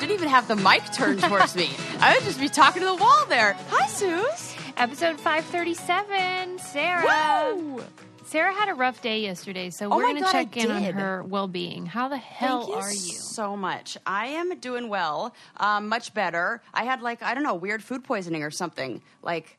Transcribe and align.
didn't 0.00 0.12
even 0.12 0.28
have 0.28 0.48
the 0.48 0.56
mic 0.56 0.82
turned 0.92 1.20
towards 1.22 1.56
me. 1.56 1.70
I 2.00 2.14
would 2.14 2.24
just 2.24 2.40
be 2.40 2.48
talking 2.48 2.80
to 2.82 2.86
the 2.86 2.94
wall 2.94 3.24
there. 3.28 3.54
Hi, 3.70 3.86
Suze. 3.88 4.54
Episode 4.76 5.18
537, 5.20 6.58
Sarah. 6.60 7.54
Woo! 7.56 7.82
Sarah 8.24 8.52
had 8.52 8.68
a 8.68 8.74
rough 8.74 9.00
day 9.00 9.20
yesterday, 9.22 9.70
so 9.70 9.86
Oh 9.90 9.96
we're 9.96 10.02
going 10.02 10.16
to 10.16 10.20
God, 10.22 10.34
I 10.34 10.44
check 10.44 10.56
in 10.58 10.70
on 10.70 10.82
her 10.82 11.22
well 11.24 11.48
being. 11.48 11.86
How 11.86 12.08
the 12.08 12.18
hell 12.18 12.58
Thank 12.66 12.70
you 12.70 12.76
are 12.76 12.90
you? 12.92 12.96
so 13.14 13.56
much. 13.56 13.96
I 14.06 14.26
am 14.26 14.58
doing 14.58 14.88
well, 14.90 15.34
um, 15.56 15.88
much 15.88 16.12
better. 16.12 16.60
I 16.74 16.84
had 16.84 17.00
like 17.00 17.22
I 17.22 17.32
don't 17.34 17.42
know 17.42 17.54
weird 17.54 17.82
food 17.82 18.04
poisoning 18.04 18.42
or 18.42 18.50
something. 18.50 19.00
Like 19.22 19.56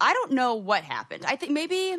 I 0.00 0.12
don't 0.12 0.30
know 0.32 0.54
what 0.54 0.84
happened. 0.84 1.24
I 1.26 1.34
think 1.34 1.50
maybe 1.52 1.96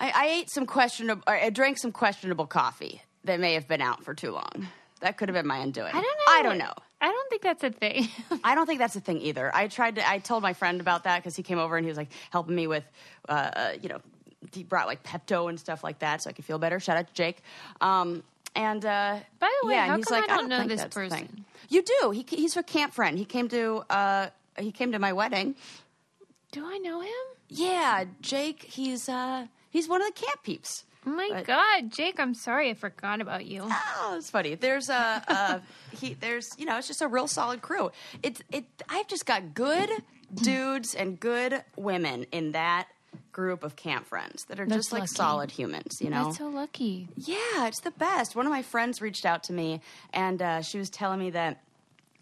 I, 0.00 0.10
I 0.14 0.26
ate 0.40 0.50
some 0.50 0.66
questionable. 0.66 1.22
or 1.28 1.34
I 1.36 1.50
drank 1.50 1.78
some 1.78 1.92
questionable 1.92 2.46
coffee 2.46 3.02
that 3.22 3.38
may 3.38 3.54
have 3.54 3.68
been 3.68 3.80
out 3.80 4.02
for 4.04 4.14
too 4.14 4.32
long. 4.32 4.66
That 5.06 5.16
could 5.18 5.28
have 5.28 5.34
been 5.34 5.46
my 5.46 5.58
undoing. 5.58 5.90
I 5.94 6.00
don't 6.00 6.02
know. 6.02 6.24
I 6.28 6.42
don't 6.42 6.58
know. 6.58 6.72
I 7.00 7.06
don't 7.06 7.30
think 7.30 7.42
that's 7.42 7.62
a 7.62 7.70
thing. 7.70 8.08
I 8.42 8.56
don't 8.56 8.66
think 8.66 8.80
that's 8.80 8.96
a 8.96 9.00
thing 9.00 9.20
either. 9.20 9.54
I 9.54 9.68
tried 9.68 9.94
to. 9.94 10.10
I 10.10 10.18
told 10.18 10.42
my 10.42 10.52
friend 10.52 10.80
about 10.80 11.04
that 11.04 11.22
because 11.22 11.36
he 11.36 11.44
came 11.44 11.60
over 11.60 11.76
and 11.76 11.84
he 11.84 11.88
was 11.88 11.96
like 11.96 12.08
helping 12.32 12.56
me 12.56 12.66
with, 12.66 12.82
uh, 13.28 13.32
uh, 13.32 13.72
you 13.80 13.88
know, 13.88 14.00
he 14.52 14.64
brought 14.64 14.88
like 14.88 15.04
Pepto 15.04 15.48
and 15.48 15.60
stuff 15.60 15.84
like 15.84 16.00
that 16.00 16.22
so 16.22 16.30
I 16.30 16.32
could 16.32 16.44
feel 16.44 16.58
better. 16.58 16.80
Shout 16.80 16.96
out 16.96 17.06
to 17.06 17.14
Jake. 17.14 17.40
Um, 17.80 18.24
and 18.56 18.84
uh, 18.84 19.20
By 19.38 19.52
the 19.62 19.68
way, 19.68 19.74
yeah, 19.74 19.86
how 19.86 19.96
he's 19.96 20.06
come 20.06 20.20
like, 20.22 20.28
I 20.28 20.36
don't 20.38 20.48
know 20.48 20.58
think 20.58 20.70
this 20.70 20.80
that's 20.80 20.96
a 20.96 21.00
thing." 21.00 21.10
person? 21.10 21.44
You 21.68 21.82
do. 21.82 22.10
He, 22.10 22.26
he's 22.28 22.56
a 22.56 22.64
camp 22.64 22.92
friend. 22.92 23.16
He 23.16 23.24
came 23.24 23.48
to. 23.50 23.84
Uh, 23.88 24.26
he 24.58 24.72
came 24.72 24.90
to 24.90 24.98
my 24.98 25.12
wedding. 25.12 25.54
Do 26.50 26.66
I 26.66 26.78
know 26.78 27.00
him? 27.00 27.12
Yeah, 27.48 28.06
Jake. 28.20 28.64
He's 28.64 29.08
uh, 29.08 29.46
he's 29.70 29.88
one 29.88 30.02
of 30.02 30.08
the 30.08 30.20
camp 30.20 30.42
peeps. 30.42 30.84
Oh 31.06 31.10
my 31.10 31.28
But- 31.32 31.46
God, 31.46 31.90
Jake, 31.92 32.18
I'm 32.18 32.34
sorry 32.34 32.68
I 32.70 32.74
forgot 32.74 33.20
about 33.20 33.46
you. 33.46 33.62
Oh, 33.64 34.14
it's 34.18 34.28
funny. 34.30 34.54
There's 34.56 34.88
a, 34.88 35.22
uh, 35.28 35.58
he, 35.92 36.14
there's, 36.14 36.48
you 36.58 36.64
know, 36.66 36.76
it's 36.78 36.88
just 36.88 37.00
a 37.02 37.06
real 37.08 37.28
solid 37.28 37.62
crew. 37.62 37.90
It's, 38.22 38.42
it. 38.50 38.64
I've 38.88 39.06
just 39.06 39.24
got 39.24 39.54
good 39.54 39.88
dudes 40.34 40.94
and 40.94 41.18
good 41.20 41.62
women 41.76 42.26
in 42.32 42.52
that 42.52 42.88
group 43.32 43.62
of 43.62 43.76
camp 43.76 44.06
friends 44.06 44.44
that 44.46 44.58
are 44.60 44.66
That's 44.66 44.86
just 44.86 44.92
like 44.92 45.02
lucky. 45.02 45.14
solid 45.14 45.50
humans. 45.50 45.98
You 46.00 46.10
know, 46.10 46.24
That's 46.24 46.38
so 46.38 46.48
lucky. 46.48 47.08
yeah, 47.16 47.66
it's 47.66 47.80
the 47.80 47.92
best. 47.92 48.34
One 48.34 48.44
of 48.46 48.50
my 48.52 48.62
friends 48.62 49.00
reached 49.00 49.24
out 49.24 49.44
to 49.44 49.52
me, 49.52 49.80
and 50.12 50.42
uh, 50.42 50.60
she 50.62 50.78
was 50.78 50.90
telling 50.90 51.20
me 51.20 51.30
that 51.30 51.62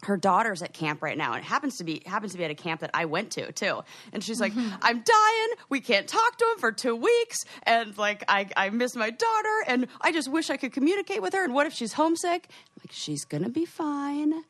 her 0.05 0.17
daughter's 0.17 0.61
at 0.61 0.73
camp 0.73 1.01
right 1.01 1.17
now, 1.17 1.33
and 1.33 1.43
it 1.43 1.47
happens 1.47 1.77
to 1.77 1.83
be 1.83 2.01
happens 2.05 2.31
to 2.31 2.37
be 2.37 2.45
at 2.45 2.51
a 2.51 2.55
camp 2.55 2.81
that 2.81 2.91
I 2.93 3.05
went 3.05 3.31
to 3.31 3.51
too. 3.51 3.81
And 4.13 4.23
she's 4.23 4.39
like, 4.39 4.53
mm-hmm. 4.53 4.75
"I'm 4.81 5.01
dying. 5.01 5.47
We 5.69 5.81
can't 5.81 6.07
talk 6.07 6.37
to 6.37 6.45
him 6.45 6.57
for 6.59 6.71
two 6.71 6.95
weeks, 6.95 7.37
and 7.63 7.97
like 7.97 8.23
I 8.27 8.47
I 8.55 8.69
miss 8.69 8.95
my 8.95 9.09
daughter, 9.09 9.63
and 9.67 9.87
I 10.01 10.11
just 10.11 10.31
wish 10.31 10.49
I 10.49 10.57
could 10.57 10.73
communicate 10.73 11.21
with 11.21 11.33
her. 11.33 11.43
And 11.43 11.53
what 11.53 11.67
if 11.67 11.73
she's 11.73 11.93
homesick? 11.93 12.49
Like 12.79 12.91
she's 12.91 13.25
gonna 13.25 13.49
be 13.49 13.65
fine." 13.65 14.43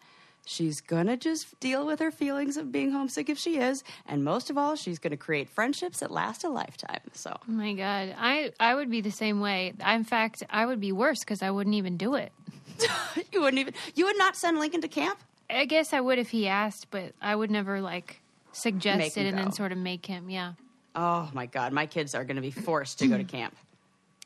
She's 0.48 0.80
gonna 0.80 1.18
just 1.18 1.60
deal 1.60 1.88
with 1.88 2.00
her 2.00 2.12
feelings 2.12 2.56
of 2.56 2.72
being 2.72 2.92
homesick 2.92 3.30
if 3.30 3.38
she 3.40 3.58
is, 3.58 3.84
and 4.06 4.24
most 4.24 4.52
of 4.52 4.60
all, 4.60 4.76
she's 4.76 5.00
gonna 5.00 5.18
create 5.18 5.50
friendships 5.50 6.02
that 6.02 6.12
last 6.12 6.44
a 6.44 6.50
lifetime. 6.50 7.00
So, 7.14 7.36
Oh 7.36 7.52
my 7.52 7.74
God. 7.74 8.16
I, 8.16 8.52
I 8.60 8.76
would 8.76 8.92
be 8.92 9.02
the 9.02 9.12
same 9.12 9.40
way. 9.40 9.74
In 9.84 10.04
fact, 10.04 10.44
I 10.52 10.68
would 10.68 10.80
be 10.80 10.92
worse 10.92 11.22
because 11.22 11.42
I 11.42 11.50
wouldn't 11.50 11.76
even 11.76 11.98
do 11.98 12.14
it. 12.14 12.32
you 13.32 13.42
wouldn't 13.42 13.60
even 13.60 13.74
you 13.96 14.06
would 14.06 14.18
not 14.20 14.36
send 14.36 14.60
Lincoln 14.60 14.82
to 14.82 14.88
camp. 14.88 15.18
I 15.50 15.66
guess 15.66 15.94
I 15.94 16.02
would 16.02 16.20
if 16.20 16.30
he 16.30 16.48
asked, 16.48 16.88
but 16.92 17.14
I 17.22 17.36
would 17.36 17.52
never 17.52 17.82
like 17.82 18.22
suggest 18.52 18.98
Make 18.98 19.18
it 19.18 19.28
and 19.28 19.38
then 19.38 19.52
sort 19.52 19.72
of 19.72 19.78
make 19.78 20.06
him. 20.06 20.30
Yeah. 20.30 20.54
Oh 20.96 21.30
my 21.34 21.46
God, 21.46 21.74
my 21.74 21.86
kids 21.86 22.16
are 22.16 22.24
going 22.24 22.38
to 22.38 22.42
be 22.42 22.52
forced 22.52 23.00
to 23.00 23.08
go 23.08 23.18
to 23.18 23.24
camp. 23.38 23.56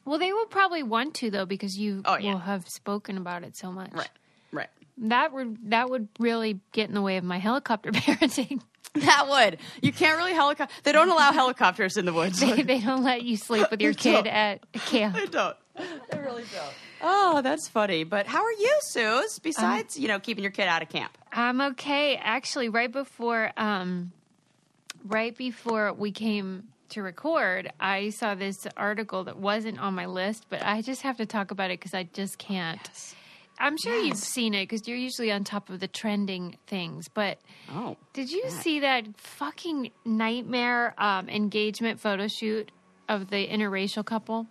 Well, 0.06 0.18
they 0.20 0.32
will 0.34 0.46
probably 0.46 0.84
want 0.84 1.16
to 1.16 1.30
though 1.32 1.46
because 1.46 1.78
you 1.78 2.02
Oh, 2.06 2.18
yeah. 2.18 2.34
will 2.34 2.40
have 2.40 2.68
spoken 2.70 3.18
about 3.18 3.44
it 3.44 3.56
so 3.58 3.72
much. 3.72 3.92
Right, 3.94 4.10
right. 4.52 4.70
That 5.00 5.34
would 5.34 5.72
that 5.72 5.90
would 5.90 6.08
really 6.20 6.60
get 6.72 6.90
in 6.90 6.96
the 6.96 7.02
way 7.02 7.18
of 7.18 7.24
my 7.24 7.38
helicopter 7.40 7.92
parenting. 7.94 8.62
That 8.96 9.28
would. 9.30 9.60
You 9.84 9.92
can't 9.94 10.18
really 10.18 10.34
helicopter. 10.34 10.74
They 10.84 10.92
don't 10.92 11.10
allow 11.10 11.32
helicopters 11.32 11.96
in 11.98 12.06
the 12.06 12.14
woods. 12.14 12.40
they, 12.42 12.64
they 12.64 12.80
don't 12.80 13.04
let 13.04 13.24
you 13.24 13.38
sleep 13.38 13.70
with 13.70 13.82
your 13.84 13.94
kid 13.94 14.26
at 14.26 14.72
camp. 14.74 15.16
They 15.16 15.28
don't. 15.28 15.56
They 15.76 16.20
really 16.20 16.44
don't. 16.54 16.74
Oh, 17.02 17.42
that's 17.42 17.68
funny. 17.68 18.04
But 18.04 18.28
how 18.28 18.44
are 18.44 18.52
you, 18.52 18.78
Suze? 18.82 19.40
Besides, 19.40 19.98
you 19.98 20.08
know, 20.08 20.20
keeping 20.20 20.44
your 20.44 20.52
kid 20.52 20.68
out 20.68 20.82
of 20.82 20.90
camp. 20.90 21.18
I'm 21.32 21.62
okay. 21.62 22.18
Actually, 22.18 22.70
right 22.70 22.92
before 22.92 23.52
um, 23.58 24.12
right 25.06 25.36
before 25.36 25.94
we 25.94 26.12
came 26.12 26.66
to 26.90 27.02
record, 27.04 27.72
I 27.80 28.10
saw 28.10 28.36
this 28.36 28.66
article 28.76 29.24
that 29.26 29.38
wasn't 29.38 29.80
on 29.80 29.94
my 29.94 30.08
list, 30.08 30.48
but 30.50 30.64
I 30.64 30.82
just 30.82 31.04
have 31.04 31.18
to 31.18 31.26
talk 31.26 31.52
about 31.52 31.72
it 31.72 31.80
because 31.80 31.94
I 31.94 32.04
just 32.14 32.38
can't. 32.38 32.80
I'm 33.62 33.78
sure 33.78 33.94
you've 33.96 34.18
seen 34.18 34.54
it 34.54 34.64
because 34.70 34.88
you're 34.88 34.98
usually 34.98 35.32
on 35.34 35.44
top 35.44 35.70
of 35.70 35.82
the 35.82 35.88
trending 35.88 36.58
things. 36.68 37.10
But 37.10 37.40
Oh, 37.72 37.98
did 38.14 38.32
you 38.32 38.50
see 38.50 38.80
that 38.80 39.06
fucking 39.18 39.92
nightmare 40.06 40.96
um, 40.98 41.28
engagement 41.30 42.00
photo 42.00 42.28
shoot 42.28 42.72
of 43.10 43.30
the 43.30 43.48
interracial 43.48 44.06
couple? 44.06 44.48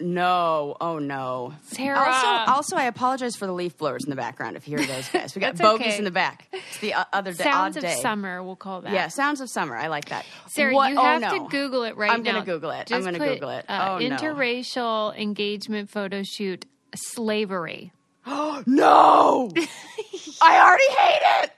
No. 0.00 0.76
Oh, 0.80 0.98
no. 0.98 1.54
Sarah. 1.64 1.98
Also, 1.98 2.52
also, 2.52 2.76
I 2.76 2.84
apologize 2.84 3.36
for 3.36 3.46
the 3.46 3.52
leaf 3.52 3.76
blowers 3.76 4.04
in 4.04 4.10
the 4.10 4.16
background 4.16 4.56
if 4.56 4.68
you 4.68 4.76
hear 4.78 4.86
those 4.86 5.08
guys. 5.08 5.34
We 5.34 5.40
got 5.40 5.56
bogies 5.56 5.86
okay. 5.86 5.98
in 5.98 6.04
the 6.04 6.10
back. 6.10 6.46
It's 6.52 6.78
the 6.78 6.94
uh, 6.94 7.04
other 7.12 7.32
day. 7.32 7.44
Sounds 7.44 7.76
of 7.76 7.82
day. 7.82 7.98
summer, 8.00 8.42
we'll 8.42 8.56
call 8.56 8.80
that. 8.82 8.92
Yeah, 8.92 9.08
sounds 9.08 9.40
of 9.40 9.50
summer. 9.50 9.76
I 9.76 9.88
like 9.88 10.06
that. 10.10 10.24
Sarah, 10.48 10.74
What- 10.74 10.90
you 10.92 10.98
oh, 10.98 11.02
have 11.02 11.20
no. 11.20 11.30
to 11.44 11.48
Google 11.50 11.82
it 11.84 11.96
right 11.96 12.10
I'm 12.10 12.22
now. 12.22 12.32
gonna 12.32 12.44
Google 12.44 12.70
it. 12.70 12.92
I'm 12.92 13.02
gonna 13.04 13.18
Google 13.18 13.50
it. 13.50 13.64
Uh, 13.68 13.88
Oh, 13.90 13.98
no. 13.98 14.16
interracial 14.16 15.16
engagement 15.18 15.90
photo 15.90 16.22
shoot 16.22 16.66
slavery. 16.94 17.92
Oh 18.26 18.62
no, 18.66 19.50
I 20.42 20.60
already 20.60 20.90
hate 20.90 21.44
it. 21.44 21.50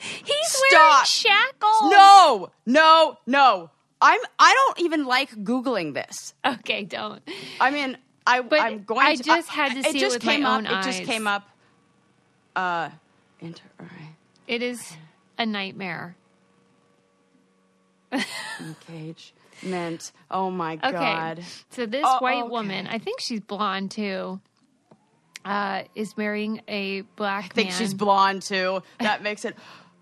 He's 0.00 0.48
Stop. 0.70 0.72
wearing 0.72 1.04
shackles. 1.06 1.90
No, 1.90 2.50
no, 2.66 3.16
no. 3.26 3.70
I'm. 4.00 4.20
I 4.38 4.54
don't 4.54 4.80
even 4.84 5.06
like 5.06 5.30
googling 5.30 5.94
this. 5.94 6.34
Okay, 6.44 6.84
don't. 6.84 7.20
I 7.60 7.70
mean, 7.70 7.96
I. 8.26 8.40
But 8.42 8.60
I'm 8.60 8.84
going. 8.84 9.00
To 9.06 9.12
I 9.12 9.14
to, 9.16 9.22
just 9.22 9.48
had 9.48 9.72
to 9.72 9.78
it 9.80 9.86
see 9.86 9.98
it 9.98 10.00
just 10.00 10.16
with 10.16 10.24
my 10.24 10.32
came 10.36 10.46
own 10.46 10.66
up, 10.66 10.84
It 10.84 10.88
just 10.88 11.02
came 11.04 11.26
up. 11.26 11.48
Uh, 12.54 12.90
inter. 13.40 13.62
It 14.46 14.62
is 14.62 14.96
a 15.38 15.44
nightmare. 15.46 16.16
cage 18.86 19.34
meant. 19.62 20.12
Oh 20.30 20.50
my 20.50 20.76
god. 20.76 20.94
Okay. 20.94 20.98
god. 21.04 21.44
So 21.70 21.86
this 21.86 22.04
Oh, 22.06 22.18
white 22.20 22.42
okay. 22.42 22.48
woman, 22.48 22.86
I 22.86 22.98
think 22.98 23.20
she's 23.20 23.40
blonde 23.40 23.90
too, 23.90 24.40
uh, 25.44 25.82
is 25.94 26.16
marrying 26.16 26.62
a 26.68 27.02
black 27.16 27.46
I 27.46 27.48
think 27.48 27.68
man. 27.70 27.78
she's 27.78 27.94
blonde 27.94 28.42
too. 28.42 28.82
That 29.00 29.22
makes 29.22 29.44
it. 29.44 29.56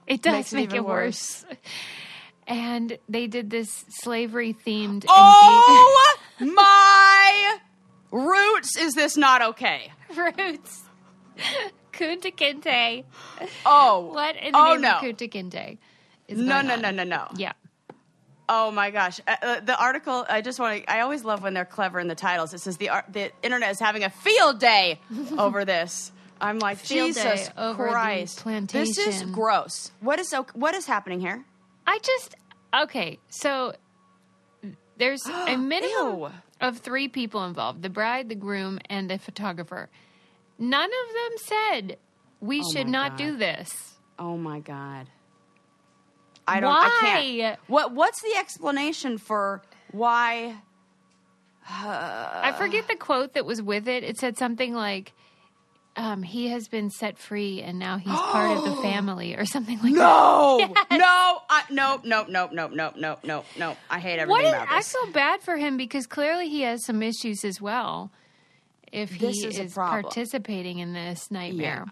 It 0.06 0.22
does 0.22 0.52
it 0.52 0.56
make 0.56 0.64
even 0.66 0.76
it 0.76 0.84
worse. 0.84 1.44
And 2.46 2.98
they 3.08 3.26
did 3.26 3.50
this 3.50 3.84
slavery 3.88 4.54
themed. 4.66 5.04
Oh 5.08 6.16
my 6.40 7.58
roots! 8.10 8.76
Is 8.76 8.94
this 8.94 9.16
not 9.16 9.42
okay? 9.42 9.90
roots. 10.16 10.82
Kunta 11.92 12.34
Kinte. 12.36 13.04
Oh. 13.64 14.10
What 14.12 14.36
in 14.36 14.52
the 14.52 14.58
Oh 14.58 14.72
name 14.74 14.82
no. 14.82 14.96
of 14.96 15.02
Kunta 15.02 15.30
Kinte? 15.30 15.78
Is 16.28 16.38
No, 16.38 16.60
no, 16.62 16.74
on? 16.74 16.82
no, 16.82 16.90
no, 16.90 17.04
no. 17.04 17.26
Yeah. 17.36 17.52
Oh 18.48 18.70
my 18.70 18.92
gosh! 18.92 19.18
Uh, 19.26 19.34
uh, 19.42 19.60
the 19.60 19.76
article. 19.76 20.24
I 20.28 20.40
just 20.40 20.60
want 20.60 20.84
to. 20.84 20.92
I 20.92 21.00
always 21.00 21.24
love 21.24 21.42
when 21.42 21.52
they're 21.52 21.64
clever 21.64 21.98
in 21.98 22.06
the 22.06 22.14
titles. 22.14 22.54
It 22.54 22.60
says 22.60 22.76
the 22.76 22.90
ar- 22.90 23.04
the 23.10 23.32
internet 23.42 23.72
is 23.72 23.80
having 23.80 24.04
a 24.04 24.10
field 24.10 24.60
day 24.60 25.00
over 25.38 25.64
this. 25.64 26.12
I'm 26.40 26.60
like 26.60 26.78
Field 26.78 27.14
day 27.14 27.22
Jesus 27.38 27.50
Christ! 27.56 28.44
This 28.68 28.98
is 28.98 29.22
gross. 29.24 29.90
What 30.00 30.20
is 30.20 30.32
what 30.54 30.74
is 30.76 30.86
happening 30.86 31.18
here? 31.18 31.44
I 31.86 31.98
just 32.02 32.34
okay. 32.82 33.18
So 33.28 33.74
there's 34.96 35.24
a 35.48 35.56
minimum 35.56 36.18
Ew. 36.20 36.30
of 36.60 36.78
three 36.78 37.08
people 37.08 37.44
involved: 37.44 37.82
the 37.82 37.90
bride, 37.90 38.28
the 38.28 38.34
groom, 38.34 38.78
and 38.88 39.10
the 39.10 39.18
photographer. 39.18 39.88
None 40.58 40.90
of 40.90 41.14
them 41.14 41.38
said 41.38 41.98
we 42.40 42.60
Oh 42.60 42.72
should 42.72 42.88
not 42.88 43.12
God. 43.12 43.18
do 43.18 43.36
this. 43.36 43.94
Oh 44.18 44.36
my 44.36 44.60
god! 44.60 45.08
I 46.48 46.60
don't. 46.60 46.70
I 46.70 46.88
Why? 46.88 47.00
can't. 47.00 47.60
What 47.66 47.92
What's 47.92 48.22
the 48.22 48.34
explanation 48.38 49.18
for 49.18 49.62
why? 49.92 50.56
I 51.68 52.54
forget 52.56 52.86
the 52.88 52.94
quote 52.96 53.34
that 53.34 53.44
was 53.44 53.60
with 53.60 53.88
it. 53.88 54.04
It 54.04 54.18
said 54.18 54.38
something 54.38 54.72
like. 54.74 55.12
Um, 55.98 56.22
he 56.22 56.48
has 56.48 56.68
been 56.68 56.90
set 56.90 57.18
free 57.18 57.62
and 57.62 57.78
now 57.78 57.96
he's 57.96 58.20
part 58.20 58.50
of 58.50 58.64
the 58.64 58.72
family 58.82 59.34
or 59.34 59.46
something 59.46 59.78
like 59.82 59.94
that. 59.94 59.98
No, 59.98 60.58
Yes. 60.90 61.00
no, 61.00 61.38
I, 61.48 61.62
no, 61.70 62.00
no, 62.04 62.24
no, 62.28 62.48
no, 62.52 62.68
no, 62.68 62.92
no, 62.94 63.18
no, 63.24 63.44
no. 63.56 63.76
I 63.88 63.98
hate 63.98 64.18
everything 64.18 64.30
What 64.30 64.44
is, 64.44 64.52
about 64.52 64.68
this. 64.68 64.94
I 64.94 65.04
feel 65.04 65.12
bad 65.12 65.40
for 65.42 65.56
him 65.56 65.76
because 65.78 66.06
clearly 66.06 66.48
he 66.50 66.62
has 66.62 66.84
some 66.84 67.02
issues 67.02 67.44
as 67.44 67.60
well. 67.62 68.10
If 68.92 69.10
he 69.14 69.26
This 69.26 69.42
is 69.44 69.58
is 69.58 69.74
participating 69.74 70.78
in 70.80 70.92
this 70.92 71.30
nightmare, 71.30 71.86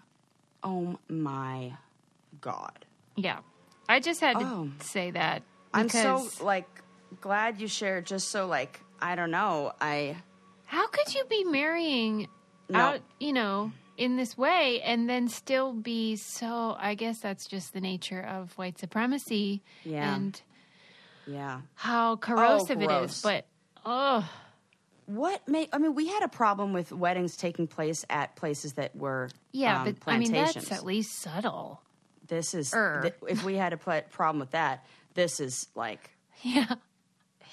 Oh 0.63 0.97
my 1.09 1.73
god! 2.41 2.85
yeah. 3.15 3.39
I 3.89 3.99
just 3.99 4.19
had 4.21 4.39
to 4.39 4.45
Oh. 4.45 4.71
say 4.81 5.11
that 5.11 5.43
I'm 5.73 5.89
so 5.89 6.27
like 6.41 6.67
glad 7.21 7.59
you 7.61 7.67
shared. 7.67 8.05
Just 8.07 8.29
so 8.29 8.47
like 8.47 8.79
I 8.99 9.15
don't 9.15 9.29
know. 9.31 9.73
I 9.81 10.15
how 10.65 10.87
could 10.87 11.13
you 11.13 11.23
be 11.25 11.43
marrying 11.43 12.27
No. 12.69 12.79
out? 12.79 13.01
You 13.19 13.33
know, 13.33 13.71
in 13.97 14.17
this 14.17 14.37
way 14.37 14.81
and 14.81 15.09
then 15.09 15.27
still 15.27 15.73
be 15.73 16.15
so 16.15 16.75
I 16.79 16.95
guess 16.95 17.19
that's 17.19 17.45
just 17.47 17.73
the 17.73 17.81
nature 17.81 18.21
of 18.21 18.51
white 18.57 18.77
supremacy 18.77 19.61
Yeah. 19.83 20.15
and 20.15 20.41
Yeah. 21.27 21.61
how 21.75 22.17
corrosive 22.17 22.81
it 22.81 22.87
gross. 22.87 23.17
is. 23.17 23.21
But 23.21 23.45
oh 23.85 24.29
What 25.07 25.47
may 25.47 25.69
I 25.71 25.77
mean? 25.77 25.93
We 25.95 26.07
had 26.07 26.23
a 26.23 26.27
problem 26.27 26.73
with 26.73 26.91
weddings 26.91 27.37
taking 27.37 27.67
place 27.67 28.03
at 28.09 28.35
places 28.35 28.73
that 28.73 28.95
were 28.95 29.29
yeah, 29.51 29.83
um, 29.83 29.95
but 30.03 30.11
I 30.13 30.17
mean 30.17 30.31
that's 30.31 30.71
at 30.71 30.83
least 30.85 31.13
subtle. 31.19 31.81
this 32.27 32.53
is 32.55 32.73
Er. 32.73 33.01
th- 33.03 33.13
if 33.27 33.43
we 33.43 33.55
had 33.55 33.71
a 33.73 33.77
pl- 33.77 34.01
problem 34.09 34.39
with 34.39 34.51
that, 34.51 34.83
this 35.13 35.39
is 35.39 35.67
like 35.75 36.09
Yeah. 36.41 36.75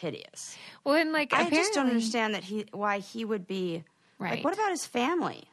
hideous. 0.00 0.56
Well, 0.84 0.94
and 0.96 1.12
like 1.12 1.32
I 1.32 1.48
just 1.50 1.74
don't 1.74 1.86
understand 1.88 2.34
that 2.34 2.42
he 2.44 2.64
why 2.72 2.98
he 2.98 3.24
would 3.24 3.46
be 3.46 3.84
Right. 4.18 4.36
like. 4.36 4.44
What 4.44 4.54
about 4.54 4.70
his 4.70 4.86
family? 4.86 5.44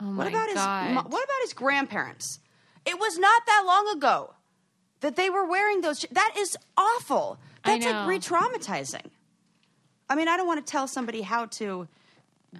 Oh 0.00 0.14
What 0.16 0.26
about 0.26 0.46
his 0.48 0.54
God. 0.56 0.90
mo- 0.92 1.02
what 1.08 1.24
about 1.24 1.40
his 1.42 1.52
grandparents? 1.52 2.40
It 2.84 2.98
was 2.98 3.18
not 3.18 3.46
that 3.46 3.62
long 3.66 3.96
ago 3.96 4.34
that 5.00 5.16
they 5.16 5.30
were 5.30 5.46
wearing 5.46 5.80
those. 5.80 6.00
sh- 6.00 6.06
That 6.12 6.34
is 6.36 6.56
awful. 6.76 7.38
That's 7.64 7.84
like 7.84 8.06
re-traumatizing. 8.06 9.06
I 10.08 10.16
mean, 10.16 10.28
I 10.28 10.36
don't 10.36 10.46
want 10.46 10.64
to 10.64 10.70
tell 10.70 10.86
somebody 10.86 11.22
how 11.22 11.46
to 11.46 11.88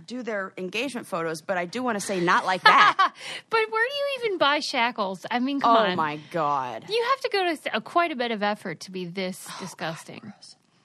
do 0.07 0.23
their 0.23 0.53
engagement 0.57 1.07
photos, 1.07 1.41
but 1.43 1.57
I 1.59 1.67
do 1.67 1.83
want 1.83 1.97
to 2.01 2.05
say 2.05 2.19
not 2.21 2.45
like 2.47 2.63
that. 2.65 3.13
But 3.51 3.61
where 3.71 3.87
do 3.89 3.95
you 3.95 4.07
even 4.25 4.39
buy 4.39 4.61
shackles? 4.61 5.27
I 5.31 5.39
mean, 5.41 5.61
come 5.61 5.77
oh 5.77 5.81
on. 5.91 5.97
my 5.97 6.19
god. 6.31 6.87
You 6.89 7.05
have 7.11 7.21
to 7.21 7.29
go 7.31 7.55
to 7.55 7.77
a, 7.77 7.81
quite 7.81 8.11
a 8.13 8.17
bit 8.17 8.31
of 8.31 8.43
effort 8.43 8.81
to 8.81 8.91
be 8.91 9.05
this 9.05 9.47
disgusting. 9.61 10.33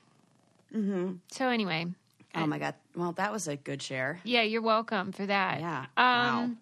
mm-hmm. 0.75 1.13
So 1.31 1.48
anyway, 1.50 1.88
Oh 2.36 2.46
my 2.46 2.60
god. 2.60 2.76
Well, 2.96 3.12
that 3.14 3.31
was 3.31 3.48
a 3.48 3.56
good 3.56 3.81
share. 3.81 4.20
yeah, 4.24 4.42
you're 4.44 4.62
welcome 4.62 5.12
for 5.12 5.26
that. 5.26 5.60
Yeah. 5.60 5.86
Um, 5.98 6.58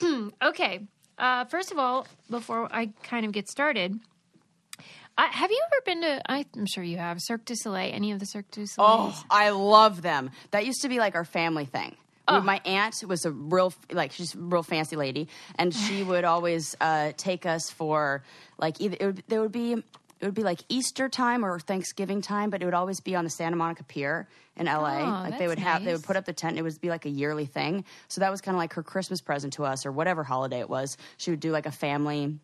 Okay. 0.42 0.80
Uh, 1.18 1.44
first 1.44 1.70
of 1.72 1.78
all, 1.78 2.06
before 2.28 2.68
I 2.72 2.90
kind 3.02 3.24
of 3.24 3.32
get 3.32 3.48
started, 3.48 3.98
I, 5.16 5.26
have 5.28 5.50
you 5.50 5.62
ever 5.66 5.82
been 5.84 6.00
to? 6.02 6.22
I'm 6.26 6.66
sure 6.66 6.82
you 6.82 6.96
have 6.96 7.18
Cirque 7.20 7.44
du 7.44 7.54
Soleil. 7.54 7.94
Any 7.94 8.10
of 8.12 8.18
the 8.18 8.26
Cirque 8.26 8.50
du 8.50 8.66
Soleil? 8.66 9.12
Oh, 9.14 9.24
I 9.30 9.50
love 9.50 10.02
them. 10.02 10.30
That 10.50 10.66
used 10.66 10.82
to 10.82 10.88
be 10.88 10.98
like 10.98 11.14
our 11.14 11.24
family 11.24 11.66
thing. 11.66 11.94
Oh. 12.26 12.40
My 12.40 12.60
aunt 12.64 12.96
was 13.06 13.24
a 13.26 13.30
real, 13.30 13.72
like, 13.92 14.10
she's 14.12 14.34
a 14.34 14.38
real 14.38 14.62
fancy 14.62 14.96
lady, 14.96 15.28
and 15.56 15.74
she 15.74 16.02
would 16.02 16.24
always 16.24 16.74
uh, 16.80 17.12
take 17.18 17.44
us 17.46 17.70
for 17.70 18.22
like 18.58 18.80
either 18.80 18.96
it 18.98 19.06
would, 19.06 19.22
there 19.28 19.40
would 19.42 19.52
be 19.52 19.82
it 20.24 20.28
would 20.28 20.34
be 20.34 20.42
like 20.42 20.60
Easter 20.70 21.08
time 21.08 21.44
or 21.44 21.60
Thanksgiving 21.60 22.22
time, 22.22 22.48
but 22.50 22.62
it 22.62 22.64
would 22.64 22.74
always 22.74 23.00
be 23.00 23.14
on 23.14 23.24
the 23.24 23.30
Santa 23.30 23.56
Monica 23.56 23.84
Pier 23.84 24.26
in 24.56 24.66
LA. 24.66 25.00
Oh, 25.00 25.28
like 25.28 25.38
they 25.38 25.46
would 25.48 25.58
have 25.58 25.84
they 25.84 25.92
would 25.92 26.02
put 26.02 26.16
up 26.16 26.24
the 26.24 26.32
tent. 26.32 26.52
And 26.52 26.58
it 26.58 26.62
would 26.62 26.80
be 26.80 26.88
like 26.88 27.04
a 27.04 27.10
yearly 27.10 27.44
thing. 27.46 27.84
So 28.08 28.20
that 28.22 28.30
was 28.30 28.40
kind 28.40 28.54
of 28.54 28.58
like 28.58 28.72
her 28.72 28.82
Christmas 28.82 29.20
present 29.20 29.52
to 29.54 29.64
us, 29.64 29.84
or 29.84 29.92
whatever 29.92 30.24
holiday 30.24 30.60
it 30.60 30.70
was. 30.70 30.96
She 31.18 31.30
would 31.30 31.40
do 31.40 31.52
like 31.52 31.66
a 31.66 31.70
family 31.70 32.38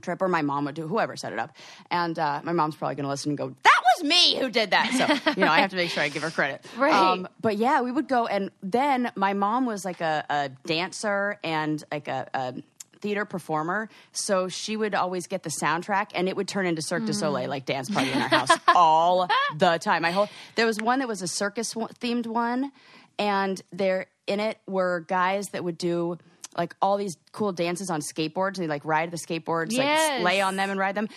trip, 0.00 0.22
or 0.22 0.28
my 0.28 0.40
mom 0.40 0.64
would 0.64 0.74
do 0.74 0.88
whoever 0.88 1.14
set 1.14 1.32
it 1.34 1.38
up. 1.38 1.52
And 1.90 2.18
uh, 2.18 2.40
my 2.42 2.52
mom's 2.52 2.74
probably 2.76 2.94
going 2.94 3.04
to 3.04 3.10
listen 3.10 3.32
and 3.32 3.38
go, 3.38 3.48
"That 3.64 3.80
was 3.98 4.08
me 4.08 4.36
who 4.38 4.48
did 4.48 4.70
that." 4.70 5.20
So 5.24 5.30
you 5.38 5.44
know, 5.44 5.52
I 5.52 5.60
have 5.60 5.70
to 5.70 5.76
make 5.76 5.90
sure 5.90 6.02
I 6.02 6.08
give 6.08 6.22
her 6.22 6.30
credit. 6.30 6.64
Um, 6.74 6.80
Right. 6.80 7.26
but 7.42 7.56
yeah, 7.58 7.82
we 7.82 7.92
would 7.92 8.08
go, 8.08 8.26
and 8.26 8.50
then 8.62 9.12
my 9.14 9.34
mom 9.34 9.66
was 9.66 9.84
like 9.84 10.00
a, 10.00 10.24
a 10.30 10.48
dancer 10.66 11.38
and 11.44 11.84
like 11.92 12.08
a. 12.08 12.28
a 12.32 12.54
theater 13.00 13.24
performer 13.24 13.88
so 14.12 14.48
she 14.48 14.76
would 14.76 14.94
always 14.94 15.26
get 15.26 15.42
the 15.42 15.50
soundtrack 15.62 16.08
and 16.14 16.28
it 16.28 16.36
would 16.36 16.48
turn 16.48 16.66
into 16.66 16.82
Cirque 16.82 17.06
du 17.06 17.12
Soleil 17.12 17.48
like 17.48 17.64
dance 17.64 17.90
party 17.90 18.10
in 18.10 18.20
our 18.20 18.28
house 18.28 18.50
hmm. 18.50 18.72
all 18.76 19.28
the 19.56 19.78
time. 19.78 20.02
My 20.02 20.10
whole 20.10 20.28
there 20.56 20.66
was 20.66 20.78
one 20.78 20.98
that 21.00 21.08
was 21.08 21.22
a 21.22 21.28
circus 21.28 21.74
themed 21.74 22.26
one 22.26 22.72
and 23.18 23.60
there 23.72 24.06
in 24.26 24.40
it 24.40 24.58
were 24.66 25.04
guys 25.08 25.46
that 25.52 25.64
would 25.64 25.78
do 25.78 26.18
like 26.56 26.74
all 26.82 26.96
these 26.96 27.16
cool 27.32 27.52
dances 27.52 27.90
on 27.90 28.00
skateboards. 28.00 28.56
They 28.56 28.66
like 28.66 28.84
ride 28.84 29.10
the 29.10 29.16
skateboards 29.16 29.72
Yes. 29.72 30.18
like 30.18 30.24
lay 30.24 30.40
on 30.40 30.56
them 30.56 30.70
and 30.70 30.78
ride 30.78 30.94
them. 30.94 31.08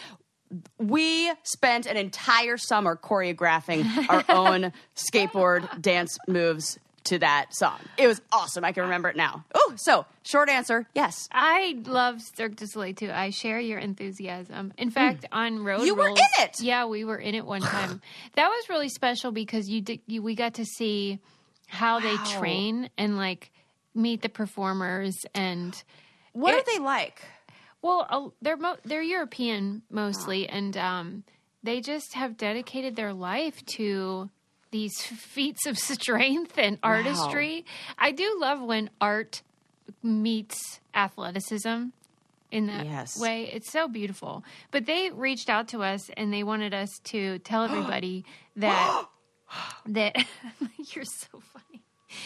We 0.78 1.32
spent 1.44 1.88
an 1.88 1.98
entire 1.98 2.58
summer 2.58 2.96
choreographing 2.96 4.08
our 4.10 4.24
own 4.30 4.72
skateboard 4.96 5.82
dance 5.82 6.18
moves 6.28 6.78
to 7.06 7.20
that 7.20 7.48
song. 7.54 7.80
It 7.98 8.08
was 8.08 8.22
awesome. 8.32 8.64
I 8.64 8.72
can 8.72 8.84
remember 8.84 9.10
it 9.10 9.16
now. 9.16 9.44
Oh, 9.54 9.74
so 9.76 10.06
short 10.24 10.50
answer, 10.50 10.88
yes. 10.94 11.28
I 11.32 11.78
love 11.86 12.22
Cirque 12.22 12.56
du 12.56 12.68
Soleil 12.68 12.94
too. 12.94 13.12
I 13.12 13.30
share 13.30 13.60
your 13.60 13.80
enthusiasm. 13.80 14.74
In 14.78 14.90
fact, 14.90 15.26
on 15.32 15.64
Road 15.64 15.80
Hmm. 15.82 15.86
You 15.86 15.96
were 15.96 16.10
in 16.10 16.18
it! 16.40 16.62
Yeah, 16.62 16.86
we 16.86 17.04
were 17.06 17.18
in 17.18 17.36
it 17.36 17.46
one 17.46 17.62
time. 17.62 18.02
that 18.36 18.48
was 18.48 18.70
really 18.70 18.90
special 18.90 19.32
because 19.32 19.70
you, 19.70 19.82
did, 19.82 20.00
you 20.08 20.22
we 20.22 20.36
got 20.36 20.56
to 20.56 20.66
see 20.66 21.20
how 21.68 22.00
they 22.00 22.16
train 22.38 22.90
and 22.98 23.18
like 23.18 23.52
meet 23.96 24.22
the 24.22 24.30
performers 24.30 25.16
and 25.34 25.82
What 26.34 26.54
are 26.56 26.64
they 26.66 26.80
like? 26.80 27.22
well, 27.82 28.08
uh, 28.10 28.30
they're 28.42 28.58
mo- 28.58 28.78
they're 28.86 29.02
European 29.02 29.82
mostly, 29.90 30.48
and 30.48 30.78
um, 30.78 31.24
they 31.64 31.82
just 31.82 32.14
have 32.14 32.38
dedicated 32.38 32.96
their 32.96 33.14
life 33.14 33.64
to 33.66 34.30
these 34.74 35.00
feats 35.02 35.66
of 35.68 35.78
strength 35.78 36.58
and 36.58 36.78
artistry. 36.84 37.64
I 37.98 38.12
do 38.12 38.38
love 38.42 38.60
when 38.62 38.90
art 39.00 39.44
meets 40.02 40.82
athleticism 40.96 41.86
in 42.52 42.68
that 42.68 42.86
Yes. 42.86 43.20
way. 43.20 43.50
It's 43.54 43.72
so 43.72 43.88
beautiful. 43.88 44.44
But 44.72 44.86
they 44.86 45.12
reached 45.12 45.50
out 45.50 45.68
to 45.70 45.84
us 45.84 46.10
and 46.18 46.34
they 46.34 46.44
wanted 46.44 46.74
us 46.74 46.90
to 47.06 47.40
tell 47.40 47.64
everybody 47.70 48.26
that 48.58 49.06
that 49.86 50.16
you're 50.94 51.06
so 51.06 51.40
funny. 51.54 51.84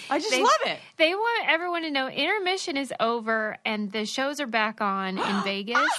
I 0.09 0.19
just 0.19 0.31
They- 0.31 0.41
love 0.41 0.61
it. 0.65 0.79
They 0.97 1.13
want 1.13 1.49
everyone 1.49 1.81
to 1.83 1.91
know 1.91 2.07
intermission 2.07 2.77
is 2.77 2.93
over 2.99 3.57
and 3.65 3.91
the 3.91 4.05
shows 4.05 4.39
are 4.39 4.47
back 4.47 4.79
on 4.81 5.17
in 5.17 5.43
Vegas. 5.43 5.89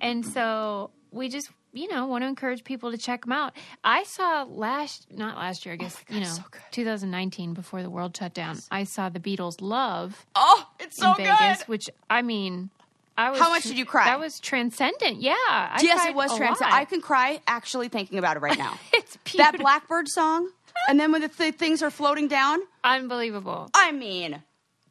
And 0.00 0.26
so 0.26 0.90
we 1.12 1.28
just, 1.28 1.48
you 1.72 1.88
know, 1.88 2.06
want 2.06 2.22
to 2.22 2.28
encourage 2.28 2.64
people 2.64 2.90
to 2.90 2.98
check 2.98 3.22
them 3.22 3.32
out. 3.32 3.52
I 3.82 4.04
saw 4.04 4.42
last, 4.48 5.06
not 5.10 5.36
last 5.36 5.64
year, 5.64 5.72
I 5.74 5.76
guess, 5.76 5.96
you 6.08 6.20
know, 6.20 6.26
so 6.26 6.42
2019 6.72 7.54
before 7.54 7.82
the 7.82 7.90
world 7.90 8.16
shut 8.16 8.34
down. 8.34 8.58
I 8.70 8.84
saw 8.84 9.08
the 9.08 9.20
Beatles 9.20 9.56
Love 9.60 10.26
Oh, 10.34 10.66
it's 10.80 10.96
so 10.98 11.10
in 11.14 11.24
Vegas, 11.24 11.58
good. 11.58 11.68
which 11.68 11.90
I 12.10 12.22
mean, 12.22 12.70
I 13.16 13.30
was 13.30 13.40
How 13.40 13.50
much 13.50 13.62
did 13.64 13.76
you 13.78 13.84
cry? 13.84 14.04
That 14.06 14.20
was 14.20 14.38
transcendent. 14.40 15.20
Yeah. 15.20 15.34
I 15.48 15.78
yes, 15.82 16.06
it 16.06 16.14
was 16.14 16.36
transcendent. 16.36 16.72
I 16.76 16.84
can 16.84 17.00
cry 17.00 17.40
actually 17.46 17.88
thinking 17.88 18.18
about 18.18 18.36
it 18.36 18.40
right 18.40 18.58
now. 18.58 18.78
It's 18.94 19.18
that. 19.36 19.56
Blackbird 19.58 20.08
song, 20.08 20.50
and 20.88 20.98
then 20.98 21.12
when 21.12 21.20
the 21.22 21.28
th- 21.28 21.54
things 21.56 21.82
are 21.82 21.90
floating 21.90 22.28
down, 22.28 22.60
Unbelievable. 22.84 23.70
I 23.74 23.92
mean, 23.92 24.42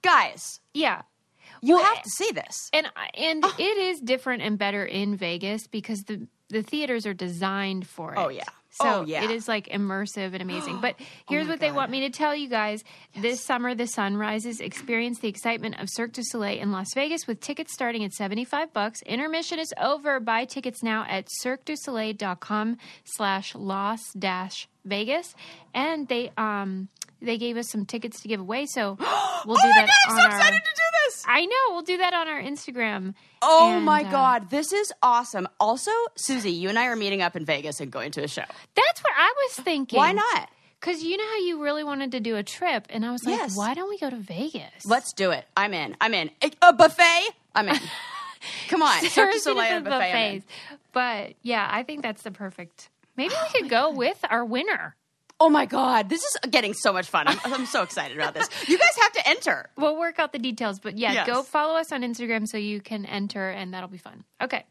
guys, 0.01 0.59
Yeah. 0.73 1.01
you 1.61 1.75
Well, 1.75 1.83
have 1.85 2.03
to 2.03 2.09
see 2.09 2.31
this. 2.31 2.69
And 2.73 2.87
and 3.15 3.43
Ah. 3.45 3.55
it 3.57 3.77
is 3.77 3.99
different 4.01 4.41
and 4.43 4.57
better 4.57 4.85
in 4.85 5.15
Vegas 5.15 5.67
because 5.67 6.03
the 6.03 6.27
the 6.51 6.63
theaters 6.63 7.05
are 7.05 7.13
designed 7.13 7.87
for 7.87 8.13
oh, 8.17 8.23
it. 8.23 8.25
Oh, 8.25 8.29
yeah. 8.29 8.43
So 8.71 8.85
Oh, 8.85 9.05
yeah. 9.05 9.23
it 9.23 9.31
is 9.31 9.47
like 9.47 9.67
immersive 9.67 10.33
and 10.33 10.41
amazing. 10.41 10.79
But 10.81 10.95
oh, 10.99 11.03
here's 11.29 11.45
my 11.45 11.53
what 11.53 11.59
they 11.59 11.71
want 11.71 11.91
me 11.91 12.01
to 12.01 12.09
tell 12.09 12.35
you 12.35 12.47
guys. 12.47 12.83
This 13.15 13.43
summer 13.43 13.75
the 13.75 13.87
sun 13.87 14.15
rises. 14.17 14.59
Experience 14.59 15.19
the 15.19 15.27
excitement 15.27 15.79
of 15.79 15.89
Cirque 15.89 16.13
du 16.13 16.23
Soleil 16.23 16.59
in 16.59 16.71
Las 16.71 16.93
Vegas 16.95 17.27
with 17.27 17.41
tickets 17.41 17.73
starting 17.73 18.03
at 18.03 18.13
75 18.13 18.73
bucks. 18.73 19.01
Intermission 19.03 19.59
is 19.59 19.73
over. 19.79 20.19
Buy 20.19 20.45
tickets 20.45 20.81
now 20.81 21.05
at 21.09 21.27
cirquedusoleil.com 21.43 22.77
slash 23.03 23.55
loss 23.55 24.01
dash 24.17 24.67
Vegas. 24.85 25.35
And 25.73 26.07
they 26.07 26.31
um 26.37 26.89
they 27.21 27.37
gave 27.37 27.55
us 27.57 27.69
some 27.69 27.85
tickets 27.85 28.21
to 28.21 28.27
give 28.27 28.39
away, 28.39 28.65
so 28.65 28.97
we'll 29.45 29.55
do 29.57 29.61
oh 29.63 29.69
my 29.69 29.73
that 29.75 29.87
god, 29.87 30.11
I'm 30.11 30.15
so 30.17 30.21
our 30.23 30.27
excited 30.37 30.57
to 30.63 30.71
do 30.75 30.83
this. 31.05 31.23
I 31.27 31.45
know. 31.45 31.55
We'll 31.69 31.81
do 31.83 31.97
that 31.97 32.13
on 32.13 32.27
our 32.27 32.41
Instagram. 32.41 33.13
Oh 33.41 33.73
And, 33.75 33.85
my 33.85 34.03
uh, 34.03 34.11
god, 34.11 34.49
this 34.49 34.73
is 34.73 34.91
awesome. 35.03 35.47
Also, 35.59 35.91
Susie, 36.15 36.51
you 36.51 36.69
and 36.69 36.79
I 36.79 36.87
are 36.87 36.95
meeting 36.95 37.21
up 37.21 37.35
in 37.35 37.45
Vegas 37.45 37.79
and 37.79 37.91
going 37.91 38.11
to 38.11 38.23
a 38.23 38.27
show. 38.27 38.43
That's 38.75 39.03
what 39.03 39.13
I 39.17 39.33
was 39.45 39.63
thinking. 39.65 39.97
Why 39.97 40.13
not? 40.13 40.49
Because 40.79 41.03
you 41.03 41.15
know 41.15 41.23
how 41.25 41.37
you 41.45 41.61
really 41.61 41.83
wanted 41.83 42.11
to 42.13 42.19
do 42.19 42.37
a 42.37 42.43
trip, 42.43 42.87
and 42.89 43.05
I 43.05 43.11
was 43.11 43.23
like, 43.23 43.35
Yes. 43.37 43.55
why 43.55 43.75
don't 43.75 43.87
we 43.87 43.99
go 43.99 44.09
to 44.09 44.15
Vegas? 44.15 44.83
Let's 44.83 45.13
do 45.13 45.29
it. 45.29 45.45
I'm 45.55 45.75
in. 45.75 45.95
I'm 46.01 46.15
in. 46.15 46.31
A, 46.63 46.73
buffet? 46.73 47.29
I'm 47.53 47.69
in. 47.69 47.79
Come 48.69 48.81
on. 48.81 48.99
Cirque 49.05 49.33
du 49.33 49.39
Soleil 49.39 49.63
into 49.65 49.75
and 49.77 49.85
a 49.87 49.89
the 49.91 49.95
buffet. 49.95 50.11
Buffets. 50.39 50.45
But 50.91 51.33
yeah, 51.43 51.67
I 51.71 51.83
think 51.83 52.01
that's 52.01 52.23
the 52.23 52.31
perfect. 52.31 52.89
Maybe 53.17 53.33
we 53.53 53.59
could 53.61 53.69
go 53.69 53.91
with 53.91 54.17
our 54.29 54.43
winner. 54.45 54.95
Oh 55.39 55.49
my 55.49 55.65
god, 55.65 56.07
this 56.07 56.21
is 56.21 56.37
getting 56.51 56.73
so 56.73 56.93
much 56.93 57.07
fun. 57.09 57.27
I'm, 57.27 57.39
I'm 57.45 57.65
so 57.65 57.81
excited 57.81 58.15
about 58.15 58.33
this. 58.35 58.47
You 58.69 58.77
guys 58.77 58.95
have 59.01 59.11
to 59.13 59.27
enter. 59.27 59.69
We'll 59.75 59.97
work 59.97 60.19
out 60.19 60.31
the 60.33 60.39
details, 60.39 60.79
but 60.79 60.97
yeah, 60.99 61.13
Yes. 61.13 61.27
go 61.27 61.41
follow 61.41 61.75
us 61.79 61.91
on 61.91 62.01
Instagram 62.03 62.47
so 62.47 62.57
you 62.57 62.79
can 62.79 63.05
enter, 63.07 63.49
and 63.49 63.73
that'll 63.73 63.89
be 63.89 63.97
fun. 63.97 64.23
Okay. 64.39 64.65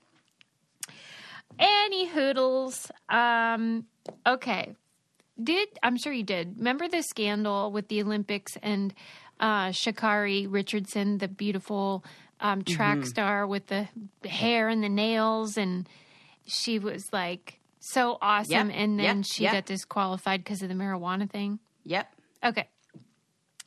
Any 1.59 2.06
hoodles? 2.06 2.90
Um, 3.09 3.85
okay. 4.26 4.75
Did 5.42 5.68
I'm 5.82 5.97
sure 5.97 6.12
you 6.12 6.23
did. 6.23 6.59
Remember 6.59 6.88
the 6.88 7.02
scandal 7.02 7.73
with 7.73 7.88
the 7.88 8.02
Olympics 8.02 8.56
and 8.62 8.94
uh, 9.40 9.68
Sha'Carri 9.68 10.47
Richardson, 10.49 11.18
the 11.18 11.28
beautiful 11.28 12.04
um, 12.40 12.62
track 12.62 12.99
Mm-hmm. 12.99 13.06
star 13.06 13.47
with 13.47 13.66
the 13.66 13.88
hair 14.28 14.68
and 14.68 14.82
the 14.82 14.88
nails, 14.88 15.56
and 15.56 15.88
she 16.47 16.78
was 16.78 17.12
like 17.12 17.59
so 17.81 18.19
awesome, 18.21 18.69
Yep, 18.69 18.77
and 18.79 18.99
then 18.99 19.17
yep, 19.19 19.27
she 19.27 19.43
yep. 19.45 19.53
got 19.55 19.67
disqualified 19.67 20.45
because 20.45 20.63
of 20.63 20.69
the 20.69 20.75
marijuana 20.75 21.29
thing. 21.29 21.59
Yep. 21.85 22.15
Okay. 22.45 22.69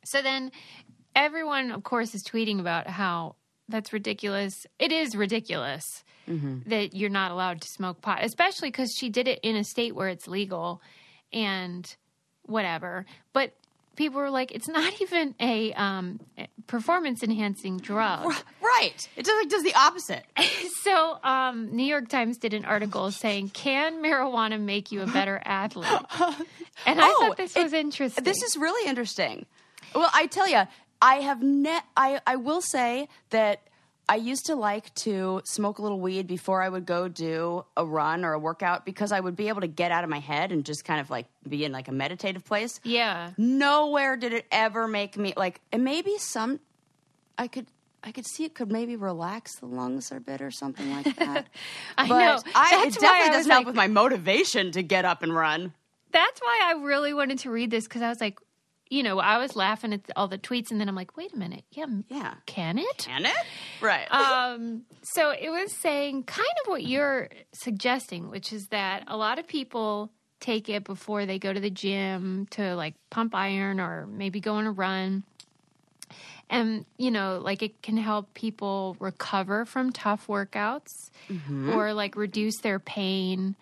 So 0.06 0.22
then 0.22 0.52
everyone, 1.16 1.72
of 1.72 1.84
course, 1.84 2.14
is 2.14 2.24
tweeting 2.24 2.60
about 2.60 2.88
how 2.88 3.36
that's 3.70 3.92
ridiculous. 3.92 4.66
It 4.78 4.92
is 4.92 5.16
ridiculous 5.16 6.04
mm-hmm. 6.28 6.70
that 6.70 6.94
you're 6.94 7.10
not 7.10 7.32
allowed 7.32 7.62
to 7.62 7.68
smoke 7.68 8.02
pot, 8.02 8.20
especially 8.24 8.70
because 8.70 8.94
she 8.96 9.10
did 9.10 9.28
it 9.28 9.40
in 9.42 9.56
a 9.56 9.64
state 9.64 9.96
where 9.96 10.10
it's 10.10 10.28
legal 10.28 10.82
and 11.32 11.96
whatever. 12.44 13.06
But 13.32 13.54
people 13.96 14.20
were 14.20 14.30
like, 14.30 14.52
it's 14.52 14.68
not 14.68 14.94
even 15.02 15.36
a 15.40 15.74
um, 15.74 16.20
performance 16.68 17.24
enhancing 17.24 17.78
drug. 17.78 18.34
Right. 18.62 19.08
It 19.16 19.26
does 19.26 19.36
like 19.40 19.50
does 19.50 19.64
the 19.64 19.76
opposite. 19.76 20.24
So, 20.84 21.18
um, 21.24 21.74
New 21.74 21.86
York 21.86 22.10
Times 22.10 22.38
did 22.38 22.54
an 22.54 22.66
article 22.66 23.10
saying, 23.12 23.50
"Can 23.52 24.04
marijuana 24.04 24.60
make 24.60 24.92
you 24.92 25.02
a 25.02 25.06
better 25.08 25.42
athlete?" 25.46 25.88
And 26.86 27.00
I 27.00 27.08
Oh, 27.08 27.28
thought 27.28 27.38
this 27.38 27.56
it- 27.56 27.64
was 27.64 27.72
interesting. 27.72 28.22
This 28.26 28.44
is 28.44 28.58
really 28.58 28.90
interesting. 28.90 29.46
Well, 29.96 30.10
I 30.14 30.26
tell 30.26 30.50
you, 30.50 30.64
I 31.02 31.16
have 31.22 31.42
ne- 31.42 31.80
I 31.96 32.20
I 32.28 32.36
will 32.36 32.60
say 32.62 33.08
that 33.30 33.62
I 34.10 34.16
used 34.16 34.48
to 34.48 34.56
like 34.56 34.94
to 34.96 35.42
smoke 35.46 35.80
a 35.80 35.82
little 35.82 36.00
weed 36.00 36.28
before 36.28 36.62
I 36.62 36.68
would 36.70 36.86
go 36.86 37.08
do 37.08 37.66
a 37.78 37.86
run 37.86 38.26
or 38.26 38.34
a 38.34 38.40
workout 38.40 38.86
because 38.86 39.12
I 39.12 39.20
would 39.20 39.36
be 39.36 39.48
able 39.48 39.62
to 39.62 39.68
get 39.68 39.92
out 39.92 40.04
of 40.04 40.10
my 40.10 40.20
head 40.20 40.52
and 40.52 40.66
just 40.66 40.84
kind 40.84 41.00
of 41.00 41.10
like 41.10 41.26
be 41.48 41.64
in 41.64 41.72
like 41.72 41.88
a 41.88 41.92
meditative 41.94 42.44
place. 42.44 42.80
yeah. 42.84 43.32
Nowhere 43.38 44.18
did 44.18 44.34
it 44.34 44.46
ever 44.52 44.88
make 44.88 45.18
me 45.18 45.34
like 45.38 45.62
and 45.72 45.84
maybe 45.84 46.18
some 46.18 46.60
I 47.38 47.48
could 47.48 47.68
I 48.04 48.12
could 48.12 48.26
see 48.28 48.44
it 48.44 48.54
could 48.54 48.70
maybe 48.70 48.98
relax 48.98 49.56
the 49.60 49.66
lungs 49.66 50.12
a 50.12 50.20
bit 50.20 50.42
or 50.42 50.52
something 50.52 50.92
like 50.92 51.16
that. 51.20 51.48
I 51.98 52.08
but 52.08 52.20
know. 52.20 52.52
I, 52.54 52.86
it 52.88 52.94
definitely 53.00 53.34
doesn't 53.38 53.52
help 53.52 53.66
with 53.66 53.76
my 53.76 53.88
motivation 53.88 54.72
to 54.74 54.84
get 54.84 55.06
up 55.06 55.24
and 55.24 55.34
run. 55.34 55.74
That's 56.12 56.42
why 56.42 56.60
I 56.66 56.74
really 56.84 57.14
wanted 57.14 57.40
to 57.40 57.50
read 57.50 57.72
this 57.72 57.86
because 57.86 58.02
I 58.02 58.10
was 58.10 58.20
like, 58.20 58.38
you 58.94 59.02
know, 59.02 59.18
I 59.18 59.40
was 59.40 59.56
laughing 59.56 59.92
at 59.92 60.02
all 60.16 60.28
the 60.28 60.38
tweets, 60.38 60.70
and 60.70 60.80
then 60.80 60.88
I'm 60.88 60.96
like, 60.96 61.18
wait 61.18 61.34
a 61.34 61.38
minute, 61.38 61.64
yeah, 61.72 61.88
Yeah. 62.10 62.36
can 62.46 62.78
it? 62.78 62.98
Can 63.00 63.26
it? 63.26 63.46
Right. 63.82 64.08
Um, 64.12 64.84
so 65.02 65.32
it 65.32 65.50
was 65.50 65.72
saying 65.82 66.24
kind 66.24 66.56
of 66.64 66.68
what 66.70 66.84
you're 66.84 67.30
suggesting, 67.54 68.30
which 68.30 68.54
is 68.54 68.68
that 68.68 69.04
a 69.08 69.18
lot 69.18 69.40
of 69.40 69.48
people 69.48 70.12
take 70.40 70.70
it 70.70 70.84
before 70.84 71.26
they 71.26 71.40
go 71.40 71.52
to 71.52 71.60
the 71.60 71.72
gym 71.72 72.46
to 72.52 72.76
like 72.76 72.94
pump 73.10 73.34
iron 73.34 73.80
or 73.80 74.06
maybe 74.06 74.40
go 74.40 74.54
on 74.56 74.66
a 74.68 74.72
run. 74.72 75.24
And, 76.50 76.86
you 76.98 77.10
know, 77.10 77.40
like 77.44 77.64
it 77.64 77.82
can 77.82 77.98
help 77.98 78.34
people 78.36 78.96
recover 79.00 79.66
from 79.66 79.92
tough 79.92 80.28
workouts 80.28 81.10
or 81.74 81.94
like 81.94 82.16
reduce 82.16 82.58
their 82.62 82.78
pain. 82.78 83.56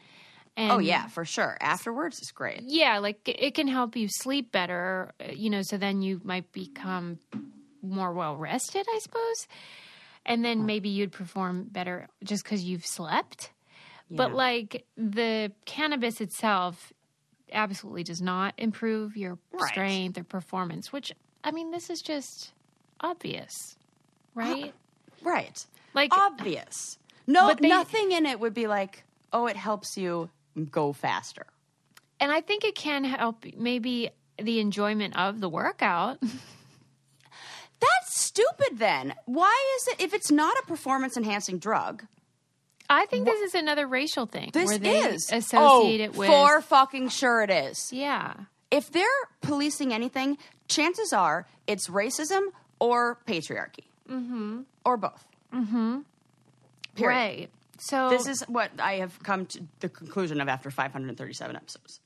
And 0.58 0.72
oh 0.74 0.80
yeah, 0.80 1.08
for 1.08 1.24
sure. 1.26 1.58
Afterwards 1.62 2.20
is 2.20 2.32
great. 2.32 2.62
yeah, 2.64 2.98
like 3.00 3.20
it 3.28 3.56
can 3.56 3.68
help 3.68 3.96
you 3.96 4.08
sleep 4.10 4.52
better, 4.52 5.14
uh, 5.26 5.32
you 5.32 5.50
know, 5.50 5.62
so 5.62 5.78
then 5.78 6.02
you 6.02 6.20
might 6.24 6.52
become 6.52 7.20
more 7.82 8.12
well 8.14 8.36
rested, 8.36 8.86
I 8.94 9.00
suppose. 9.00 9.48
And 10.26 10.44
then 10.46 10.66
maybe 10.66 10.90
you'd 10.90 11.12
perform 11.12 11.64
better 11.64 12.08
just 12.24 12.44
because 12.44 12.64
you've 12.64 12.86
slept. 12.86 13.52
But 14.14 14.34
like 14.34 14.86
the 14.98 15.54
cannabis 15.66 16.20
itself 16.20 16.92
absolutely 17.54 18.04
does 18.04 18.22
not 18.22 18.54
improve 18.58 19.16
your 19.16 19.38
Right. 19.54 19.68
strength 19.70 20.18
or 20.18 20.24
performance, 20.26 20.92
which 20.92 21.14
I 21.46 21.52
mean, 21.52 21.72
this 21.72 21.90
is 21.90 22.02
just 22.02 22.52
obvious, 23.00 23.78
right? 24.36 24.74
Right. 25.24 25.66
Like 25.94 26.14
Obvious. 26.14 27.00
No, 27.26 27.48
But 27.48 27.62
they- 27.62 27.70
nothing 27.70 28.12
in 28.12 28.26
it 28.26 28.40
would 28.40 28.54
be 28.54 28.68
like, 28.68 29.04
oh, 29.34 29.48
it 29.48 29.56
helps 29.56 29.98
you 29.98 30.30
go 30.70 30.94
faster. 30.94 31.46
and 32.20 32.32
I 32.32 32.42
think 32.42 32.64
it 32.64 32.76
can 32.76 33.04
help 33.04 33.46
maybe 33.58 34.12
the 34.38 34.60
enjoyment 34.60 35.18
of 35.18 35.40
the 35.42 35.50
workout. 35.50 36.20
That's 37.80 38.24
stupid 38.24 38.78
then. 38.78 39.16
Why 39.26 39.78
is 39.78 39.88
it 39.88 40.02
if 40.02 40.14
it's 40.14 40.32
not 40.32 40.56
a 40.60 40.66
performance 40.68 41.18
enhancing 41.18 41.58
drug? 41.58 42.06
I 42.90 43.06
think 43.06 43.26
this 43.26 43.40
is 43.42 43.56
another 43.56 43.88
racial 43.88 44.26
thing 44.26 44.52
This 44.54 44.68
where 44.68 44.78
they 44.78 45.00
is 45.00 45.32
associate 45.32 46.02
oh, 46.02 46.04
it 46.04 46.16
with 46.16 46.28
for 46.28 46.62
fucking 46.62 47.10
sure 47.10 47.42
it 47.42 47.50
is. 47.50 47.92
yeah. 47.92 48.34
If 48.70 48.92
they're 48.92 49.06
policing 49.42 49.94
anything, 49.94 50.38
chances 50.68 51.12
are 51.12 51.48
it's 51.68 51.88
racism 51.88 52.42
or 52.80 53.18
patriarchy, 53.26 53.86
mm-hmm. 54.10 54.62
or 54.86 54.98
both. 54.98 55.26
Mm-hmm. 55.54 56.00
Period. 56.96 57.16
Right. 57.16 57.50
So 57.84 58.10
This 58.10 58.28
is 58.28 58.42
what 58.48 58.70
I 58.80 58.94
have 58.98 59.22
come 59.24 59.48
to 59.48 59.64
the 59.80 59.90
conclusion 59.90 60.40
of 60.40 60.48
after 60.48 60.70
537 60.70 61.56
episodes. 61.56 62.00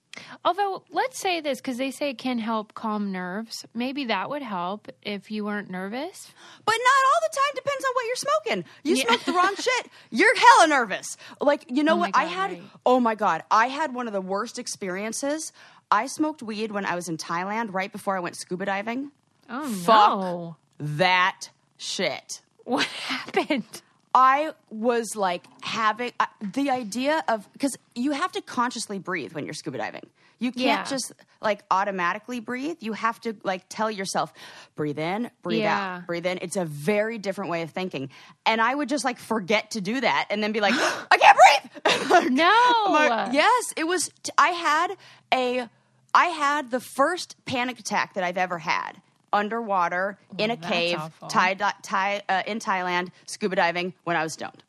although 0.46 0.84
let's 0.90 1.20
say 1.20 1.42
this 1.42 1.60
because 1.60 1.78
they 1.78 1.92
say 1.92 2.12
it 2.12 2.18
can 2.18 2.40
help 2.40 2.74
calm 2.74 3.12
nerves. 3.12 3.66
Maybe 3.74 4.06
that 4.06 4.30
would 4.30 4.42
help 4.42 4.88
if 5.02 5.30
you 5.30 5.44
weren't 5.44 5.70
nervous. 5.70 6.32
But 6.64 6.72
not 6.72 7.02
all 7.10 7.30
the 7.30 7.36
time. 7.36 7.52
Depends 7.56 7.84
on 7.84 7.92
what 7.94 8.06
you're 8.06 8.16
smoking. 8.16 8.66
You 8.84 8.96
Yeah. 8.96 9.04
smoke 9.08 9.24
the 9.26 9.34
wrong 9.34 9.56
shit, 9.58 9.92
you're 10.12 10.34
hella 10.36 10.68
nervous. 10.68 11.18
Like 11.42 11.66
you 11.70 11.84
know 11.84 11.96
Oh 11.96 11.98
what? 11.98 12.12
I 12.14 12.24
had. 12.24 12.52
right. 12.52 12.64
Oh 12.86 13.00
my 13.02 13.16
god! 13.16 13.44
I 13.52 13.68
had 13.68 13.94
one 13.94 14.08
of 14.08 14.14
the 14.14 14.22
worst 14.22 14.58
experiences. 14.58 15.52
I 15.92 16.08
smoked 16.08 16.42
weed 16.42 16.72
when 16.72 16.86
I 16.86 16.96
was 16.96 17.10
in 17.10 17.18
Thailand 17.18 17.74
right 17.74 17.92
before 17.92 18.16
I 18.16 18.22
went 18.22 18.38
scuba 18.38 18.66
diving. 18.66 19.12
Oh 19.50 19.68
Fuck 19.70 20.10
no! 20.20 20.56
that 20.80 21.50
shit. 21.78 22.42
What 22.64 22.86
happened? 23.12 23.82
I 24.18 24.54
was 24.70 25.16
like 25.18 25.46
having 25.62 26.14
uh, 26.22 26.26
the 26.42 26.70
idea 26.72 27.22
of 27.28 27.52
because 27.52 27.78
you 27.96 28.12
have 28.12 28.32
to 28.32 28.42
consciously 28.42 28.98
breathe 28.98 29.34
when 29.34 29.44
you're 29.46 29.54
scuba 29.54 29.78
diving. 29.78 30.08
You 30.40 30.52
can't 30.52 30.66
Yeah. 30.66 30.84
just 30.86 31.12
like 31.42 31.64
automatically 31.70 32.40
breathe. 32.40 32.78
You 32.80 32.94
have 32.94 33.20
to 33.22 33.36
like 33.44 33.64
tell 33.70 33.92
yourself, 33.92 34.34
breathe 34.76 35.00
in, 35.00 35.30
breathe 35.44 35.62
Yeah. 35.64 35.98
out, 35.98 36.08
breathe 36.08 36.26
in. 36.26 36.40
It's 36.42 36.56
a 36.56 36.64
very 36.66 37.18
different 37.18 37.52
way 37.52 37.62
of 37.62 37.72
thinking. 37.72 38.10
And 38.46 38.62
I 38.62 38.74
would 38.74 38.88
just 38.90 39.04
like 39.06 39.20
forget 39.20 39.72
to 39.72 39.82
do 39.82 40.00
that 40.02 40.28
and 40.30 40.42
then 40.42 40.52
be 40.54 40.62
like, 40.62 40.74
I 41.12 41.18
can't 41.18 41.38
breathe. 41.38 42.32
No. 42.32 42.88
My- 42.88 43.30
yes, 43.34 43.74
it 43.76 43.84
was. 43.86 44.10
T- 44.24 44.32
I 44.38 44.50
had 44.50 44.96
a. 45.34 45.68
I 46.14 46.26
had 46.28 46.72
the 46.72 46.80
first 46.80 47.36
panic 47.46 47.78
attack 47.80 48.14
that 48.14 48.24
I've 48.24 48.38
ever 48.38 48.58
had 48.58 48.94
underwater 49.34 50.18
in 50.38 50.52
a 50.52 50.58
cave, 50.58 51.00
Thai, 51.30 52.22
uh, 52.30 52.44
in 52.48 52.60
Thailand, 52.60 53.10
scuba 53.26 53.56
diving 53.56 53.94
when 54.04 54.16
I 54.16 54.24
was 54.24 54.34
stoned. 54.34 54.64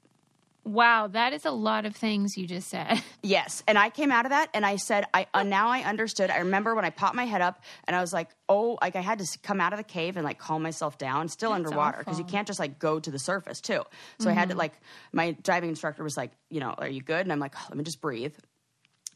Wow, 0.64 1.06
that 1.06 1.32
is 1.32 1.44
a 1.44 1.52
lot 1.52 1.86
of 1.86 1.94
things 1.94 2.36
you 2.36 2.44
just 2.46 2.68
said. 2.68 3.00
Yes, 3.22 3.64
and 3.66 3.76
I 3.76 3.90
came 3.90 4.12
out 4.12 4.25
of 4.25 4.30
that 4.30 4.50
and 4.54 4.64
I 4.64 4.76
said, 4.76 5.04
I 5.12 5.26
uh, 5.34 5.42
now 5.42 5.68
I 5.68 5.80
understood. 5.80 6.30
I 6.30 6.38
remember 6.38 6.76
when 6.76 6.84
I 6.84 6.90
popped 6.90 7.16
my 7.16 7.25
head 7.25 7.40
up 7.40 7.60
and 7.84 7.96
I 7.96 8.00
was 8.00 8.12
like, 8.12 8.28
oh, 8.48 8.78
like 8.80 8.94
I 8.94 9.00
had 9.00 9.18
to 9.18 9.38
come 9.42 9.60
out 9.60 9.72
of 9.72 9.78
the 9.78 9.84
cave 9.84 10.16
and 10.16 10.25
like 10.25 10.38
calm 10.38 10.62
myself 10.62 10.96
down, 10.96 11.28
still 11.28 11.50
underwater 11.52 11.98
because 11.98 12.18
you 12.20 12.25
can't 12.25 12.46
just 12.46 12.60
like 12.60 12.78
go 12.78 13.00
to 13.00 13.10
the 13.10 13.18
surface 13.18 13.60
too. 13.60 13.82
So 14.18 14.30
I 14.30 14.32
had 14.32 14.50
to 14.50 14.54
like, 14.54 14.75
my 15.12 15.32
diving 15.42 15.70
instructor 15.70 16.04
was 16.04 16.16
like, 16.16 16.30
you 16.50 16.60
know, 16.60 16.70
are 16.78 16.88
you 16.88 17.00
good? 17.02 17.20
And 17.20 17.32
I'm 17.32 17.40
like, 17.40 17.54
oh, 17.56 17.66
let 17.68 17.76
me 17.76 17.82
just 17.82 18.00
breathe. 18.00 18.34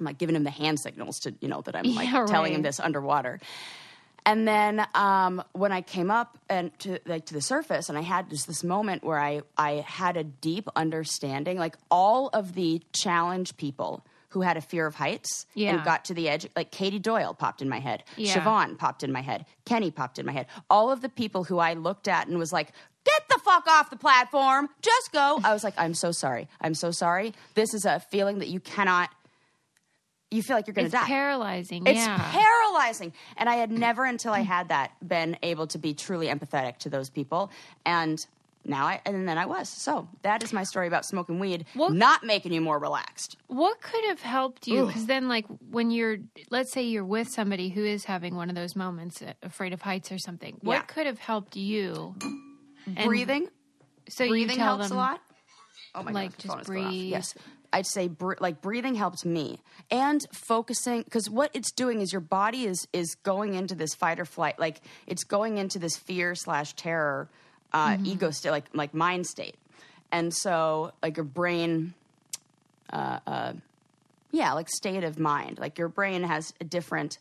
I'm 0.01 0.07
like 0.07 0.19
giving 0.19 0.35
him 0.35 0.43
the 0.43 0.51
hand 0.51 0.81
signals 0.81 1.21
to, 1.21 1.35
you 1.41 1.47
know, 1.47 1.61
that 1.61 1.77
I'm 1.77 1.85
like 1.95 2.11
Yeah, 2.11 2.25
telling 2.27 2.53
him 2.53 2.63
this 2.63 2.81
underwater. 2.81 3.39
And 4.27 4.47
then 4.47 4.87
um, 4.95 5.43
when 5.53 5.73
I 5.73 5.81
came 5.81 6.11
up 6.11 6.39
and 6.49 6.77
to 6.81 6.99
like 7.07 7.27
to 7.27 7.35
the 7.35 7.41
surface, 7.41 7.89
and 7.89 7.97
I 7.97 8.03
had 8.03 8.29
just 8.31 8.47
this 8.47 8.63
moment 8.63 9.03
where 9.05 9.19
I 9.19 9.43
I 9.57 9.85
had 9.87 10.17
a 10.17 10.25
deep 10.25 10.69
understanding, 10.77 11.59
like 11.59 11.77
all 11.91 12.29
of 12.29 12.55
the 12.55 12.83
challenge 12.93 13.57
people 13.57 14.05
who 14.31 14.43
had 14.43 14.57
a 14.57 14.61
fear 14.61 14.87
of 14.87 14.95
heights 14.95 15.45
Yeah. 15.55 15.75
and 15.75 15.85
got 15.85 16.05
to 16.05 16.15
the 16.15 16.29
edge, 16.29 16.47
like 16.55 16.71
Katie 16.71 17.01
Doyle 17.01 17.35
popped 17.35 17.63
in 17.63 17.69
my 17.69 17.81
head, 17.81 18.05
Yeah. 18.17 18.37
Siobhan 18.37 18.79
popped 18.79 19.03
in 19.03 19.11
my 19.11 19.23
head, 19.23 19.45
Kenny 19.65 19.91
popped 19.91 20.21
in 20.21 20.27
my 20.27 20.31
head. 20.33 20.47
All 20.69 20.93
of 20.93 21.01
the 21.01 21.09
people 21.09 21.43
who 21.45 21.59
I 21.59 21.75
looked 21.75 22.07
at 22.07 22.29
and 22.29 22.39
was 22.39 22.53
like, 22.53 22.71
"Get 23.05 23.23
the 23.29 23.39
fuck 23.39 23.67
off 23.67 23.91
the 23.91 23.97
platform, 23.97 24.69
just 24.83 25.11
go." 25.13 25.41
I 25.43 25.53
was 25.53 25.65
like, 25.65 25.75
"I'm 25.77 25.95
so 25.95 26.13
sorry, 26.13 26.47
I'm 26.61 26.75
so 26.75 26.93
sorry. 26.93 27.35
This 27.55 27.75
is 27.75 27.85
a 27.85 27.99
feeling 27.99 28.39
that 28.39 28.49
you 28.49 28.61
cannot." 28.61 29.11
You 30.31 30.43
feel 30.43 30.57
like 30.57 30.67
you're 30.67 30.75
going 30.75 30.87
It's 30.87 30.95
to 30.95 31.01
die. 31.01 31.07
paralyzing. 31.07 31.87
It's 31.87 31.99
yeah. 31.99 32.31
paralyzing. 32.33 33.13
And 33.37 33.49
I 33.49 33.57
had 33.57 33.71
never 33.73 34.05
until 34.05 34.33
I 34.33 34.41
had 34.41 34.69
that 34.69 34.93
been 35.07 35.37
able 35.43 35.67
to 35.69 35.79
be 35.79 35.93
truly 35.95 36.29
empathetic 36.29 36.79
to 36.79 36.89
those 36.89 37.11
people. 37.11 37.51
And 37.85 38.25
now 38.65 38.87
I 38.87 39.01
and 39.07 39.27
then 39.29 39.39
I 39.39 39.47
was. 39.47 39.69
So 39.69 40.07
that 40.23 40.43
is 40.45 40.53
my 40.53 40.63
story 40.63 40.87
about 40.87 41.05
smoking 41.05 41.41
weed 41.41 41.65
Well- 41.75 41.91
not 41.91 42.23
making 42.23 42.53
you 42.53 42.61
more 42.61 42.79
relaxed. 42.79 43.39
What 43.49 43.81
could 43.81 44.05
have 44.05 44.21
helped 44.21 44.69
you? 44.69 44.87
Because 44.87 45.07
then, 45.07 45.29
like, 45.29 45.47
when 45.71 45.91
you're, 45.91 46.19
let's 46.51 46.71
say 46.71 46.83
you're 46.83 47.05
with 47.05 47.29
somebody 47.29 47.71
who 47.71 47.85
is 47.85 48.05
having 48.05 48.37
one 48.37 48.51
of 48.51 48.55
those 48.55 48.77
moments, 48.77 49.23
uh, 49.23 49.33
afraid 49.43 49.73
of 49.73 49.83
heights 49.83 50.13
or 50.13 50.19
something. 50.19 50.59
What 50.61 50.75
Yeah. 50.75 50.83
could 50.83 51.07
have 51.07 51.19
helped 51.19 51.57
you? 51.57 52.15
And 52.87 53.07
breathing 53.09 53.49
So 54.09 54.29
breathing 54.29 54.51
you 54.51 54.57
tell 54.57 54.77
helps 54.77 54.89
them, 54.91 54.99
a 54.99 55.01
lot. 55.01 55.21
Oh 55.95 56.03
my 56.05 56.13
like, 56.13 56.31
God, 56.33 56.39
just 56.39 56.49
phone 56.49 56.61
is 56.61 56.67
going 56.69 56.85
off. 56.85 56.91
breathe. 56.91 57.11
Yes. 57.11 57.35
I'd 57.73 57.87
say 57.87 58.09
br- 58.09 58.35
like 58.41 58.61
breathing 58.61 58.95
helped 58.97 59.25
me. 59.25 59.59
And 59.91 60.25
focusing 60.33 61.03
because 61.03 61.31
what 61.31 61.51
it's 61.55 61.71
doing 61.73 62.01
is 62.01 62.13
your 62.13 62.21
body 62.21 62.65
is 62.65 62.87
is 62.93 63.15
going 63.23 63.55
into 63.55 63.75
this 63.75 63.95
fight 63.95 64.19
or 64.21 64.25
flight 64.25 64.59
like 64.59 64.81
it's 65.07 65.25
going 65.25 65.59
into 65.59 65.79
this 65.79 65.97
fear 65.97 66.35
slash 66.35 66.73
terror 66.75 67.29
uh, 67.73 67.91
Mm-hmm. 67.91 68.07
ego 68.07 68.31
state 68.31 68.51
like 68.51 68.65
like 68.75 68.93
mind 68.95 69.27
state. 69.27 69.55
And 70.13 70.35
so 70.35 70.93
like 71.03 71.17
your 71.17 71.25
brain 71.25 71.95
uh, 72.93 73.21
uh, 73.27 73.53
yeah 74.33 74.53
like 74.53 74.69
state 74.69 75.05
of 75.05 75.19
mind. 75.19 75.59
Like 75.59 75.79
your 75.79 75.89
brain 75.89 76.23
has 76.25 76.53
a 76.61 76.65
different 76.65 77.19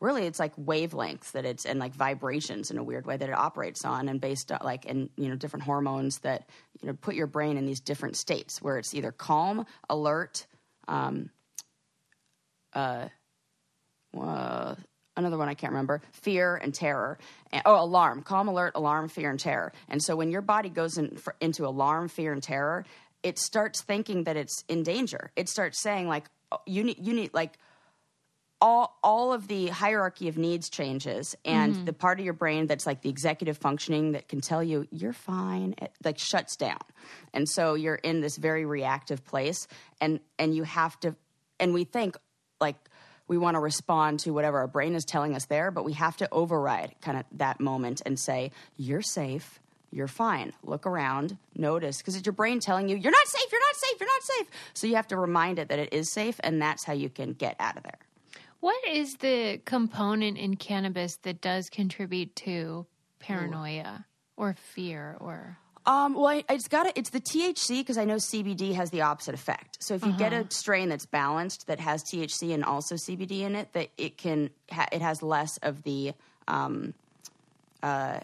really 0.00 0.26
it's 0.26 0.38
like 0.38 0.54
wavelengths 0.56 1.32
that 1.32 1.44
it's 1.44 1.64
and 1.64 1.78
like 1.78 1.94
vibrations 1.94 2.70
in 2.70 2.78
a 2.78 2.82
weird 2.82 3.06
way 3.06 3.16
that 3.16 3.28
it 3.28 3.34
operates 3.34 3.84
on 3.84 4.08
and 4.08 4.20
based 4.20 4.52
on 4.52 4.60
like 4.62 4.84
and 4.86 5.10
you 5.16 5.28
know 5.28 5.36
different 5.36 5.64
hormones 5.64 6.18
that 6.20 6.48
you 6.80 6.86
know 6.86 6.94
put 6.94 7.14
your 7.14 7.26
brain 7.26 7.56
in 7.56 7.66
these 7.66 7.80
different 7.80 8.16
states 8.16 8.62
where 8.62 8.78
it's 8.78 8.94
either 8.94 9.12
calm 9.12 9.66
alert 9.88 10.46
um 10.86 11.30
uh, 12.74 13.08
uh 14.16 14.74
another 15.18 15.36
one 15.36 15.48
I 15.48 15.54
can't 15.54 15.72
remember, 15.72 16.00
fear 16.12 16.56
and 16.56 16.72
terror. 16.72 17.18
Oh, 17.66 17.82
alarm, 17.82 18.22
calm, 18.22 18.48
alert, 18.48 18.72
alarm, 18.76 19.08
fear, 19.08 19.30
and 19.30 19.38
terror. 19.38 19.72
And 19.88 20.02
so 20.02 20.16
when 20.16 20.30
your 20.30 20.42
body 20.42 20.68
goes 20.68 20.96
in, 20.96 21.16
for, 21.16 21.34
into 21.40 21.66
alarm, 21.66 22.08
fear, 22.08 22.32
and 22.32 22.42
terror, 22.42 22.86
it 23.22 23.38
starts 23.38 23.82
thinking 23.82 24.24
that 24.24 24.36
it's 24.36 24.64
in 24.68 24.84
danger. 24.84 25.32
It 25.34 25.48
starts 25.48 25.82
saying 25.82 26.06
like, 26.06 26.26
oh, 26.52 26.60
you 26.66 26.84
need, 26.84 27.04
you 27.04 27.12
need 27.12 27.34
like 27.34 27.58
all 28.60 28.98
all 29.02 29.32
of 29.32 29.48
the 29.48 29.68
hierarchy 29.68 30.28
of 30.28 30.36
needs 30.36 30.68
changes 30.68 31.36
and 31.44 31.74
mm-hmm. 31.74 31.84
the 31.84 31.92
part 31.92 32.18
of 32.18 32.24
your 32.24 32.34
brain 32.34 32.66
that's 32.66 32.86
like 32.86 33.02
the 33.02 33.08
executive 33.08 33.56
functioning 33.56 34.12
that 34.12 34.28
can 34.28 34.40
tell 34.40 34.62
you 34.62 34.86
you're 34.90 35.12
fine 35.12 35.74
it 35.78 35.92
like 36.04 36.18
shuts 36.18 36.56
down 36.56 36.80
and 37.32 37.48
so 37.48 37.74
you're 37.74 37.94
in 37.94 38.20
this 38.20 38.36
very 38.36 38.64
reactive 38.64 39.24
place 39.24 39.68
and 40.00 40.20
and 40.38 40.54
you 40.54 40.64
have 40.64 40.98
to 40.98 41.14
and 41.60 41.72
we 41.72 41.84
think 41.84 42.16
like 42.60 42.76
we 43.28 43.38
want 43.38 43.54
to 43.54 43.60
respond 43.60 44.18
to 44.20 44.30
whatever 44.32 44.58
our 44.58 44.66
brain 44.66 44.94
is 44.94 45.04
telling 45.04 45.34
us 45.34 45.44
there 45.46 45.70
but 45.70 45.84
we 45.84 45.92
have 45.92 46.16
to 46.16 46.28
override 46.32 46.94
kind 47.00 47.18
of 47.18 47.24
that 47.32 47.60
moment 47.60 48.02
and 48.04 48.18
say 48.18 48.50
you're 48.76 49.02
safe 49.02 49.60
you're 49.90 50.06
fine. 50.06 50.52
Look 50.62 50.86
around, 50.86 51.38
notice, 51.56 51.98
because 51.98 52.14
it's 52.14 52.26
your 52.26 52.34
brain 52.34 52.60
telling 52.60 52.88
you, 52.90 52.96
you're 52.96 53.12
not 53.12 53.26
safe, 53.26 53.50
you're 53.50 53.60
not 53.60 53.76
safe, 53.76 54.00
you're 54.00 54.08
not 54.08 54.22
safe. 54.22 54.46
So 54.74 54.86
you 54.86 54.96
have 54.96 55.08
to 55.08 55.16
remind 55.16 55.58
it 55.58 55.68
that 55.68 55.78
it 55.78 55.94
is 55.94 56.12
safe, 56.12 56.38
and 56.40 56.60
that's 56.60 56.84
how 56.84 56.92
you 56.92 57.08
can 57.08 57.32
get 57.32 57.56
out 57.58 57.76
of 57.76 57.84
there. 57.84 57.98
What 58.60 58.76
is 58.88 59.16
the 59.16 59.60
component 59.64 60.36
in 60.36 60.56
cannabis 60.56 61.16
that 61.22 61.40
does 61.40 61.68
contribute 61.70 62.34
to 62.36 62.86
paranoia 63.20 64.04
or 64.36 64.54
fear 64.54 65.16
or 65.20 65.58
Um, 65.86 66.14
well, 66.14 66.26
I, 66.26 66.44
it's 66.50 66.68
got 66.68 66.86
it's 66.98 67.10
the 67.10 67.20
THC 67.20 67.80
because 67.80 67.96
I 67.96 68.04
know 68.04 68.16
CBD 68.16 68.74
has 68.74 68.90
the 68.90 69.02
opposite 69.02 69.34
effect. 69.34 69.78
So 69.80 69.94
if 69.94 70.04
you 70.04 70.12
get 70.12 70.32
a 70.32 70.46
strain 70.50 70.88
that's 70.88 71.06
balanced 71.06 71.66
that 71.68 71.80
has 71.80 72.02
THC 72.04 72.52
and 72.52 72.64
also 72.64 72.96
CBD 72.96 73.40
in 73.40 73.54
it, 73.54 73.72
that 73.72 73.88
it 73.96 74.18
can 74.18 74.50
ha- 74.70 74.88
it 74.92 75.00
has 75.00 75.22
less 75.22 75.56
of 75.58 75.82
the 75.84 76.12
um, 76.46 76.94
uh, 77.82 78.20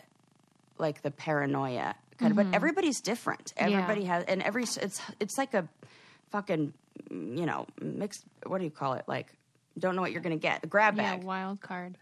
like 0.78 1.02
the 1.02 1.10
paranoia 1.10 1.94
kind 2.18 2.32
of. 2.32 2.36
But 2.36 2.54
everybody's 2.54 3.00
different. 3.00 3.54
Everybody 3.56 4.04
has, 4.04 4.24
and 4.24 4.42
every 4.42 4.64
it's 4.64 5.00
it's 5.20 5.38
like 5.38 5.54
a 5.54 5.66
fucking 6.30 6.74
you 7.10 7.46
know 7.46 7.66
mixed. 7.80 8.24
What 8.46 8.58
do 8.58 8.64
you 8.64 8.70
call 8.70 8.94
it? 8.94 9.04
Like 9.06 9.28
don't 9.78 9.96
know 9.96 10.02
what 10.02 10.12
you're 10.12 10.22
gonna 10.22 10.36
get. 10.36 10.64
A 10.64 10.66
grab 10.66 10.96
yeah, 10.96 11.16
bag. 11.16 11.24
wild 11.24 11.60
card? 11.60 11.96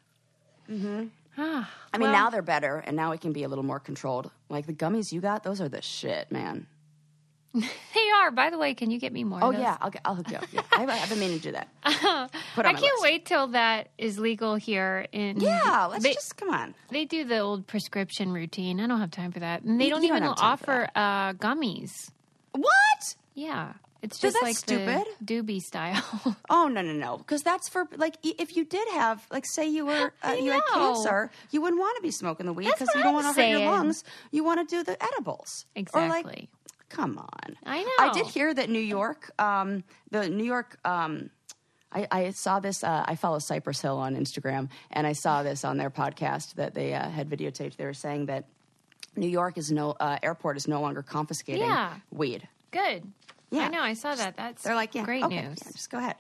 Mm-hmm. 0.71 1.07
Ah, 1.39 1.71
I 1.93 1.99
mean, 1.99 2.11
well, 2.11 2.13
now 2.25 2.31
they're 2.31 2.43
better, 2.43 2.77
and 2.79 2.95
now 2.95 3.13
it 3.13 3.21
can 3.21 3.33
be 3.33 3.43
a 3.43 3.49
little 3.49 3.65
more 3.65 3.81
controlled. 3.81 4.31
Like 4.49 4.67
the 4.67 4.75
gummies 4.75 5.13
you 5.13 5.21
got, 5.21 5.43
those 5.45 5.61
are 5.61 5.69
the 5.69 5.81
shit, 5.81 6.31
man. 6.31 6.67
they 7.55 8.11
are. 8.17 8.31
By 8.31 8.51
the 8.51 8.59
way, 8.59 8.75
can 8.75 8.91
you 8.91 8.99
get 8.99 9.13
me 9.13 9.25
more? 9.25 9.41
Oh 9.43 9.51
yeah, 9.51 9.77
I'll 9.81 9.93
I'll 10.05 10.15
hook 10.15 10.31
you 10.31 10.37
up. 10.37 10.45
Yeah. 10.53 10.63
I've, 10.73 10.89
I've 10.89 11.09
been 11.09 11.21
meaning 11.21 11.39
to 11.39 11.43
do 11.43 11.53
that. 11.53 11.69
I 11.85 12.29
can't 12.57 12.81
list. 12.81 13.03
wait 13.03 13.27
till 13.27 13.49
that 13.49 13.89
is 13.99 14.19
legal 14.19 14.55
here 14.55 15.07
in. 15.13 15.41
Yeah, 15.41 15.87
let's 15.91 16.03
they, 16.03 16.15
just 16.15 16.37
come 16.37 16.51
on. 16.51 16.75
They 16.91 17.05
do 17.05 17.25
the 17.25 17.41
old 17.41 17.67
prescription 17.67 18.33
routine. 18.33 18.81
I 18.81 18.87
don't 18.87 19.01
have 19.01 19.11
time 19.11 19.33
for 19.33 19.41
that. 19.41 19.63
And 19.63 19.79
they 19.81 19.85
You- 19.87 19.91
don't 19.91 20.03
you 20.03 20.09
even 20.09 20.23
have 20.23 20.37
offer 20.39 20.89
uh, 20.95 21.33
gummies. 21.35 22.11
What? 22.53 23.17
Yeah, 23.35 23.73
it's 24.03 24.19
just 24.19 24.35
that's 24.35 24.43
like 24.43 24.57
stupid. 24.57 25.05
doobie 25.25 25.63
style. 25.63 26.03
Oh 26.51 26.69
no 26.69 26.83
no 26.83 26.93
no! 26.93 27.17
Because 27.19 27.43
that's 27.43 27.69
for 27.69 27.87
like 27.97 28.17
if 28.23 28.57
you 28.57 28.65
did 28.65 28.87
have 28.89 29.27
like 29.31 29.47
say 29.47 29.67
you 29.69 29.87
were 29.87 30.13
uh, 30.23 30.33
you 30.33 30.51
had 30.51 30.61
know. 30.75 30.95
cancer, 30.95 31.31
you 31.51 31.61
wouldn't 31.63 31.81
want 31.81 31.97
to 31.97 32.03
be 32.03 32.11
smoking 32.11 32.47
the 32.47 32.53
weed 32.53 32.67
That's 32.67 32.81
because 32.81 32.89
what 32.89 32.97
you 32.99 33.03
don't 33.05 33.15
I'm 33.17 33.25
want 33.25 33.37
to 33.37 33.43
hurt 33.43 33.49
your 33.49 33.71
lungs. 33.71 34.05
You 34.31 34.45
want 34.45 34.69
to 34.69 34.77
do 34.77 34.83
the 34.85 35.03
edibles. 35.03 35.65
Or 35.95 36.07
like, 36.09 36.27
exactly. 36.27 36.49
come 36.91 37.17
on. 37.19 37.57
I 37.65 37.83
know. 37.83 37.91
I 37.99 38.13
did 38.13 38.27
hear 38.27 38.53
that 38.53 38.69
New 38.69 38.79
York, 38.81 39.31
um, 39.41 39.83
the 40.11 40.29
New 40.29 40.45
York. 40.45 40.79
Um, 40.85 41.31
I, 41.91 42.07
I 42.11 42.31
saw 42.31 42.61
this. 42.61 42.83
Uh, 42.85 43.05
I 43.07 43.17
follow 43.17 43.39
Cypress 43.39 43.81
Hill 43.81 43.99
on 43.99 44.17
Instagram, 44.17 44.69
and 44.91 45.07
I 45.07 45.13
saw 45.13 45.43
this 45.43 45.65
on 45.65 45.77
their 45.79 45.91
podcast 45.91 46.55
that 46.55 46.75
they 46.75 46.93
uh, 46.95 47.09
had 47.09 47.29
videotaped. 47.31 47.77
They 47.77 47.85
were 47.85 47.95
saying 47.95 48.27
that 48.27 48.45
New 49.17 49.29
York 49.29 49.59
is 49.59 49.71
no 49.71 49.91
uh, 50.01 50.19
airport 50.23 50.57
is 50.57 50.67
no 50.69 50.81
longer 50.81 51.03
confiscating 51.03 51.63
Yeah. 51.63 51.95
weed. 52.11 52.49
Good. 52.71 53.11
Yeah. 53.53 53.67
I 53.67 53.69
know. 53.69 53.81
I 53.83 53.95
saw 53.95 54.15
that. 54.15 54.37
That's 54.37 54.63
They're 54.65 54.75
like, 54.75 54.95
yeah, 54.95 55.05
great 55.05 55.23
okay, 55.23 55.43
news. 55.43 55.59
yeah, 55.65 55.71
just 55.73 55.91
go 55.91 55.99
ahead. 55.99 56.17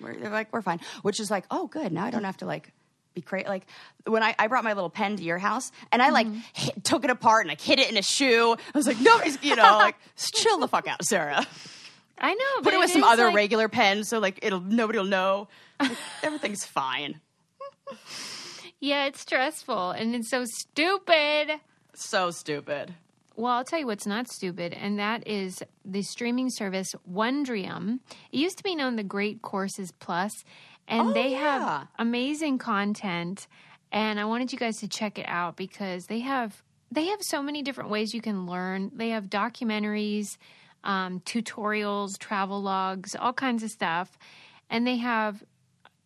We're, 0.00 0.14
they're 0.16 0.30
like, 0.30 0.52
we're 0.52 0.62
fine. 0.62 0.80
Which 1.02 1.20
is 1.20 1.30
like, 1.30 1.44
oh, 1.50 1.66
good. 1.68 1.92
Now 1.92 2.06
I 2.06 2.10
don't 2.10 2.24
have 2.24 2.38
to 2.38 2.46
like 2.46 2.72
be 3.14 3.20
crazy. 3.20 3.46
Like 3.46 3.66
when 4.06 4.22
I, 4.22 4.34
I 4.38 4.46
brought 4.46 4.64
my 4.64 4.72
little 4.72 4.88
pen 4.90 5.16
to 5.18 5.22
your 5.22 5.38
house 5.38 5.70
and 5.92 6.00
I 6.02 6.08
like 6.10 6.26
Mm-hmm. 6.26 6.38
hit, 6.54 6.82
took 6.84 7.04
it 7.04 7.10
apart 7.10 7.42
and 7.42 7.48
like 7.50 7.60
hit 7.60 7.78
it 7.78 7.90
in 7.90 7.96
a 7.98 8.02
shoe. 8.02 8.54
I 8.74 8.78
was 8.78 8.86
like, 8.86 8.98
nobody's, 9.00 9.36
you 9.42 9.56
know, 9.56 9.62
like 9.78 9.96
chill 10.16 10.58
the 10.58 10.68
fuck 10.68 10.88
out, 10.88 11.04
Sarah. 11.04 11.46
I 12.18 12.34
know. 12.34 12.44
Put 12.56 12.64
but 12.64 12.74
it 12.74 12.78
with 12.80 12.90
some 12.90 13.04
other 13.04 13.26
like- 13.26 13.34
regular 13.36 13.68
pens 13.68 14.08
so 14.08 14.18
like 14.18 14.38
it'll 14.42 14.60
nobody 14.60 14.98
will 14.98 15.06
know. 15.06 15.48
Like, 15.78 15.92
everything's 16.22 16.64
fine. 16.64 17.20
Yeah, 18.80 19.06
it's 19.06 19.20
stressful 19.20 19.90
and 19.90 20.14
it's 20.14 20.30
so 20.30 20.44
stupid. 20.46 21.50
So 21.94 22.30
stupid. 22.30 22.94
Well, 23.36 23.52
I'll 23.52 23.64
tell 23.64 23.78
you 23.78 23.86
what's 23.86 24.06
not 24.06 24.28
stupid, 24.28 24.74
and 24.74 24.98
that 24.98 25.26
is 25.26 25.62
the 25.84 26.02
streaming 26.02 26.50
service 26.50 26.94
Wondrium. 27.10 28.00
It 28.32 28.38
used 28.38 28.58
to 28.58 28.64
be 28.64 28.74
known 28.74 28.96
the 28.96 29.04
Great 29.04 29.40
Courses 29.40 29.92
Plus, 29.92 30.44
and 30.88 31.08
Oh, 31.08 31.12
they 31.14 31.30
yeah. 31.30 31.38
have 31.38 31.88
amazing 31.98 32.58
content. 32.58 33.46
And 33.92 34.20
I 34.20 34.24
wanted 34.24 34.52
you 34.52 34.58
guys 34.58 34.78
to 34.78 34.88
check 34.88 35.18
it 35.18 35.26
out 35.26 35.56
because 35.56 36.06
they 36.06 36.20
have 36.20 36.62
they 36.92 37.06
have 37.06 37.22
so 37.22 37.40
many 37.42 37.62
different 37.62 37.90
ways 37.90 38.12
you 38.12 38.20
can 38.20 38.46
learn. 38.46 38.90
They 38.94 39.10
have 39.10 39.24
documentaries, 39.24 40.36
um, 40.84 41.20
tutorials, 41.20 42.18
travel 42.18 42.60
logs, 42.60 43.14
all 43.14 43.32
kinds 43.32 43.62
of 43.62 43.70
stuff, 43.70 44.18
and 44.68 44.86
they 44.86 44.96
have 44.96 45.42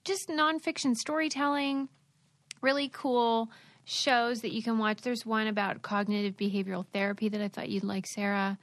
just 0.04 0.28
nonfiction 0.28 0.94
storytelling 0.94 1.88
really 2.60 2.88
cool 2.88 3.50
shows 3.84 4.40
that 4.40 4.52
you 4.52 4.62
can 4.62 4.78
watch. 4.78 5.02
There's 5.02 5.26
one 5.26 5.46
about 5.46 5.82
cognitive 5.82 6.36
behavioral 6.36 6.86
therapy 6.92 7.28
that 7.28 7.40
I 7.40 7.48
thought 7.48 7.68
you'd 7.68 7.84
like, 7.84 8.06
Sarah. 8.06 8.58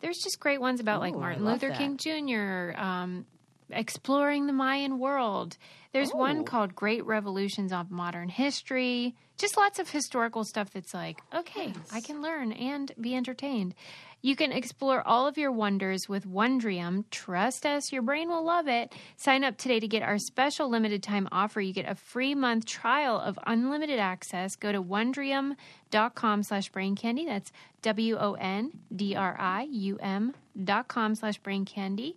There's 0.00 0.18
just 0.18 0.40
great 0.40 0.60
ones 0.60 0.80
about 0.80 1.00
like 1.00 1.14
Ooh, 1.14 1.18
I 1.18 1.20
Martin 1.20 1.44
Luther 1.44 1.68
that. 1.68 1.78
King 1.78 1.96
Jr., 1.98 2.78
um, 2.78 3.26
exploring 3.72 4.46
the 4.46 4.52
Mayan 4.52 4.98
world. 4.98 5.56
There's 5.92 6.12
one 6.12 6.38
oh. 6.38 6.44
called 6.44 6.74
Great 6.74 7.04
Revolutions 7.04 7.72
of 7.72 7.90
Modern 7.90 8.28
History. 8.28 9.16
Just 9.38 9.56
lots 9.56 9.78
of 9.78 9.90
historical 9.90 10.44
stuff 10.44 10.70
that's 10.70 10.94
like, 10.94 11.20
okay, 11.34 11.72
I 11.92 12.00
can 12.00 12.22
learn 12.22 12.52
and 12.52 12.92
be 13.00 13.14
entertained. 13.14 13.74
You 14.22 14.36
can 14.36 14.52
explore 14.52 15.02
all 15.06 15.26
of 15.26 15.38
your 15.38 15.50
wonders 15.50 16.06
with 16.08 16.28
Wondrium. 16.28 17.04
Trust 17.10 17.64
us, 17.64 17.90
your 17.90 18.02
brain 18.02 18.28
will 18.28 18.44
love 18.44 18.68
it. 18.68 18.92
Sign 19.16 19.44
up 19.44 19.56
today 19.56 19.80
to 19.80 19.88
get 19.88 20.02
our 20.02 20.18
special 20.18 20.68
limited 20.68 21.02
time 21.02 21.26
offer. 21.32 21.60
You 21.60 21.72
get 21.72 21.88
a 21.88 21.94
free 21.94 22.34
month 22.34 22.66
trial 22.66 23.18
of 23.18 23.38
unlimited 23.46 23.98
access. 23.98 24.56
Go 24.56 24.72
to 24.72 24.82
wondrium.com 24.82 26.42
slash 26.42 26.68
brain 26.68 26.96
candy. 26.96 27.24
That's 27.24 27.50
W 27.82 28.16
O 28.18 28.34
N 28.34 28.72
D 28.94 29.16
R 29.16 29.36
I 29.40 29.62
U 29.62 29.96
M 30.00 30.34
dot 30.62 30.86
com 30.88 31.14
slash 31.14 31.38
brain 31.38 31.64
candy 31.64 32.16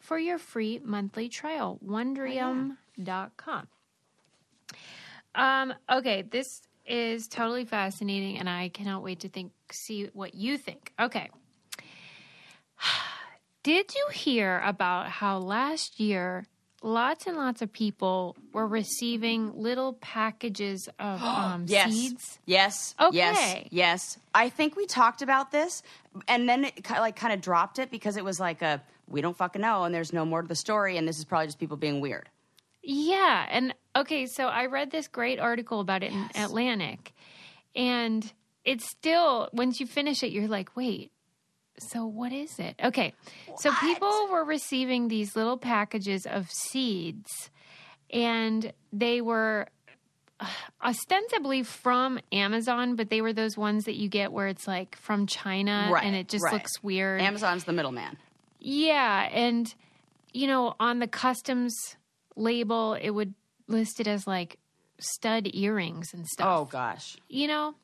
for 0.00 0.18
your 0.18 0.38
free 0.38 0.80
monthly 0.84 1.28
trial. 1.28 1.78
Wondrium.com. 1.86 3.68
Um, 5.34 5.74
okay, 5.88 6.22
this 6.22 6.62
is 6.86 7.28
totally 7.28 7.64
fascinating, 7.64 8.38
and 8.38 8.48
I 8.48 8.68
cannot 8.70 9.02
wait 9.04 9.20
to 9.20 9.28
think 9.28 9.52
see 9.70 10.10
what 10.12 10.34
you 10.34 10.58
think. 10.58 10.92
Okay. 10.98 11.30
Did 13.62 13.94
you 13.94 14.08
hear 14.12 14.60
about 14.64 15.08
how 15.08 15.38
last 15.38 16.00
year 16.00 16.46
lots 16.82 17.26
and 17.26 17.36
lots 17.36 17.60
of 17.60 17.70
people 17.70 18.34
were 18.54 18.66
receiving 18.66 19.52
little 19.54 19.92
packages 19.94 20.88
of 20.98 21.22
um, 21.24 21.66
Yes. 21.68 21.92
seeds? 21.92 22.38
Yes. 22.46 22.94
Okay. 23.00 23.16
Yes. 23.16 23.68
Yes. 23.70 24.18
I 24.34 24.48
think 24.48 24.76
we 24.76 24.86
talked 24.86 25.22
about 25.22 25.52
this, 25.52 25.82
and 26.26 26.48
then 26.48 26.64
it 26.64 26.88
like 26.90 27.16
kind 27.16 27.32
of 27.32 27.40
dropped 27.40 27.78
it 27.78 27.90
because 27.90 28.16
it 28.16 28.24
was 28.24 28.40
like 28.40 28.62
a 28.62 28.82
we 29.10 29.20
don't 29.20 29.36
fucking 29.36 29.60
know, 29.62 29.84
and 29.84 29.94
there's 29.94 30.12
no 30.12 30.24
more 30.24 30.42
to 30.42 30.48
the 30.48 30.54
story, 30.56 30.96
and 30.96 31.06
this 31.06 31.18
is 31.18 31.24
probably 31.24 31.46
just 31.48 31.58
people 31.58 31.76
being 31.76 32.00
weird. 32.00 32.28
Yeah, 32.82 33.46
and 33.50 33.74
okay, 33.94 34.26
so 34.26 34.46
I 34.46 34.66
read 34.66 34.90
this 34.90 35.08
great 35.08 35.38
article 35.38 35.80
about 35.80 36.02
it 36.02 36.12
in 36.12 36.30
Atlantic, 36.34 37.12
and 37.76 38.30
it's 38.64 38.88
still 38.88 39.48
once 39.52 39.80
you 39.80 39.86
finish 39.86 40.22
it, 40.22 40.32
you're 40.32 40.48
like, 40.48 40.76
wait. 40.76 41.12
So 41.78 42.04
what 42.04 42.30
is 42.32 42.58
it? 42.58 42.74
Okay, 42.82 43.14
so 43.58 43.72
people 43.80 44.28
were 44.30 44.44
receiving 44.44 45.08
these 45.08 45.34
little 45.34 45.56
packages 45.56 46.26
of 46.26 46.50
seeds, 46.50 47.50
and 48.10 48.72
they 48.92 49.20
were 49.22 49.66
uh, 50.40 50.46
ostensibly 50.84 51.62
from 51.62 52.18
Amazon, 52.32 52.96
but 52.96 53.08
they 53.08 53.22
were 53.22 53.32
those 53.32 53.56
ones 53.56 53.84
that 53.84 53.96
you 53.96 54.08
get 54.08 54.30
where 54.32 54.48
it's 54.48 54.66
like 54.66 54.96
from 54.96 55.26
China, 55.26 55.88
Right, 55.92 56.04
and 56.04 56.14
it 56.14 56.28
just 56.28 56.44
right. 56.44 56.52
looks 56.54 56.82
weird. 56.82 57.20
Amazon's 57.22 57.64
the 57.64 57.72
middleman. 57.72 58.16
Yeah, 58.60 59.28
and 59.32 59.72
you 60.32 60.46
know, 60.46 60.74
on 60.78 61.00
the 61.00 61.08
customs 61.08 61.74
label, 62.36 62.94
it 62.94 63.10
would 63.10 63.34
list 63.66 63.98
it 64.00 64.06
as 64.06 64.26
like 64.26 64.58
stud 64.98 65.48
earrings 65.52 66.12
and 66.12 66.26
stuff. 66.26 66.46
Oh 66.46 66.64
gosh. 66.66 67.16
you 67.28 67.48
know 67.48 67.74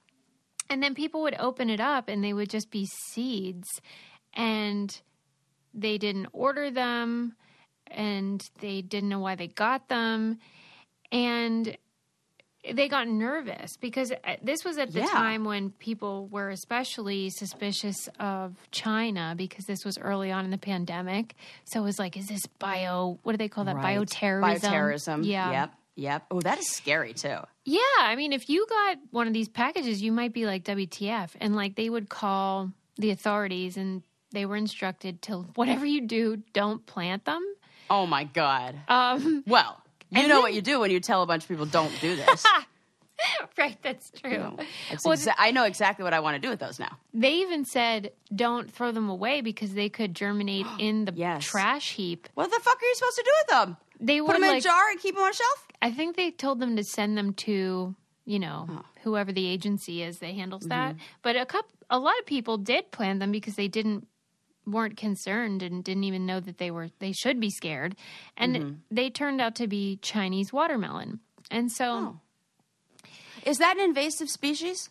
and 0.68 0.82
then 0.82 0.94
people 0.94 1.22
would 1.22 1.36
open 1.38 1.70
it 1.70 1.80
up 1.80 2.08
and 2.08 2.22
they 2.22 2.32
would 2.32 2.50
just 2.50 2.70
be 2.70 2.86
seeds 2.86 3.68
and 4.34 5.00
they 5.72 5.98
didn't 5.98 6.26
order 6.32 6.70
them 6.70 7.34
and 7.88 8.42
they 8.60 8.82
didn't 8.82 9.08
know 9.08 9.20
why 9.20 9.34
they 9.34 9.46
got 9.46 9.88
them 9.88 10.38
and 11.12 11.76
they 12.72 12.88
got 12.88 13.09
nervous 13.09 13.76
because 13.76 14.12
uh, 14.12 14.37
this 14.42 14.64
was 14.64 14.79
at 14.79 14.92
the 14.92 15.00
Yeah. 15.00 15.07
time 15.07 15.44
when 15.44 15.70
people 15.70 16.26
were 16.29 16.50
especially 16.50 17.31
suspicious 17.31 18.09
of 18.18 18.55
China 18.70 19.35
because 19.37 19.64
this 19.66 19.85
was 19.85 19.98
early 19.98 20.31
on 20.33 20.44
in 20.44 20.50
the 20.50 20.59
pandemic. 20.59 21.35
So 21.64 21.81
it 21.81 21.85
was 21.85 21.98
like, 21.98 22.16
is 22.16 22.26
this 22.26 22.46
bio? 22.59 23.18
What 23.22 23.33
do 23.33 23.38
they 23.38 23.48
call 23.48 23.64
that? 23.64 23.76
Right. 23.76 23.98
Bioterrorism. 23.98 24.61
Bioterrorism. 24.61 25.24
Yeah. 25.24 25.50
Yep. 25.50 25.72
Yep. 25.98 26.26
Oh, 26.31 26.40
that 26.42 26.59
is 26.59 26.68
scary 26.68 27.14
too. 27.14 27.38
Yeah, 27.64 27.81
I 28.00 28.16
mean, 28.16 28.33
if 28.33 28.48
you 28.50 28.66
got 28.68 28.98
one 29.11 29.26
of 29.26 29.33
these 29.33 29.48
packages, 29.48 30.02
you 30.02 30.12
might 30.12 30.33
be 30.35 30.44
like 30.44 30.62
WTF, 30.64 31.31
and 31.40 31.57
like 31.57 31.74
they 31.74 31.88
would 31.88 32.09
call 32.11 32.70
the 32.98 33.11
authorities, 33.11 33.76
and 33.79 34.02
they 34.33 34.44
were 34.44 34.57
instructed 34.57 35.22
to 35.22 35.38
whatever 35.55 35.87
you 35.87 36.02
do, 36.02 36.37
don't 36.52 36.85
plant 36.85 37.24
them. 37.24 37.42
Oh 37.88 38.05
my 38.07 38.24
god. 38.24 38.74
Um, 38.88 39.42
Well, 39.46 39.81
you 40.16 40.22
And 40.22 40.29
know 40.29 40.37
then- 40.37 40.42
what 40.42 40.55
you 40.55 40.62
do 40.62 40.81
when 40.81 40.90
you 40.90 41.00
tell 41.00 41.22
a 41.22 41.26
bunch 41.26 41.42
of 41.44 41.48
people 41.48 41.66
don't 41.66 41.92
do 42.00 42.16
this. 42.16 42.44
right, 43.59 43.76
that's 43.83 44.11
true. 44.11 44.31
You 44.31 44.38
know, 44.38 44.57
Well, 45.05 45.14
exa- 45.16 45.35
I 45.38 45.50
know 45.50 45.64
exactly 45.64 46.02
what 46.05 46.12
I 46.12 46.20
want 46.20 46.35
to 46.35 46.38
do 46.40 46.48
with 46.50 46.59
those 46.61 46.79
now. 46.79 46.98
They 47.14 47.35
even 47.37 47.64
said 47.64 48.12
don't 48.35 48.70
throw 48.70 48.92
them 48.92 49.09
away 49.09 49.40
because 49.40 49.74
they 49.74 49.88
could 49.88 50.14
germinate 50.14 50.66
in 50.79 51.05
the 51.07 51.12
Yes. 51.14 51.44
trash 51.44 51.92
heap. 51.92 52.29
What 52.35 52.50
the 52.50 52.61
fuck 52.62 52.76
are 52.81 52.85
you 52.87 52.94
supposed 52.94 53.16
to 53.16 53.22
do 53.24 53.31
with 53.40 53.46
them? 53.48 53.76
They 54.00 54.20
Put 54.20 54.33
them 54.35 54.42
in 54.44 54.50
like. 54.50 54.59
a 54.59 54.64
jar 54.64 54.90
and 54.90 55.00
keep 55.00 55.14
them 55.14 55.24
on 55.24 55.31
a 55.31 55.35
shelf? 55.35 55.66
I 55.81 55.90
think 55.90 56.16
they 56.16 56.31
told 56.31 56.61
them 56.61 56.76
to 56.76 56.85
send 56.85 57.16
them 57.16 57.33
to 57.35 57.94
you 58.26 58.38
know 58.38 58.66
Oh. 58.70 58.83
whoever 59.05 59.33
the 59.33 59.46
agency 59.46 60.02
is 60.02 60.18
that 60.18 60.35
handles 60.35 60.64
that. 60.64 60.94
Mm-hmm. 60.94 61.05
But 61.22 61.37
a 61.37 61.46
couple, 61.46 61.70
a 61.88 61.98
lot 61.98 62.18
of 62.18 62.26
people 62.26 62.59
did 62.59 62.90
plant 62.90 63.20
them 63.20 63.31
because 63.33 63.55
they 63.55 63.68
didn't 63.68 64.07
weren't 64.66 64.96
concerned 64.96 65.62
and 65.62 65.83
didn't 65.85 66.05
even 66.05 66.26
know 66.26 66.40
that 66.40 66.59
they 66.59 66.70
were 66.70 66.88
they 66.98 67.12
should 67.12 67.38
be 67.40 67.50
scared, 67.50 67.94
and 68.37 68.57
Mm-hmm. 68.57 68.74
they 68.90 69.11
turned 69.11 69.40
out 69.40 69.55
to 69.57 69.66
be 69.66 69.98
Chinese 70.02 70.52
watermelon. 70.52 71.20
And 71.50 71.70
so, 71.70 71.85
Oh. 71.96 72.20
Is 73.44 73.59
that 73.59 73.76
an 73.76 73.85
invasive 73.85 74.29
species? 74.29 74.88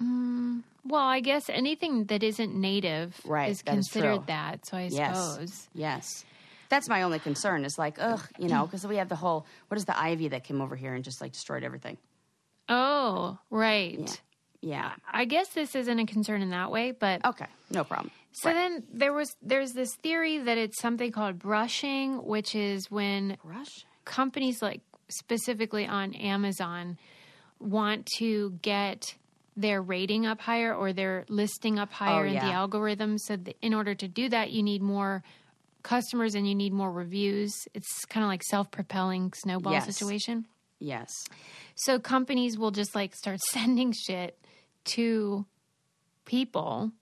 well, 0.00 1.02
I 1.02 1.20
guess 1.20 1.50
anything 1.50 2.04
that 2.04 2.22
isn't 2.22 2.54
native 2.54 3.20
Right, 3.24 3.50
is 3.50 3.62
considered 3.62 4.26
that. 4.28 4.64
So 4.66 4.76
I 4.76 4.88
Yes. 4.88 5.16
suppose. 5.34 5.68
Yes. 5.74 6.24
That's 6.70 6.88
my 6.88 7.02
only 7.02 7.18
concern 7.18 7.64
is 7.64 7.78
like, 7.78 7.96
ugh, 8.00 8.22
you 8.38 8.48
know, 8.48 8.64
because 8.66 8.86
we 8.86 8.96
have 8.96 9.08
the 9.08 9.16
whole, 9.16 9.46
what 9.68 9.76
is 9.78 9.84
the 9.84 9.98
ivy 9.98 10.28
that 10.28 10.44
came 10.44 10.60
over 10.60 10.76
here 10.76 10.94
and 10.94 11.04
just 11.04 11.20
like 11.20 11.32
destroyed 11.32 11.62
everything? 11.64 11.96
Oh, 12.68 13.38
right. 13.50 13.98
Yeah. 13.98 14.06
I 15.12 15.24
guess 15.24 15.48
this 15.48 15.74
isn't 15.74 15.98
a 15.98 16.06
concern 16.06 16.42
in 16.42 16.50
that 16.50 16.70
way, 16.70 16.92
but 16.92 17.24
Okay. 17.24 17.46
No 17.70 17.84
problem. 17.84 18.10
So 18.32 18.52
then 18.52 18.84
there 18.92 19.12
was 19.12 19.34
there's 19.42 19.72
this 19.72 19.94
theory 19.96 20.38
that 20.38 20.58
it's 20.58 20.80
something 20.80 21.10
called 21.10 21.38
brushing, 21.38 22.24
which 22.24 22.54
is 22.54 22.90
when 22.90 23.36
companies 24.04 24.62
like 24.62 24.80
specifically 25.08 25.86
on 25.86 26.14
Amazon 26.14 26.98
want 27.58 28.06
to 28.18 28.50
get 28.62 29.14
their 29.56 29.82
rating 29.82 30.24
up 30.24 30.40
higher 30.40 30.72
or 30.72 30.92
their 30.92 31.24
listing 31.28 31.78
up 31.80 31.88
oh, 31.92 31.94
higher 32.04 32.26
in 32.26 32.34
the 32.34 32.46
Oh, 32.46 32.62
algorithm. 32.62 33.18
So 33.18 33.36
th- 33.36 33.56
in 33.60 33.74
order 33.74 33.94
to 33.94 34.06
do 34.06 34.28
that, 34.28 34.52
you 34.52 34.62
need 34.62 34.82
more 34.82 35.24
customers 35.82 36.36
and 36.36 36.48
you 36.48 36.54
need 36.54 36.72
more 36.72 36.92
reviews. 36.92 37.52
It's 37.74 38.04
kind 38.04 38.22
of 38.22 38.28
like 38.28 38.42
self-propelling 38.44 39.32
snowball 39.32 39.72
Yes. 39.72 39.96
situation. 39.96 40.46
Yes. 40.78 41.12
So 41.74 41.98
companies 41.98 42.58
will 42.58 42.70
just 42.70 42.94
like 42.94 43.14
start 43.14 43.40
sending 43.50 43.92
shit 43.92 44.38
to 44.86 45.46
people 46.24 46.92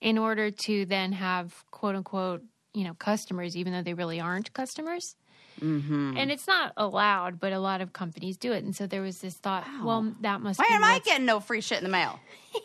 in 0.00 0.18
order 0.18 0.50
to 0.50 0.84
then 0.86 1.12
have 1.12 1.52
quote 1.70 1.96
unquote, 1.96 2.42
you 2.72 2.84
know, 2.84 2.94
customers, 2.94 3.56
even 3.56 3.72
though 3.72 3.82
they 3.82 3.94
really 3.94 4.20
aren't 4.20 4.52
customers. 4.52 5.16
Mm-hmm. 5.60 6.16
And 6.16 6.30
it's 6.30 6.46
not 6.46 6.72
allowed, 6.76 7.38
but 7.38 7.52
a 7.52 7.60
lot 7.60 7.80
of 7.80 7.92
companies 7.92 8.36
do 8.36 8.52
it. 8.52 8.64
And 8.64 8.74
so 8.74 8.86
there 8.86 9.02
was 9.02 9.20
this 9.20 9.34
thought, 9.34 9.64
well, 9.82 10.12
that 10.20 10.40
must 10.40 10.58
Why 10.58 10.66
am 10.70 10.82
I 10.82 10.98
getting 11.04 11.26
no 11.26 11.40
free 11.40 11.60
shit 11.60 11.78
in 11.78 11.84
the 11.84 11.90
mail? 11.90 12.18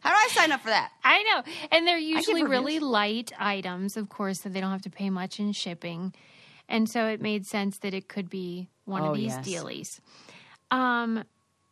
How 0.00 0.10
do 0.10 0.16
I 0.16 0.28
sign 0.32 0.50
up 0.50 0.60
for 0.60 0.68
that? 0.68 0.90
I 1.04 1.22
know. 1.22 1.44
And 1.70 1.86
they're 1.86 1.96
usually 1.96 2.42
really 2.42 2.80
light 2.80 3.30
items, 3.38 3.96
of 3.96 4.08
course, 4.08 4.40
so 4.40 4.48
they 4.48 4.60
don't 4.60 4.72
have 4.72 4.82
to 4.82 4.90
pay 4.90 5.10
much 5.10 5.38
in 5.38 5.52
shipping. 5.52 6.12
And 6.68 6.88
so 6.88 7.06
it 7.06 7.20
made 7.20 7.46
sense 7.46 7.78
that 7.78 7.94
it 7.94 8.08
could 8.08 8.28
be 8.28 8.68
one 8.84 9.02
Oh, 9.02 9.10
of 9.10 9.16
these 9.16 9.32
yes. 9.32 9.46
dealies. 9.48 10.00
Um, 10.70 11.24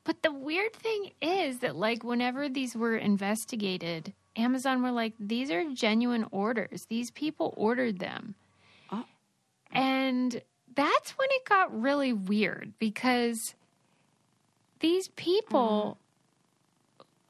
but 0.04 0.22
the 0.22 0.32
weird 0.32 0.72
thing 0.74 1.10
is 1.20 1.58
that, 1.60 1.76
like, 1.76 2.02
whenever 2.04 2.48
these 2.48 2.74
were 2.74 2.96
investigated, 2.96 4.12
Amazon 4.36 4.82
were 4.82 4.90
like, 4.92 5.14
these 5.18 5.50
are 5.50 5.64
genuine 5.72 6.26
orders. 6.30 6.86
These 6.86 7.10
people 7.10 7.52
ordered 7.56 7.98
them. 7.98 8.34
Oh. 8.92 9.04
And 9.72 10.40
that's 10.74 11.10
when 11.12 11.28
it 11.32 11.44
got 11.48 11.78
really 11.80 12.12
weird 12.12 12.72
because 12.78 13.54
these 14.80 15.08
people 15.08 15.98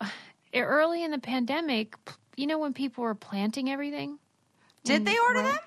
early 0.55 1.03
in 1.05 1.11
the 1.11 1.19
pandemic, 1.19 1.95
you 2.37 2.47
know, 2.47 2.59
when 2.59 2.73
people 2.73 3.05
were 3.05 3.15
planting 3.15 3.71
everything, 3.71 4.19
Did 4.85 5.05
they 5.05 5.17
order 5.19 5.43
them? 5.43 5.59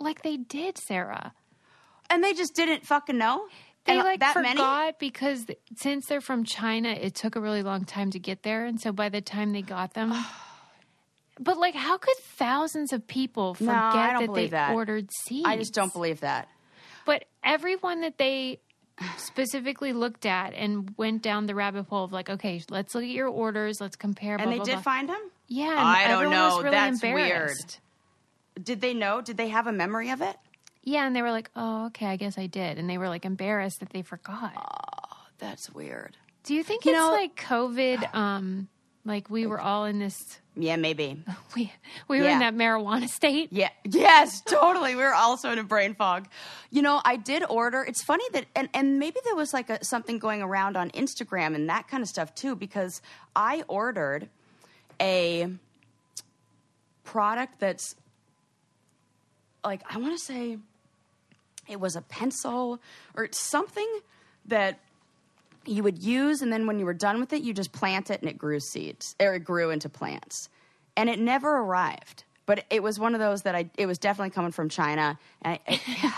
like 0.00 0.22
they 0.22 0.36
did, 0.36 0.78
Sarah. 0.78 1.32
And 2.10 2.22
they 2.24 2.32
just 2.32 2.54
didn't 2.54 2.86
fucking 2.86 3.18
know? 3.18 3.46
They 3.84 3.92
And 3.92 4.00
uh, 4.02 4.04
like 4.04 4.20
that 4.20 4.32
forgot 4.34 4.56
many? 4.56 4.92
because 4.98 5.44
th- 5.46 5.58
since 5.76 6.06
they're 6.06 6.20
from 6.20 6.44
China, 6.44 6.88
it 6.90 7.14
took 7.14 7.36
a 7.36 7.40
really 7.40 7.62
long 7.62 7.84
time 7.84 8.10
to 8.12 8.18
get 8.18 8.42
there, 8.42 8.64
and 8.66 8.80
so 8.80 8.92
by 8.92 9.08
the 9.08 9.20
time 9.20 9.52
they 9.52 9.62
got 9.62 9.94
them. 9.94 10.12
But 11.40 11.56
like, 11.56 11.76
how 11.76 11.98
could 11.98 12.16
thousands 12.16 12.92
of 12.92 13.06
people 13.06 13.54
forget 13.54 14.14
No, 14.14 14.26
that 14.26 14.34
they 14.34 14.48
that. 14.48 14.74
ordered 14.74 15.08
seeds? 15.22 15.46
I 15.46 15.56
just 15.56 15.72
don't 15.72 15.92
believe 15.92 16.18
that. 16.20 16.48
But 17.06 17.26
everyone 17.44 18.00
that 18.00 18.18
they 18.18 18.58
specifically 19.18 19.92
looked 19.92 20.26
at 20.26 20.52
and 20.54 20.92
went 20.96 21.22
down 21.22 21.46
the 21.46 21.54
rabbit 21.54 21.86
hole 21.86 22.02
of 22.04 22.12
like, 22.12 22.28
okay, 22.28 22.60
let's 22.70 22.92
look 22.92 23.04
at 23.04 23.10
your 23.10 23.28
orders, 23.28 23.80
let's 23.80 23.94
compare. 23.94 24.34
And 24.36 24.50
they 24.50 24.56
blah, 24.56 24.64
did 24.64 24.72
blah. 24.74 24.82
find 24.82 25.08
him? 25.08 25.20
Yeah, 25.46 25.74
I 25.78 26.08
don't 26.08 26.30
know. 26.30 26.58
really 26.60 26.70
That's 26.72 27.02
weird. 27.02 27.52
Did 28.60 28.80
they 28.80 28.92
know? 28.92 29.20
Did 29.20 29.36
they 29.36 29.48
have 29.48 29.68
a 29.68 29.72
memory 29.72 30.10
of 30.10 30.20
it? 30.20 30.36
Yeah, 30.88 31.06
and 31.06 31.14
they 31.14 31.22
were 31.22 31.30
like, 31.30 31.50
"Oh, 31.54 31.86
okay, 31.86 32.06
I 32.06 32.16
guess 32.16 32.38
I 32.38 32.46
did," 32.46 32.78
and 32.78 32.88
they 32.88 32.96
were 32.98 33.08
like 33.08 33.24
embarrassed 33.24 33.80
that 33.80 33.90
they 33.90 34.02
forgot. 34.02 34.52
Oh, 34.56 35.16
that's 35.38 35.70
weird. 35.70 36.16
Do 36.44 36.54
you 36.54 36.62
think 36.64 36.84
You 36.86 36.92
it's 36.92 36.98
know- 36.98 37.10
like 37.10 37.36
COVID? 37.36 38.14
Um, 38.14 38.68
like 39.04 39.28
we 39.30 39.46
were 39.46 39.60
all 39.60 39.84
in 39.86 39.98
this, 39.98 40.38
Yeah, 40.56 40.76
maybe. 40.76 41.22
we 41.56 41.72
we 42.08 42.20
were 42.20 42.28
in 42.28 42.38
that 42.40 42.54
marijuana 42.54 43.08
state. 43.08 43.48
Yeah. 43.52 43.68
Yes, 43.84 44.40
totally. 44.42 44.94
We 44.96 45.02
were 45.02 45.14
also 45.14 45.50
in 45.50 45.58
a 45.58 45.62
brain 45.64 45.94
fog. 45.94 46.26
You 46.70 46.82
know, 46.82 47.00
I 47.04 47.16
did 47.16 47.42
order. 47.48 47.82
It's 47.82 48.02
funny 48.02 48.24
that, 48.32 48.46
and, 48.56 48.68
and 48.74 48.98
maybe 48.98 49.18
there 49.24 49.34
was 49.36 49.52
like 49.54 49.70
a, 49.70 49.82
something 49.84 50.18
going 50.18 50.42
around 50.42 50.76
on 50.76 50.90
Instagram 50.90 51.54
and 51.54 51.68
that 51.70 51.88
kind 51.88 52.02
of 52.02 52.08
stuff 52.08 52.34
too, 52.34 52.54
because 52.56 53.00
I 53.36 53.62
ordered 53.68 54.28
a 55.00 55.48
product 57.04 57.60
that's 57.60 57.94
like, 59.64 59.82
I 59.88 59.98
want 59.98 60.18
to 60.18 60.22
say 60.24 60.58
it 61.68 61.80
was 61.80 61.96
a 61.96 62.02
pencil 62.02 62.80
or 63.16 63.28
something 63.32 63.88
that 64.46 64.78
you 65.66 65.82
would 65.82 66.02
use, 66.02 66.40
and 66.40 66.52
then 66.52 66.66
when 66.66 66.78
you 66.78 66.86
were 66.86 66.94
done 66.94 67.20
with 67.20 67.32
it, 67.32 67.42
you 67.42 67.52
just 67.52 67.72
plant 67.72 68.10
it 68.10 68.20
and 68.22 68.30
it 68.30 68.38
grew 68.38 68.58
seeds, 68.60 69.14
or 69.20 69.34
it 69.34 69.40
grew 69.44 69.70
into 69.70 69.88
plants. 69.88 70.48
And 70.96 71.10
it 71.10 71.18
never 71.18 71.58
arrived. 71.58 72.24
But 72.46 72.64
it 72.70 72.82
was 72.82 72.98
one 72.98 73.14
of 73.14 73.20
those 73.20 73.42
that 73.42 73.54
I, 73.54 73.68
it 73.76 73.84
was 73.86 73.98
definitely 73.98 74.30
coming 74.30 74.52
from 74.52 74.70
China. 74.70 75.18
And, 75.42 75.58
I, 75.68 75.80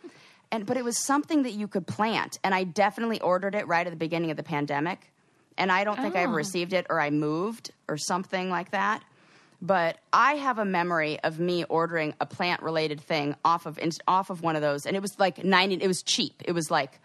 and 0.50 0.64
but 0.64 0.76
it 0.78 0.84
was 0.84 1.04
something 1.04 1.42
that 1.42 1.52
you 1.52 1.68
could 1.68 1.86
plant. 1.86 2.38
And 2.42 2.54
I 2.54 2.64
definitely 2.64 3.20
ordered 3.20 3.54
it 3.54 3.66
right 3.68 3.86
at 3.86 3.90
the 3.90 3.96
beginning 3.96 4.30
of 4.30 4.36
the 4.38 4.42
pandemic. 4.42 5.10
And 5.58 5.70
I 5.70 5.84
don't 5.84 6.00
think 6.00 6.16
I 6.16 6.22
ever 6.22 6.32
Oh. 6.32 6.36
received 6.36 6.72
it, 6.72 6.86
or 6.90 7.00
I 7.00 7.10
moved, 7.10 7.70
or 7.86 7.96
something 7.98 8.48
like 8.50 8.70
that. 8.70 9.02
But 9.64 9.96
I 10.12 10.34
have 10.34 10.58
a 10.58 10.64
memory 10.66 11.18
of 11.24 11.40
me 11.40 11.64
ordering 11.64 12.12
a 12.20 12.26
plant 12.26 12.62
related 12.62 13.00
thing 13.00 13.34
off 13.46 13.64
of 13.64 13.78
off 14.06 14.28
of 14.28 14.42
one 14.42 14.56
of 14.56 14.62
those, 14.62 14.84
and 14.84 14.94
it 14.94 15.00
was 15.00 15.18
like 15.18 15.42
ninety. 15.42 15.76
It 15.76 15.88
was 15.88 16.02
cheap. 16.02 16.42
It 16.44 16.52
was 16.52 16.70
like 16.70 17.00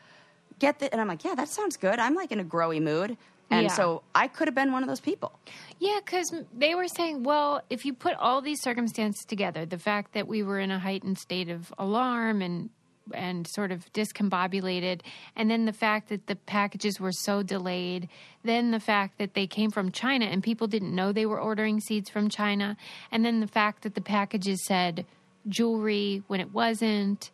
get 0.59 0.79
the, 0.79 0.91
and 0.91 0.99
I'm 0.99 1.07
like, 1.07 1.23
yeah, 1.23 1.35
that 1.35 1.47
sounds 1.47 1.77
good. 1.77 1.99
I'm 1.99 2.15
like 2.15 2.33
in 2.33 2.39
a 2.41 2.43
growy 2.43 2.81
mood, 2.81 3.15
and 3.49 3.67
Yeah. 3.67 3.71
so 3.73 4.03
I 4.13 4.27
could 4.27 4.49
have 4.49 4.55
been 4.55 4.73
one 4.73 4.83
of 4.83 4.89
those 4.89 4.99
people. 4.99 5.31
Yeah, 5.79 5.99
because 6.03 6.33
they 6.53 6.75
were 6.75 6.89
saying, 6.89 7.23
well, 7.23 7.61
if 7.69 7.85
you 7.85 7.93
put 7.93 8.15
all 8.15 8.41
these 8.41 8.61
circumstances 8.61 9.23
together, 9.25 9.65
the 9.65 9.77
fact 9.77 10.11
that 10.15 10.27
we 10.27 10.43
were 10.43 10.59
in 10.59 10.69
a 10.69 10.79
heightened 10.79 11.17
state 11.17 11.47
of 11.47 11.73
alarm 11.77 12.41
and 12.41 12.69
and 13.13 13.47
sort 13.47 13.71
of 13.71 13.91
discombobulated, 13.93 15.01
and 15.35 15.49
then 15.49 15.65
the 15.65 15.73
fact 15.73 16.09
that 16.09 16.27
the 16.27 16.35
packages 16.35 16.99
were 16.99 17.11
so 17.11 17.43
delayed, 17.43 18.09
then 18.43 18.71
the 18.71 18.79
fact 18.79 19.17
that 19.17 19.33
they 19.33 19.47
came 19.47 19.71
from 19.71 19.91
China 19.91 20.25
and 20.25 20.41
people 20.43 20.67
didn't 20.67 20.93
know 20.95 21.11
they 21.11 21.25
were 21.25 21.39
ordering 21.39 21.79
seeds 21.79 22.09
from 22.09 22.29
China, 22.29 22.77
and 23.11 23.25
then 23.25 23.39
the 23.39 23.47
fact 23.47 23.83
that 23.83 23.95
the 23.95 24.01
packages 24.01 24.65
said 24.65 25.05
jewelry 25.47 26.21
when 26.27 26.39
it 26.39 26.51
wasn't, 26.53 27.31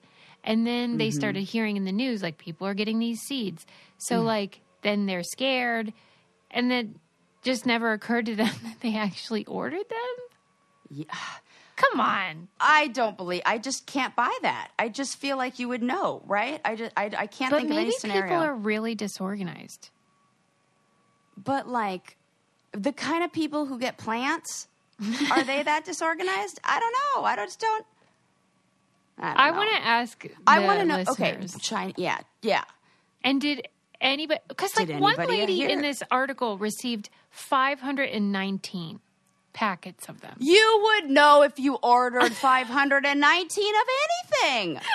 And 0.48 0.66
then 0.68 0.90
Mm-hmm. 0.92 0.98
they 1.00 1.10
started 1.12 1.42
hearing 1.44 1.76
in 1.76 1.86
the 1.86 1.92
news 1.92 2.22
like 2.22 2.38
people 2.38 2.68
are 2.68 2.76
getting 2.76 3.00
these 3.00 3.20
seeds. 3.22 3.66
So 3.98 4.22
Mm. 4.22 4.26
like 4.26 4.62
then 4.84 5.08
they're 5.08 5.24
scared 5.24 5.92
and 6.52 6.70
then 6.70 7.00
just 7.42 7.66
never 7.66 7.92
occurred 7.94 8.28
to 8.28 8.36
them 8.36 8.54
that 8.64 8.80
they 8.82 8.96
actually 8.96 9.44
ordered 9.46 9.90
them. 9.90 10.16
Yeah. 10.90 11.06
Come 11.76 12.00
on. 12.00 12.48
I 12.60 12.88
don't 12.88 13.18
believe. 13.18 13.42
I 13.46 13.58
just 13.58 13.86
can't 13.86 14.16
buy 14.16 14.34
that. 14.44 14.70
I 14.80 14.88
just 14.90 15.18
feel 15.18 15.36
like 15.38 15.60
you 15.60 15.68
would 15.68 15.84
know, 15.84 16.22
right? 16.26 16.62
I 16.64 16.76
just 16.76 16.94
I, 16.96 17.12
I 17.18 17.28
can't 17.28 17.52
But 17.52 17.62
think 17.62 17.72
of 17.72 17.78
any 17.78 17.92
scenario. 17.92 18.24
people 18.24 18.38
are 18.38 18.56
really 18.56 18.96
disorganized. 18.96 19.90
but 21.38 21.68
like 21.68 22.18
the 22.72 22.92
kind 22.92 23.24
of 23.24 23.32
people 23.32 23.66
who 23.66 23.78
get 23.80 23.98
plants, 23.98 24.68
are 25.32 25.44
they 25.44 25.64
that 25.64 25.84
disorganized? 25.92 26.60
I 26.64 26.80
don't 26.80 26.94
know. 27.16 27.26
I 27.26 27.36
just 27.36 27.60
don't. 27.60 27.86
I, 29.18 29.28
don't 29.28 29.40
I 29.40 29.52
want 29.52 29.70
to 29.76 29.82
ask. 29.86 30.26
I 30.48 30.60
want 30.60 30.80
to 30.80 30.86
know. 30.86 31.04
Okay. 31.10 31.38
China. 31.62 31.94
Yeah, 31.98 32.20
yeah. 32.42 32.64
And 33.24 33.40
did 33.42 33.68
anybody? 34.02 34.40
Because 34.48 34.76
like 34.78 34.88
Did 34.88 35.00
one 35.00 35.16
lady 35.18 35.64
in 35.64 35.82
this 35.82 36.04
article 36.12 36.58
received 36.58 37.10
519 37.32 39.00
packets 39.56 40.08
of 40.10 40.22
them. 40.22 40.36
You 40.40 40.80
would 40.84 41.10
know 41.10 41.42
if 41.42 41.58
you 41.58 41.76
ordered 41.82 42.32
519 42.34 43.76
of 43.76 43.88
anything. 44.44 44.80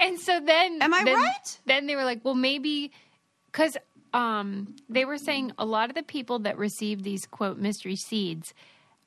And 0.00 0.18
so 0.18 0.40
then, 0.40 0.82
Am 0.82 0.92
I 0.92 1.04
then- 1.04 1.14
right? 1.14 1.58
Then 1.66 1.86
they 1.86 1.94
were 1.96 2.04
like, 2.04 2.20
well, 2.24 2.34
maybe 2.34 2.90
because 3.46 3.76
um, 4.12 4.74
they 4.88 5.04
were 5.04 5.18
saying 5.18 5.52
a 5.58 5.64
lot 5.64 5.88
of 5.88 5.94
the 5.94 6.02
people 6.02 6.40
that 6.40 6.58
received 6.58 7.04
these 7.04 7.26
quote 7.26 7.56
mystery 7.58 7.96
seeds 7.96 8.52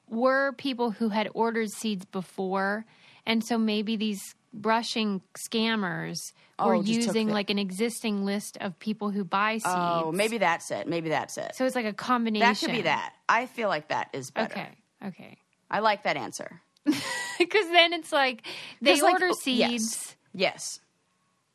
were 0.07 0.53
people 0.53 0.91
who 0.91 1.09
had 1.09 1.29
ordered 1.33 1.69
seeds 1.71 2.05
before, 2.05 2.85
and 3.25 3.43
so 3.43 3.57
maybe 3.57 3.95
these 3.95 4.35
brushing 4.53 5.21
scammers 5.37 6.33
oh, 6.57 6.67
were 6.67 6.75
Oh, 6.75 6.81
using 6.81 7.29
like 7.29 7.49
an 7.49 7.59
existing 7.59 8.25
list 8.25 8.57
of 8.61 8.77
people 8.79 9.09
who 9.09 9.23
buy 9.23 9.53
oh, 9.53 9.57
seeds. 9.57 9.65
Oh, 9.67 10.11
maybe 10.11 10.37
that's 10.37 10.71
it. 10.71 10.87
Maybe 10.87 11.09
that's 11.09 11.37
it. 11.37 11.55
so. 11.55 11.65
It's 11.65 11.75
like 11.75 11.85
a 11.85 11.93
combination. 11.93 12.47
that 12.47 12.59
could 12.59 12.71
be 12.71 12.81
that. 12.83 13.13
I 13.27 13.45
feel 13.45 13.69
like 13.69 13.89
that 13.89 14.09
is 14.13 14.31
better. 14.31 14.53
Okay. 14.53 14.69
Okay. 15.07 15.37
I 15.69 15.79
like 15.79 16.03
that 16.03 16.17
answer. 16.17 16.61
Because 17.39 17.69
then 17.69 17.93
it's 17.93 18.11
like 18.11 18.45
they 18.81 18.99
like, 18.99 19.13
order 19.13 19.29
oh, 19.29 19.33
seeds. 19.33 19.57
yes. 19.57 20.15
Yes. 20.33 20.79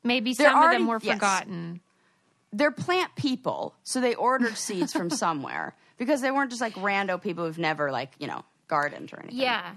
Maybe 0.02 0.32
They're 0.32 0.50
some 0.50 0.62
of 0.62 0.70
them 0.70 0.86
were 0.86 0.98
yes. 1.02 1.16
forgotten. 1.16 1.80
they're 2.54 2.70
plant 2.70 3.14
people, 3.16 3.74
so 3.82 4.00
they 4.00 4.14
ordered 4.14 4.56
seeds 4.56 4.94
from 4.94 5.10
somewhere 5.24 5.74
because 5.98 6.22
they 6.22 6.30
weren't 6.30 6.48
just 6.48 6.62
like 6.62 6.72
rando 6.76 7.20
people 7.20 7.44
who've 7.44 7.58
never 7.58 7.92
like 7.92 8.12
you 8.18 8.26
know 8.26 8.46
gardened 8.66 9.12
or 9.12 9.20
anything. 9.20 9.40
Yeah. 9.40 9.72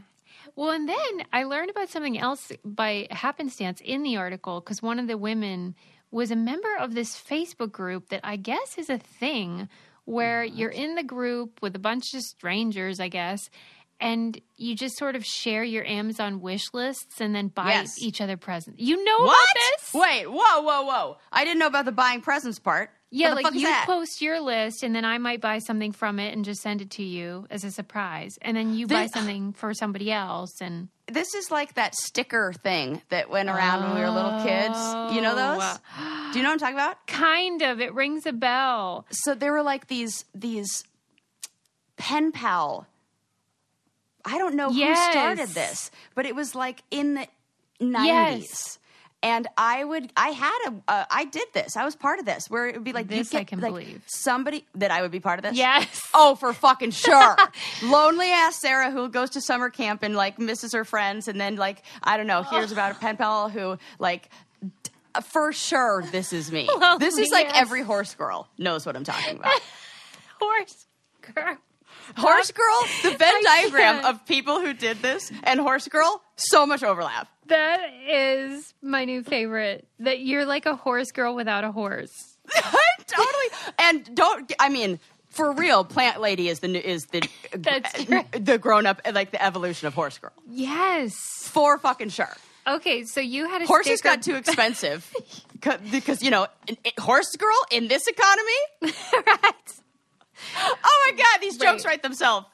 Well, 0.58 0.72
and 0.72 0.90
then 0.90 1.24
I 1.32 1.44
learned 1.44 1.70
about 1.70 1.88
something 1.90 2.18
else 2.18 2.52
by 2.66 3.08
happenstance 3.12 3.80
in 3.80 4.02
the 4.04 4.18
article 4.18 4.60
because 4.60 4.82
one 4.82 4.98
of 5.00 5.08
the 5.08 5.18
women 5.18 5.76
was 6.12 6.32
a 6.32 6.36
member 6.36 6.76
of 6.80 6.96
this 6.96 7.16
Facebook 7.16 7.72
group 7.72 8.10
that 8.10 8.22
I 8.24 8.38
guess 8.38 8.78
is 8.78 8.90
a 8.90 8.98
thing 8.98 9.70
where 10.06 10.44
you're 10.44 10.72
in 10.72 10.96
the 10.96 11.04
group 11.04 11.62
with 11.62 11.76
a 11.76 11.80
bunch 11.80 12.14
of 12.16 12.22
strangers, 12.24 13.00
I 13.00 13.08
guess, 13.10 13.50
and 14.00 14.40
you 14.56 14.76
just 14.76 14.98
sort 14.98 15.16
of 15.16 15.24
share 15.26 15.64
your 15.64 15.86
Amazon 15.86 16.40
wish 16.42 16.74
lists 16.74 17.20
and 17.22 17.36
then 17.36 17.50
buy 17.50 17.70
Yes. 17.70 18.02
each 18.02 18.20
other 18.22 18.38
presents. 18.38 18.82
You 18.82 19.04
know 19.04 19.18
What? 19.20 19.38
about 19.52 19.62
this? 19.80 19.94
Wait, 19.94 20.26
whoa, 20.28 20.62
whoa, 20.62 20.84
whoa! 20.84 21.18
I 21.32 21.44
didn't 21.44 21.60
know 21.60 21.68
about 21.68 21.86
the 21.86 21.92
buying 21.92 22.22
presents 22.22 22.58
part. 22.60 22.90
Yeah, 23.10 23.34
like 23.34 23.54
you 23.54 23.74
post 23.86 24.22
your 24.22 24.40
list, 24.42 24.84
and 24.84 24.94
then 24.94 25.06
I 25.06 25.18
might 25.18 25.40
buy 25.40 25.60
something 25.60 25.94
from 25.94 26.20
it 26.20 26.34
and 26.36 26.44
just 26.44 26.62
send 26.62 26.82
it 26.82 26.90
to 26.92 27.04
you 27.04 27.48
as 27.50 27.64
a 27.64 27.72
surprise, 27.72 28.38
and 28.42 28.58
then 28.58 28.74
you 28.76 28.86
buy 28.86 29.08
something 29.08 29.54
for 29.54 29.74
somebody 29.74 30.12
else, 30.12 30.60
and 30.60 30.90
this 31.08 31.34
is 31.34 31.50
like 31.50 31.76
that 31.76 31.96
sticker 31.96 32.52
thing 32.52 33.02
that 33.08 33.30
went 33.30 33.48
around 33.48 33.84
when 33.86 33.96
we 33.96 34.02
were 34.02 34.10
little 34.10 34.42
kids. 34.44 34.78
You 35.16 35.22
know 35.22 35.36
those? 35.36 35.80
Oh. 35.98 36.30
Do 36.34 36.40
you 36.40 36.44
know 36.44 36.50
what 36.50 36.54
I'm 36.54 36.60
talking 36.60 36.76
about? 36.76 37.08
kind 37.08 37.62
of 37.62 37.80
it 37.80 37.94
rings 37.94 38.26
a 38.26 38.34
bell. 38.34 39.06
So 39.10 39.34
there 39.34 39.54
were 39.54 39.64
like 39.64 39.88
these 39.88 40.26
these 40.36 40.84
pen 41.96 42.34
pal. 42.34 42.88
I 44.26 44.38
don't 44.38 44.56
know 44.56 44.70
Yes. 44.72 45.06
who 45.06 45.12
started 45.14 45.50
this, 45.50 45.92
but 46.14 46.26
it 46.26 46.36
was 46.36 46.54
like 46.56 46.84
in 46.92 47.14
the 47.14 47.28
90s. 47.80 48.06
Yes. 48.06 48.80
And 49.28 49.48
I 49.58 49.84
would, 49.84 50.12
I 50.16 50.30
had 50.30 50.58
a, 50.68 50.74
uh, 50.88 51.06
I 51.12 51.26
did 51.26 51.48
this. 51.54 51.76
I 51.76 51.84
was 51.86 51.96
part 51.96 52.20
of 52.20 52.26
this, 52.26 52.50
where 52.50 52.68
it 52.68 52.76
would 52.76 52.84
be 52.84 52.94
like, 52.94 53.08
This 53.08 53.34
you 53.34 53.40
I 53.40 53.44
can 53.44 53.60
like, 53.60 53.72
believe. 53.72 54.02
somebody 54.06 54.66
that 54.76 54.92
I 54.92 55.02
would 55.02 55.12
be 55.12 55.20
part 55.20 55.40
of 55.40 55.44
this. 55.44 55.56
Yes. 55.58 56.02
Oh, 56.14 56.36
for 56.36 56.54
fucking 56.54 56.92
sure. 56.92 57.36
Lonely 57.84 58.30
ass 58.30 58.56
Sarah 58.62 58.92
who 58.92 59.10
goes 59.10 59.32
to 59.32 59.42
summer 59.42 59.70
camp 59.70 60.04
and 60.04 60.16
like 60.16 60.40
misses 60.40 60.74
her 60.74 60.86
friends, 60.86 61.28
and 61.28 61.40
then 61.42 61.56
like 61.58 61.84
I 62.04 62.16
don't 62.18 62.28
know, 62.28 62.44
hears 62.44 62.72
about 62.72 62.92
a 62.94 62.96
pen 63.00 63.18
pal 63.18 63.50
who 63.50 63.78
like. 64.00 64.30
d- 64.84 64.92
For 65.24 65.52
sure, 65.52 66.04
this 66.12 66.32
is 66.32 66.52
me. 66.52 66.70
this 67.00 67.18
is 67.18 67.30
like 67.32 67.48
ass- 67.48 67.54
every 67.56 67.82
horse 67.84 68.14
girl 68.16 68.48
knows 68.58 68.86
what 68.86 68.96
I'm 68.96 69.04
talking 69.04 69.38
about. 69.38 69.60
Horse 70.40 70.86
girl. 71.34 71.58
Horse 72.16 72.52
Girl, 72.52 72.82
the 73.04 73.18
Venn 73.18 73.44
diagram 73.44 74.06
of 74.06 74.26
people 74.26 74.62
who 74.62 74.74
did 74.74 75.02
this, 75.02 75.30
and 75.44 75.60
Horse 75.60 75.88
Girl, 75.90 76.22
so 76.38 76.66
much 76.66 76.82
overlap. 76.84 77.28
That 77.48 77.90
is 78.08 78.74
my 78.82 79.06
new 79.06 79.24
favorite. 79.24 79.88
That 80.00 80.20
you're 80.22 80.46
like 80.46 80.66
a 80.66 80.76
horse 80.76 81.12
girl 81.12 81.36
without 81.36 81.64
a 81.64 81.72
horse. 81.72 82.38
totally. 83.08 83.74
And 83.80 84.16
don't. 84.16 84.52
I 84.60 84.70
mean, 84.70 85.00
for 85.30 85.52
real, 85.52 85.84
Plant 85.84 86.20
Lady 86.22 86.50
is 86.50 86.60
the 86.60 86.68
new- 86.68 86.80
is 86.80 87.06
the 87.08 87.28
the 88.32 88.58
grown 88.58 88.86
up 88.86 89.02
like 89.14 89.32
the 89.32 89.44
evolution 89.44 89.88
of 89.88 89.94
Horse 89.94 90.18
Girl. 90.18 90.32
Yes. 90.50 91.14
For 91.44 91.78
fucking 91.78 92.10
sure. 92.10 92.36
Okay, 92.68 93.04
so 93.06 93.22
you 93.22 93.48
had 93.48 93.62
a 93.62 93.66
Horses 93.66 94.00
sticker- 94.00 94.16
got 94.16 94.24
too 94.24 94.36
expensive 94.36 95.10
because 95.92 96.22
you 96.22 96.32
know, 96.32 96.48
Horse 97.00 97.34
Girl 97.38 97.56
in 97.72 97.88
this 97.88 98.08
economy. 98.08 98.52
right. 99.14 99.54
Oh 100.60 101.08
my 101.12 101.18
God, 101.18 101.42
these 101.42 101.58
jokes 101.58 101.84
Right. 101.86 101.92
write 101.94 102.04
themselves. 102.04 102.46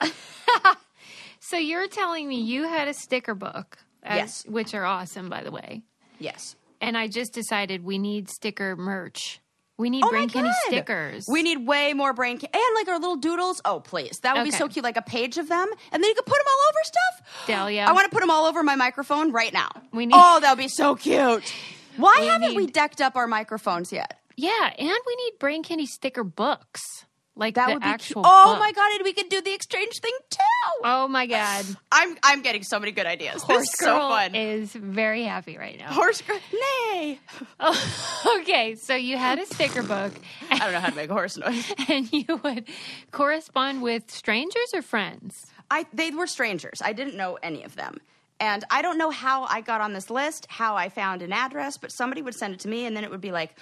So 1.39 1.57
you're 1.57 1.87
telling 1.87 2.27
me 2.27 2.39
you 2.41 2.63
had 2.67 2.87
a 2.87 2.93
sticker 2.93 3.35
book, 3.35 3.77
as, 4.03 4.17
Yes. 4.17 4.45
which 4.47 4.73
are 4.73 4.85
awesome, 4.85 5.29
by 5.29 5.43
the 5.43 5.51
way. 5.51 5.81
Yes. 6.19 6.55
And 6.81 6.97
I 6.97 7.07
just 7.07 7.33
decided 7.33 7.83
we 7.83 7.97
need 7.97 8.29
sticker 8.29 8.75
merch. 8.75 9.39
We 9.77 9.89
need 9.89 10.03
Oh 10.05 10.09
Brain 10.09 10.29
Candy 10.29 10.51
stickers. 10.67 11.25
We 11.27 11.41
need 11.41 11.65
way 11.65 11.93
more 11.93 12.13
brain 12.13 12.37
ca- 12.39 12.47
and 12.53 12.63
like 12.75 12.87
our 12.87 12.99
little 12.99 13.15
doodles. 13.15 13.59
Oh 13.65 13.79
please, 13.79 14.19
that 14.19 14.35
would 14.35 14.43
be 14.43 14.51
so 14.51 14.67
cute. 14.67 14.83
Like 14.83 14.97
a 14.97 15.01
page 15.01 15.37
of 15.39 15.49
them, 15.49 15.67
and 15.91 16.03
then 16.03 16.09
you 16.09 16.13
could 16.15 16.25
put 16.27 16.37
them 16.37 16.45
all 16.47 16.69
over 16.69 16.79
stuff. 16.83 17.47
Dahlia. 17.47 17.81
I 17.81 17.91
want 17.91 18.05
to 18.05 18.11
put 18.11 18.19
them 18.21 18.29
all 18.29 18.45
over 18.45 18.61
my 18.61 18.75
microphone 18.75 19.31
right 19.31 19.51
now. 19.51 19.69
We 19.91 20.05
need- 20.05 20.13
oh, 20.15 20.39
that 20.41 20.51
would 20.51 20.61
be 20.61 20.67
so 20.67 20.95
cute. 20.95 21.51
Why 21.97 22.17
We 22.21 22.27
haven't 22.27 22.55
we 22.55 22.67
decked 22.67 23.01
up 23.01 23.15
our 23.15 23.25
microphones 23.27 23.91
yet? 23.91 24.19
yeah, 24.37 24.71
and 24.77 24.87
we 25.07 25.15
need 25.15 25.31
Brain 25.39 25.63
Candy 25.63 25.87
sticker 25.87 26.23
books, 26.23 27.05
like 27.35 27.55
That 27.55 27.69
would 27.69 27.81
be 27.81 27.87
actual. 27.87 28.21
cute. 28.23 28.33
Oh 28.35 28.57
my 28.59 28.71
god, 28.71 28.91
and 28.95 29.03
we 29.03 29.13
could 29.13 29.29
do 29.29 29.41
the 29.41 29.53
exchange 29.53 29.99
thing 29.99 30.11
too. 30.29 30.39
Oh 30.83 31.07
my 31.07 31.25
god, 31.25 31.65
I'm 31.91 32.15
I'm 32.23 32.41
getting 32.41 32.63
so 32.63 32.79
many 32.79 32.91
good 32.91 33.05
ideas. 33.05 33.41
Horse 33.43 33.59
this 33.61 33.69
is 33.69 33.75
so 33.79 33.97
Girl 33.97 34.09
fun. 34.09 34.35
is 34.35 34.71
very 34.73 35.23
happy 35.23 35.57
right 35.57 35.77
now. 35.77 35.91
Horse 35.93 36.21
girl, 36.21 36.39
nay. 36.53 37.19
Oh, 37.59 38.37
okay, 38.41 38.75
so 38.75 38.95
you 38.95 39.17
had 39.17 39.39
a 39.39 39.45
sticker 39.45 39.83
book, 39.83 40.11
I 40.51 40.59
don't 40.59 40.73
know 40.73 40.79
how 40.79 40.89
to 40.89 40.95
make 40.95 41.09
a 41.09 41.13
horse 41.13 41.37
noise. 41.37 41.73
and 41.89 42.11
you 42.11 42.39
would 42.43 42.65
correspond 43.11 43.81
with 43.81 44.11
strangers 44.11 44.71
or 44.73 44.81
friends. 44.81 45.45
I 45.71 45.85
they 45.93 46.11
were 46.11 46.27
strangers. 46.27 46.81
I 46.83 46.93
didn't 46.93 47.15
know 47.15 47.37
any 47.41 47.63
of 47.63 47.75
them. 47.75 47.97
And 48.39 48.65
I 48.69 48.81
don't 48.81 48.97
know 48.97 49.09
how 49.09 49.43
I 49.43 49.61
got 49.61 49.79
on 49.79 49.93
this 49.93 50.09
list, 50.09 50.47
how 50.49 50.75
I 50.75 50.89
found 50.89 51.21
an 51.21 51.31
address, 51.31 51.77
but 51.77 51.91
somebody 51.91 52.21
would 52.21 52.35
send 52.35 52.53
it 52.53 52.59
to 52.61 52.67
me 52.67 52.85
and 52.85 52.95
then 52.97 53.03
it 53.05 53.11
would 53.11 53.21
be 53.21 53.31
like 53.31 53.55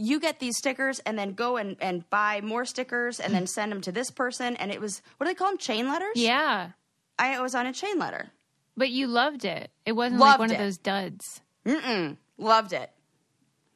you 0.00 0.18
get 0.18 0.40
these 0.40 0.56
stickers 0.56 0.98
and 1.00 1.18
then 1.18 1.32
go 1.34 1.56
and, 1.56 1.76
and 1.80 2.08
buy 2.10 2.40
more 2.40 2.64
stickers 2.64 3.20
and 3.20 3.34
then 3.34 3.46
send 3.46 3.70
them 3.70 3.80
to 3.82 3.92
this 3.92 4.10
person 4.10 4.56
and 4.56 4.72
it 4.72 4.80
was 4.80 5.02
what 5.18 5.26
do 5.26 5.30
they 5.30 5.34
call 5.36 5.48
them 5.48 5.58
chain 5.58 5.86
letters 5.88 6.16
Yeah, 6.16 6.70
i 7.18 7.40
was 7.40 7.54
on 7.54 7.66
a 7.66 7.72
chain 7.72 7.98
letter 7.98 8.30
but 8.76 8.88
you 8.90 9.08
loved 9.08 9.44
it. 9.44 9.70
It 9.84 9.92
wasn't 9.92 10.20
like 10.20 10.38
one 10.38 10.50
it. 10.50 10.54
of 10.54 10.58
those 10.60 10.78
duds. 10.78 11.42
Mm-mm. 11.66 12.16
loved 12.38 12.72
it 12.72 12.90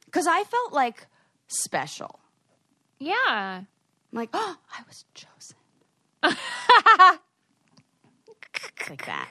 because 0.05 0.25
i 0.27 0.43
felt 0.43 0.73
like 0.73 1.05
special 1.47 2.19
Yeah. 2.99 3.13
I'm 3.61 3.67
like 4.11 4.29
oh 4.33 4.57
i 4.77 4.81
was 4.87 5.05
chosen 5.13 5.57
like 8.89 9.05
that 9.05 9.29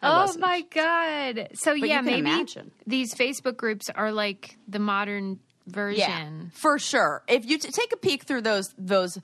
I 0.00 0.16
oh 0.16 0.20
wasn't. 0.20 0.42
my 0.42 0.60
god. 0.72 1.48
So 1.54 1.72
But 1.76 1.88
yeah, 1.88 2.00
maybe 2.02 2.20
imagine. 2.20 2.70
these 2.86 3.16
Facebook 3.16 3.56
groups 3.56 3.90
are 3.90 4.12
like 4.12 4.56
the 4.68 4.78
modern 4.78 5.40
version. 5.70 6.50
for 6.54 6.78
sure. 6.78 7.22
If 7.28 7.44
you 7.46 7.58
t- 7.58 7.70
take 7.70 7.92
a 7.92 7.96
peek 7.96 8.24
through 8.24 8.42
those 8.42 8.74
those 8.78 9.18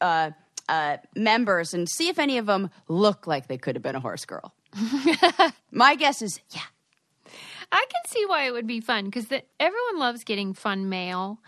uh, 0.00 0.30
uh, 0.68 0.96
members 1.16 1.74
and 1.74 1.88
see 1.88 2.08
if 2.08 2.18
any 2.18 2.38
of 2.38 2.46
them 2.46 2.70
look 2.88 3.26
like 3.26 3.46
they 3.48 3.58
could 3.58 3.74
have 3.76 3.82
been 3.82 3.96
a 3.96 4.00
horse 4.00 4.24
girl. 4.24 4.54
My 5.70 5.94
guess 5.94 6.22
is 6.22 6.40
yeah. 6.50 6.60
I 7.72 7.84
can 7.88 8.10
see 8.12 8.24
why 8.26 8.46
it 8.46 8.52
would 8.52 8.66
be 8.66 8.80
fun 8.80 9.06
because 9.06 9.26
everyone 9.58 9.98
loves 9.98 10.24
getting 10.24 10.54
fun 10.54 10.88
mail, 10.88 11.40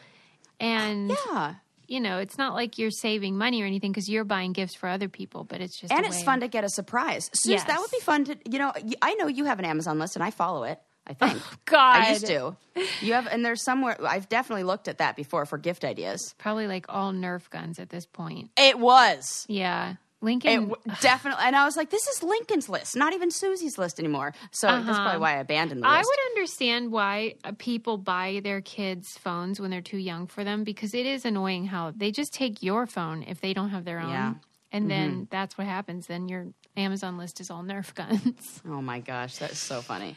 and 0.59 1.11
Yeah. 1.29 1.55
you 1.87 2.01
know 2.01 2.19
it's 2.19 2.37
not 2.39 2.55
like 2.55 2.79
you're 2.79 2.91
saving 2.91 3.37
money 3.39 3.63
or 3.63 3.67
anything 3.67 3.93
because 3.93 4.09
you're 4.09 4.25
buying 4.25 4.53
gifts 4.53 4.75
for 4.75 4.89
other 4.89 5.09
people, 5.09 5.45
but 5.45 5.61
it's 5.61 5.79
just 5.79 5.93
And 5.93 6.05
it's 6.05 6.23
fun 6.23 6.41
to 6.41 6.49
get 6.49 6.65
a 6.65 6.69
surprise. 6.69 7.31
Suze, 7.33 7.63
that 7.65 7.79
would 7.81 7.91
be 7.91 8.01
fun 8.01 8.25
to, 8.25 8.37
you 8.51 8.59
know, 8.59 8.73
I 9.03 9.15
know 9.15 9.29
you 9.29 9.45
have 9.45 9.59
an 9.61 9.65
Amazon 9.65 9.99
list 9.99 10.17
and 10.17 10.25
I 10.25 10.31
follow 10.31 10.65
it. 10.65 10.81
I 11.07 11.15
think. 11.15 11.43
God. 11.67 11.97
I 12.03 12.11
used 12.11 12.27
to. 12.27 12.57
You 13.01 13.13
have, 13.15 13.27
and 13.27 13.45
there's 13.45 13.63
somewhere 13.65 13.97
I've 14.07 14.29
definitely 14.29 14.65
looked 14.65 14.89
at 14.89 14.99
that 14.99 15.17
before 15.17 15.47
for 15.47 15.57
gift 15.59 15.85
ideas. 15.85 16.35
Probably 16.39 16.67
like 16.67 16.87
all 16.89 17.13
Nerf 17.13 17.49
guns 17.51 17.79
at 17.79 17.91
this 17.91 18.07
point. 18.07 18.51
It 18.57 18.79
was. 18.79 19.47
Yeah. 19.49 19.93
It 19.93 19.97
Lincoln. 20.25 20.69
w- 20.71 20.77
definitely, 21.03 21.45
and 21.45 21.55
I 21.55 21.65
was 21.67 21.77
like, 21.77 21.91
"This 21.91 22.07
is 22.09 22.23
Lincoln's 22.23 22.69
list, 22.69 22.97
not 22.97 23.13
even 23.13 23.31
Susie's 23.31 23.77
list 23.79 24.01
anymore." 24.01 24.33
So 24.51 24.67
that's 24.67 24.89
Uh-huh. 24.89 24.95
probably 25.03 25.21
why 25.21 25.37
I 25.37 25.41
abandoned 25.41 25.83
the 25.83 25.87
list. 25.89 25.95
I 25.95 26.01
would 26.01 26.19
understand 26.37 26.91
why 26.91 27.35
uh, 27.45 27.53
people 27.59 27.99
buy 27.99 28.41
their 28.43 28.61
kids 28.63 29.07
phones 29.19 29.61
when 29.61 29.71
they're 29.71 29.83
too 29.83 29.99
young 29.99 30.27
for 30.27 30.43
them 30.43 30.65
because 30.65 30.95
it 30.95 31.05
is 31.07 31.25
annoying 31.27 31.67
how 31.67 31.93
they 31.95 32.11
just 32.11 32.33
take 32.33 32.63
your 32.63 32.87
phone 32.87 33.25
if 33.29 33.41
they 33.43 33.53
don't 33.53 33.69
have 33.71 33.85
their 33.85 34.01
own. 34.01 34.09
Yeah. 34.11 34.35
And 34.73 34.91
then 34.91 35.29
that's 35.31 35.57
what 35.57 35.67
happens. 35.67 36.07
Then 36.07 36.29
your 36.29 36.47
Amazon 36.77 37.19
list 37.19 37.41
is 37.41 37.51
all 37.51 37.63
Nerf 37.63 37.95
guns. 38.01 38.63
oh 38.67 38.81
my 38.83 39.01
gosh, 39.01 39.37
that's 39.37 39.59
so 39.59 39.81
funny. 39.83 40.17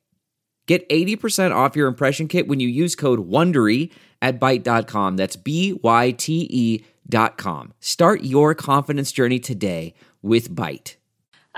Get 0.71 0.87
80% 0.87 1.53
off 1.53 1.75
your 1.75 1.89
impression 1.89 2.29
kit 2.29 2.47
when 2.47 2.61
you 2.61 2.69
use 2.69 2.95
code 2.95 3.29
WONDERY 3.29 3.91
at 4.21 4.39
Byte.com. 4.39 5.17
That's 5.17 5.35
B-Y-T-E 5.35 6.85
dot 7.09 7.37
com. 7.37 7.73
Start 7.81 8.23
your 8.23 8.55
confidence 8.55 9.11
journey 9.11 9.37
today 9.37 9.93
with 10.21 10.55
Byte. 10.55 10.95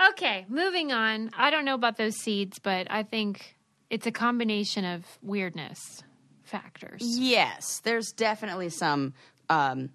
okay, 0.10 0.47
moving 0.49 0.91
on. 0.91 1.30
I 1.38 1.52
don't 1.52 1.63
know 1.63 1.76
about 1.76 1.97
those 1.97 2.15
seeds, 2.15 2.58
but 2.58 2.88
I 2.89 3.04
think 3.04 3.56
it's 3.91 4.08
a 4.08 4.12
combination 4.12 4.84
of 4.84 5.06
weirdness 5.21 6.02
factors. 6.41 7.04
Yes, 7.04 7.82
there's 7.82 8.13
definitely 8.13 8.69
some 8.69 9.13
um, 9.47 9.91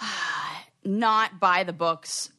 not 0.84 1.38
by 1.38 1.62
the 1.62 1.72
books 1.72 2.32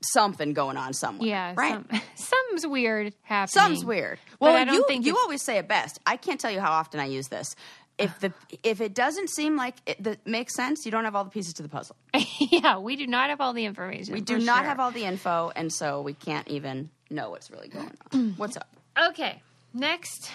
something 0.00 0.52
going 0.52 0.76
on 0.76 0.92
somewhere. 0.92 1.28
Yeah, 1.28 1.54
right. 1.56 1.84
some, 1.90 2.00
something's 2.14 2.66
weird 2.66 3.14
happening. 3.22 3.62
Some's 3.62 3.84
weird. 3.84 4.18
Well, 4.40 4.54
I 4.54 4.64
don't 4.64 4.74
you 4.74 4.84
think 4.86 5.04
you 5.06 5.12
it's- 5.12 5.24
always 5.24 5.42
say 5.42 5.58
it 5.58 5.68
best. 5.68 5.98
I 6.06 6.16
can't 6.16 6.40
tell 6.40 6.50
you 6.50 6.60
how 6.60 6.72
often 6.72 7.00
I 7.00 7.06
use 7.06 7.28
this. 7.28 7.54
If 7.98 8.20
the 8.20 8.30
if 8.62 8.82
it 8.82 8.94
doesn't 8.94 9.30
seem 9.30 9.56
like 9.56 9.74
it 9.86 10.02
that 10.02 10.26
makes 10.26 10.54
sense, 10.54 10.84
you 10.84 10.90
don't 10.92 11.04
have 11.04 11.16
all 11.16 11.24
the 11.24 11.30
pieces 11.30 11.54
to 11.54 11.62
the 11.62 11.68
puzzle. 11.70 11.96
yeah, 12.38 12.76
we 12.76 12.94
do 12.94 13.06
not 13.06 13.30
have 13.30 13.40
all 13.40 13.54
the 13.54 13.64
information. 13.64 14.12
We 14.12 14.20
do 14.20 14.38
not 14.38 14.58
sure. 14.58 14.66
have 14.66 14.80
all 14.80 14.90
the 14.90 15.04
info, 15.04 15.50
and 15.56 15.72
so 15.72 16.02
we 16.02 16.12
can't 16.12 16.46
even 16.48 16.90
know 17.08 17.30
what's 17.30 17.50
really 17.50 17.68
going 17.68 17.90
on. 18.12 18.34
What's 18.36 18.58
up? 18.58 18.68
Okay, 19.10 19.40
next 19.72 20.30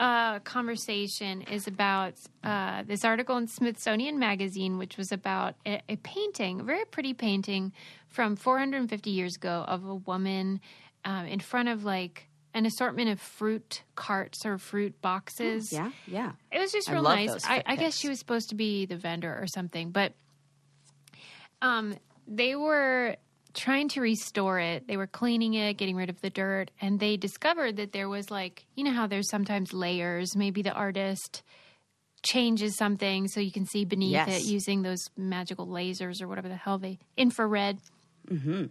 uh, 0.00 0.40
conversation 0.40 1.42
is 1.42 1.66
about 1.66 2.14
uh, 2.42 2.82
this 2.84 3.04
article 3.04 3.36
in 3.36 3.46
Smithsonian 3.46 4.18
Magazine, 4.18 4.78
which 4.78 4.96
was 4.96 5.12
about 5.12 5.54
a, 5.64 5.80
a 5.88 5.96
painting, 5.96 6.60
a 6.60 6.62
very 6.64 6.84
pretty 6.84 7.14
painting 7.14 7.72
from 8.08 8.36
450 8.36 9.10
years 9.10 9.36
ago 9.36 9.64
of 9.66 9.84
a 9.84 9.94
woman 9.94 10.60
um, 11.04 11.26
in 11.26 11.40
front 11.40 11.68
of 11.68 11.84
like 11.84 12.28
an 12.54 12.66
assortment 12.66 13.08
of 13.08 13.20
fruit 13.20 13.82
carts 13.94 14.46
or 14.46 14.58
fruit 14.58 15.00
boxes. 15.00 15.72
Yeah, 15.72 15.90
yeah. 16.06 16.32
It 16.52 16.58
was 16.60 16.72
just 16.72 16.88
real 16.88 17.02
nice. 17.02 17.44
I, 17.44 17.62
I 17.66 17.76
guess 17.76 17.96
she 17.96 18.08
was 18.08 18.18
supposed 18.18 18.50
to 18.50 18.54
be 18.54 18.86
the 18.86 18.96
vendor 18.96 19.36
or 19.40 19.46
something, 19.46 19.90
but 19.90 20.12
um, 21.60 21.96
they 22.26 22.54
were 22.54 23.16
trying 23.54 23.88
to 23.90 24.00
restore 24.00 24.58
it. 24.58 24.86
They 24.88 24.96
were 24.96 25.06
cleaning 25.06 25.54
it, 25.54 25.74
getting 25.74 25.96
rid 25.96 26.10
of 26.10 26.20
the 26.20 26.30
dirt, 26.30 26.70
and 26.80 26.98
they 27.00 27.16
discovered 27.16 27.76
that 27.76 27.92
there 27.92 28.08
was 28.08 28.30
like, 28.30 28.66
you 28.74 28.84
know, 28.84 28.92
how 28.92 29.06
there's 29.06 29.30
sometimes 29.30 29.72
layers. 29.72 30.34
Maybe 30.36 30.62
the 30.62 30.72
artist 30.72 31.42
changes 32.22 32.76
something 32.76 33.28
so 33.28 33.38
you 33.40 33.52
can 33.52 33.66
see 33.66 33.84
beneath 33.84 34.12
Yes. 34.12 34.42
it 34.42 34.46
using 34.46 34.82
those 34.82 35.00
magical 35.16 35.66
lasers 35.66 36.22
or 36.22 36.28
whatever 36.28 36.48
the 36.48 36.56
hell 36.56 36.78
they 36.78 36.98
infrared. 37.16 37.78
Mm-hmm. 38.28 38.64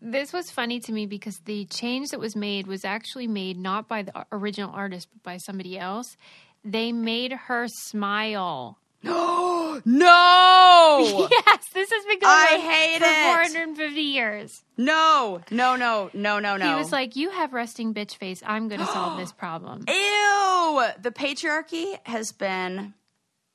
This 0.00 0.32
was 0.32 0.50
funny 0.50 0.80
to 0.80 0.92
me 0.92 1.06
because 1.06 1.36
the 1.44 1.66
change 1.66 2.08
that 2.10 2.20
was 2.20 2.34
made 2.36 2.66
was 2.66 2.84
actually 2.84 3.26
made 3.26 3.58
not 3.58 3.88
by 3.88 4.02
the 4.02 4.24
original 4.32 4.70
artist 4.72 5.08
but 5.12 5.22
by 5.22 5.36
somebody 5.38 5.78
else. 5.78 6.16
They 6.64 6.92
made 6.92 7.32
her 7.32 7.66
smile. 7.68 8.78
No, 9.02 9.80
no. 9.84 11.28
Yes, 11.30 11.64
this 11.72 11.90
has 11.90 12.04
been 12.04 12.18
going 12.18 12.24
I 12.32 12.54
on 12.54 12.60
hate 12.60 12.98
for 12.98 13.04
it. 13.42 13.48
450 13.52 14.00
years. 14.00 14.62
no, 14.76 15.40
no, 15.50 15.76
no, 15.76 16.10
no, 16.12 16.38
no, 16.40 16.56
no. 16.56 16.68
He 16.68 16.74
was 16.74 16.90
like, 16.92 17.14
"You 17.16 17.30
have 17.30 17.52
resting 17.52 17.94
bitch 17.94 18.16
face. 18.16 18.42
I'm 18.44 18.68
going 18.68 18.80
to 18.86 18.86
solve 18.86 19.18
this 19.18 19.32
problem." 19.32 19.84
Ew! 19.88 20.82
The 21.00 21.10
patriarchy 21.14 21.98
has 22.04 22.32
been 22.32 22.94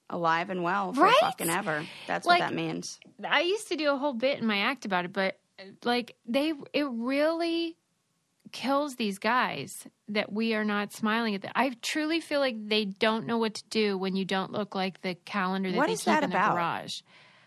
alive 0.10 0.50
and 0.50 0.64
well 0.64 0.94
for 0.94 1.04
Right? 1.04 1.16
fucking 1.22 1.50
ever. 1.50 1.86
That's 2.08 2.26
Like- 2.26 2.40
what 2.42 2.50
that 2.50 2.56
means. 2.56 3.00
I 3.28 3.42
used 3.42 3.68
to 3.70 3.76
do 3.76 3.92
a 3.92 3.98
whole 3.98 4.14
bit 4.14 4.40
in 4.40 4.46
my 4.48 4.60
act 4.60 4.86
about 4.86 5.06
it, 5.06 5.14
but 5.14 5.40
uh, 5.60 5.64
like 5.84 6.16
they, 6.26 6.54
it 6.74 6.88
really 6.90 7.76
kills 8.54 8.96
these 8.96 9.20
guys 9.20 9.86
that 10.08 10.32
we 10.32 10.54
are 10.54 10.64
not 10.64 10.94
smiling 10.94 11.36
at 11.36 11.42
them. 11.42 11.52
I 11.56 11.76
truly 11.82 12.22
feel 12.22 12.40
like 12.40 12.56
they 12.70 12.86
don't 12.86 13.26
know 13.28 13.38
what 13.38 13.56
to 13.56 13.64
do 13.70 13.98
when 13.98 14.16
you 14.16 14.24
don't 14.24 14.52
look 14.54 14.74
like 14.76 15.02
the 15.02 15.16
calendar 15.26 15.70
that 15.72 15.78
What 15.78 15.88
they 15.88 15.94
is 15.94 16.00
keep 16.00 16.06
that 16.06 16.24
in 16.24 16.30
about? 16.30 16.50
the 16.50 16.54
garage. 16.56 16.94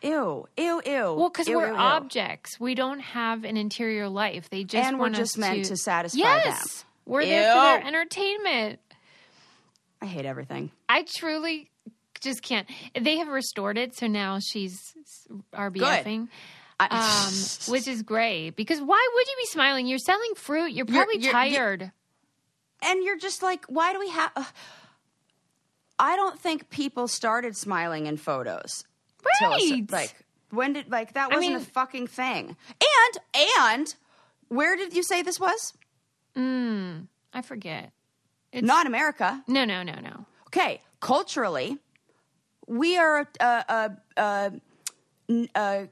Ew, 0.02 0.46
ew, 0.58 0.82
ew. 0.84 1.14
Well, 1.14 1.30
because 1.30 1.48
we're 1.48 1.68
ew, 1.68 1.72
ew. 1.72 1.78
objects, 1.78 2.60
we 2.60 2.74
don't 2.74 3.00
have 3.00 3.44
an 3.44 3.56
interior 3.56 4.08
life. 4.08 4.50
They 4.50 4.64
just 4.64 4.86
And 4.86 4.98
we're 5.00 5.08
just 5.10 5.38
meant 5.38 5.64
to 5.66 5.76
satisfy 5.76 6.18
yes, 6.18 6.60
them. 6.82 6.86
we're 7.06 7.24
there 7.24 7.52
for 7.54 7.60
their 7.80 7.86
entertainment. 7.86 8.80
I 10.02 10.06
hate 10.06 10.26
everything. 10.26 10.70
I 10.88 11.06
truly 11.08 11.70
just 12.20 12.42
can't. 12.42 12.68
They 13.00 13.16
have 13.16 13.28
restored 13.28 13.78
it, 13.78 13.96
so 13.96 14.06
now 14.06 14.38
she's 14.40 14.92
RBFing. 15.54 16.24
I, 16.24 16.28
Um, 16.78 17.32
which 17.68 17.88
is 17.88 18.02
great 18.02 18.50
because 18.56 18.80
why 18.80 19.08
would 19.14 19.26
you 19.26 19.34
be 19.38 19.46
smiling? 19.46 19.86
You're 19.86 19.98
selling 19.98 20.34
fruit. 20.34 20.72
You're 20.72 20.84
probably 20.86 21.18
you're- 21.18 21.32
tired. 21.32 21.90
and 22.82 23.02
you're 23.02 23.18
just 23.18 23.42
like, 23.42 23.64
why 23.66 23.92
do 23.92 23.98
we 23.98 24.10
have? 24.10 24.30
Uh, 24.36 24.44
I 25.98 26.16
don't 26.16 26.38
think 26.38 26.68
people 26.68 27.08
started 27.08 27.56
smiling 27.56 28.06
in 28.06 28.16
photos. 28.18 28.84
till 29.38 29.52
a 29.54 29.58
cer- 29.60 29.74
Right. 29.74 29.90
like 29.92 30.14
when 30.50 30.74
did 30.74 30.90
like 30.90 31.14
that 31.14 31.30
wasn't 31.30 31.54
mean- 31.54 31.56
a 31.56 31.60
fucking 31.60 32.06
thing. 32.08 32.56
And 32.80 33.44
and 33.64 33.94
where 34.48 34.76
did 34.76 34.94
you 34.94 35.02
say 35.02 35.22
this 35.22 35.40
was? 35.40 35.72
Mm, 36.36 37.06
I 37.32 37.40
forget. 37.42 37.92
It's 38.52 38.66
Not 38.66 38.86
America. 38.86 39.42
No, 39.48 39.64
no, 39.64 39.82
no, 39.82 39.94
no. 40.00 40.26
Okay, 40.48 40.80
culturally, 41.00 41.78
we 42.66 42.96
are 42.96 43.20
a, 43.20 43.44
a, 43.44 43.64
a, 44.16 44.22
a, 44.22 44.52
a 45.56 45.88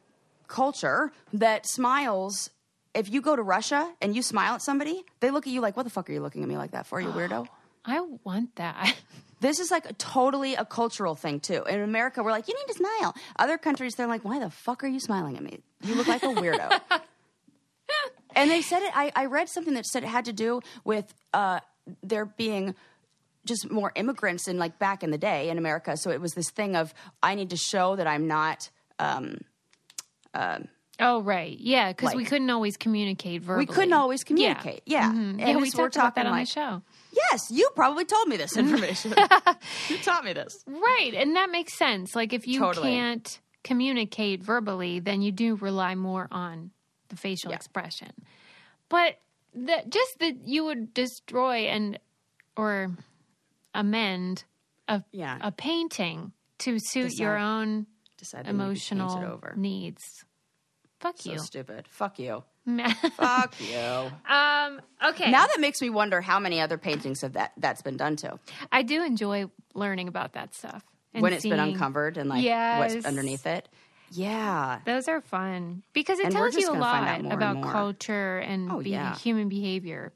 culture 0.54 1.12
that 1.32 1.66
smiles. 1.66 2.50
If 2.94 3.10
you 3.10 3.20
go 3.20 3.34
to 3.34 3.42
Russia 3.42 3.92
and 4.00 4.14
you 4.14 4.22
smile 4.22 4.54
at 4.54 4.62
somebody, 4.62 5.02
they 5.18 5.32
look 5.32 5.48
at 5.48 5.52
you 5.52 5.60
like, 5.60 5.76
"What 5.76 5.82
the 5.82 5.90
fuck 5.90 6.08
are 6.08 6.12
you 6.12 6.20
looking 6.20 6.44
at 6.44 6.48
me 6.48 6.56
like 6.56 6.70
that 6.70 6.86
for, 6.86 7.00
you 7.00 7.08
weirdo?" 7.18 7.46
I 7.84 8.00
want 8.22 8.54
that. 8.56 8.94
This 9.40 9.60
is 9.60 9.70
like 9.70 9.84
a, 9.84 9.92
totally 9.92 10.54
a 10.54 10.64
cultural 10.64 11.14
thing 11.14 11.38
too. 11.38 11.64
In 11.64 11.80
America, 11.80 12.22
we're 12.22 12.30
like, 12.30 12.48
"You 12.48 12.54
need 12.54 12.72
to 12.72 12.78
smile." 12.82 13.14
Other 13.36 13.58
countries, 13.58 13.92
they're 13.94 14.06
like, 14.06 14.24
"Why 14.24 14.38
the 14.38 14.48
fuck 14.48 14.82
are 14.84 14.86
you 14.86 15.00
smiling 15.00 15.36
at 15.36 15.42
me? 15.42 15.58
You 15.82 15.96
look 15.96 16.08
like 16.08 16.22
a 16.22 16.28
weirdo." 16.28 16.80
and 18.36 18.50
they 18.50 18.62
said 18.62 18.82
it. 18.82 18.92
I, 18.96 19.12
I 19.14 19.26
read 19.26 19.50
something 19.50 19.74
that 19.74 19.84
said 19.84 20.02
it 20.02 20.06
had 20.06 20.24
to 20.26 20.32
do 20.32 20.62
with 20.84 21.12
uh, 21.34 21.60
there 22.02 22.24
being 22.24 22.74
just 23.44 23.70
more 23.70 23.92
immigrants 23.96 24.48
in 24.48 24.56
like 24.58 24.78
back 24.78 25.02
in 25.02 25.10
the 25.10 25.18
day 25.18 25.50
in 25.50 25.58
America. 25.58 25.98
So 25.98 26.08
it 26.10 26.22
was 26.22 26.32
this 26.32 26.50
thing 26.50 26.74
of 26.74 26.94
I 27.22 27.34
need 27.34 27.50
to 27.50 27.58
show 27.58 27.96
that 27.96 28.06
I'm 28.06 28.26
not. 28.26 28.70
Um, 28.98 29.40
oh, 31.00 31.20
right. 31.22 31.56
Yeah, 31.58 31.92
because 31.92 32.14
we 32.14 32.24
couldn't 32.24 32.50
always 32.50 32.76
communicate 32.76 33.42
verbally. 33.42 33.66
we 33.66 33.72
couldn't 33.72 33.92
always 33.92 34.24
communicate. 34.24 34.82
Yeah, 34.86 35.10
Mhm. 35.10 35.16
And 35.30 35.40
yeah, 35.40 35.56
we 35.56 35.70
talked 35.70 35.96
about 35.96 36.14
that 36.16 36.26
on 36.26 36.32
like, 36.32 36.46
the 36.46 36.52
show. 36.52 36.82
Yes, 37.12 37.50
you 37.50 37.70
probably 37.74 38.04
told 38.04 38.28
me 38.28 38.36
this 38.36 38.56
information. 38.56 39.14
you 39.88 39.98
taught 39.98 40.24
me 40.24 40.32
this. 40.32 40.62
Right, 40.66 41.12
and 41.14 41.36
that 41.36 41.50
makes 41.50 41.74
sense. 41.78 42.14
Like 42.14 42.32
if 42.32 42.46
you 42.46 42.58
Totally. 42.60 42.90
can't 42.90 43.40
communicate 43.62 44.42
verbally, 44.42 44.98
then 45.00 45.22
you 45.22 45.32
do 45.32 45.54
rely 45.56 45.94
more 45.94 46.28
on 46.30 46.70
the 47.08 47.16
facial 47.16 47.50
Yeah. 47.50 47.56
expression. 47.56 48.10
But 48.88 49.20
the, 49.54 49.82
just 49.88 50.18
that 50.18 50.46
you 50.46 50.64
would 50.64 50.92
destroy 50.94 51.66
and 51.68 51.98
or 52.56 52.90
amend 53.74 54.44
a 54.88 55.02
Yeah. 55.12 55.38
a 55.40 55.50
painting 55.52 56.32
to 56.58 56.78
suit 56.78 57.10
Decide- 57.10 57.22
your 57.22 57.36
own 57.38 57.86
Decided 58.18 58.44
to 58.44 58.50
it 58.50 58.54
emotional 58.54 59.24
over. 59.24 59.54
needs. 59.56 60.24
Fuck 61.00 61.26
you. 61.26 61.30
So 61.30 61.32
you. 61.32 61.38
stupid. 61.40 61.86
Fuck 61.88 62.18
you. 62.18 62.44
Fuck 63.16 63.54
you. 63.60 63.76
um. 64.32 64.80
Okay. 65.04 65.30
Now 65.30 65.46
that 65.46 65.58
makes 65.60 65.82
me 65.82 65.90
wonder 65.90 66.20
how 66.20 66.38
many 66.40 66.60
other 66.60 66.78
paintings 66.78 67.20
have 67.20 67.34
that 67.34 67.52
that's 67.58 67.82
been 67.82 67.96
done 67.98 68.16
to 68.16 68.38
I 68.72 68.82
do 68.82 69.04
enjoy 69.04 69.46
learning 69.74 70.08
about 70.08 70.32
that 70.32 70.54
stuff 70.54 70.82
and 71.12 71.22
when 71.22 71.32
it's 71.34 71.42
been 71.42 71.60
uncovered 71.60 72.16
and 72.16 72.28
like 72.30 72.42
Yes. 72.42 72.94
what's 72.94 73.06
underneath 73.06 73.46
it. 73.46 73.68
Yeah. 74.12 74.78
Those 74.86 75.08
are 75.08 75.20
fun 75.20 75.82
because 75.92 76.18
it 76.20 76.26
And 76.26 76.34
tells 76.34 76.54
you 76.54 76.68
a 76.68 76.72
gonna 76.72 76.80
find 76.80 77.06
out 77.06 77.10
lot 77.10 77.22
more 77.24 77.32
and 77.32 77.60
about 77.60 77.72
culture 77.72 78.38
and 78.38 78.70
Oh, 78.70 78.80
be- 78.80 78.90
yeah. 78.90 79.14
human 79.18 79.48
behavior. 79.48 80.12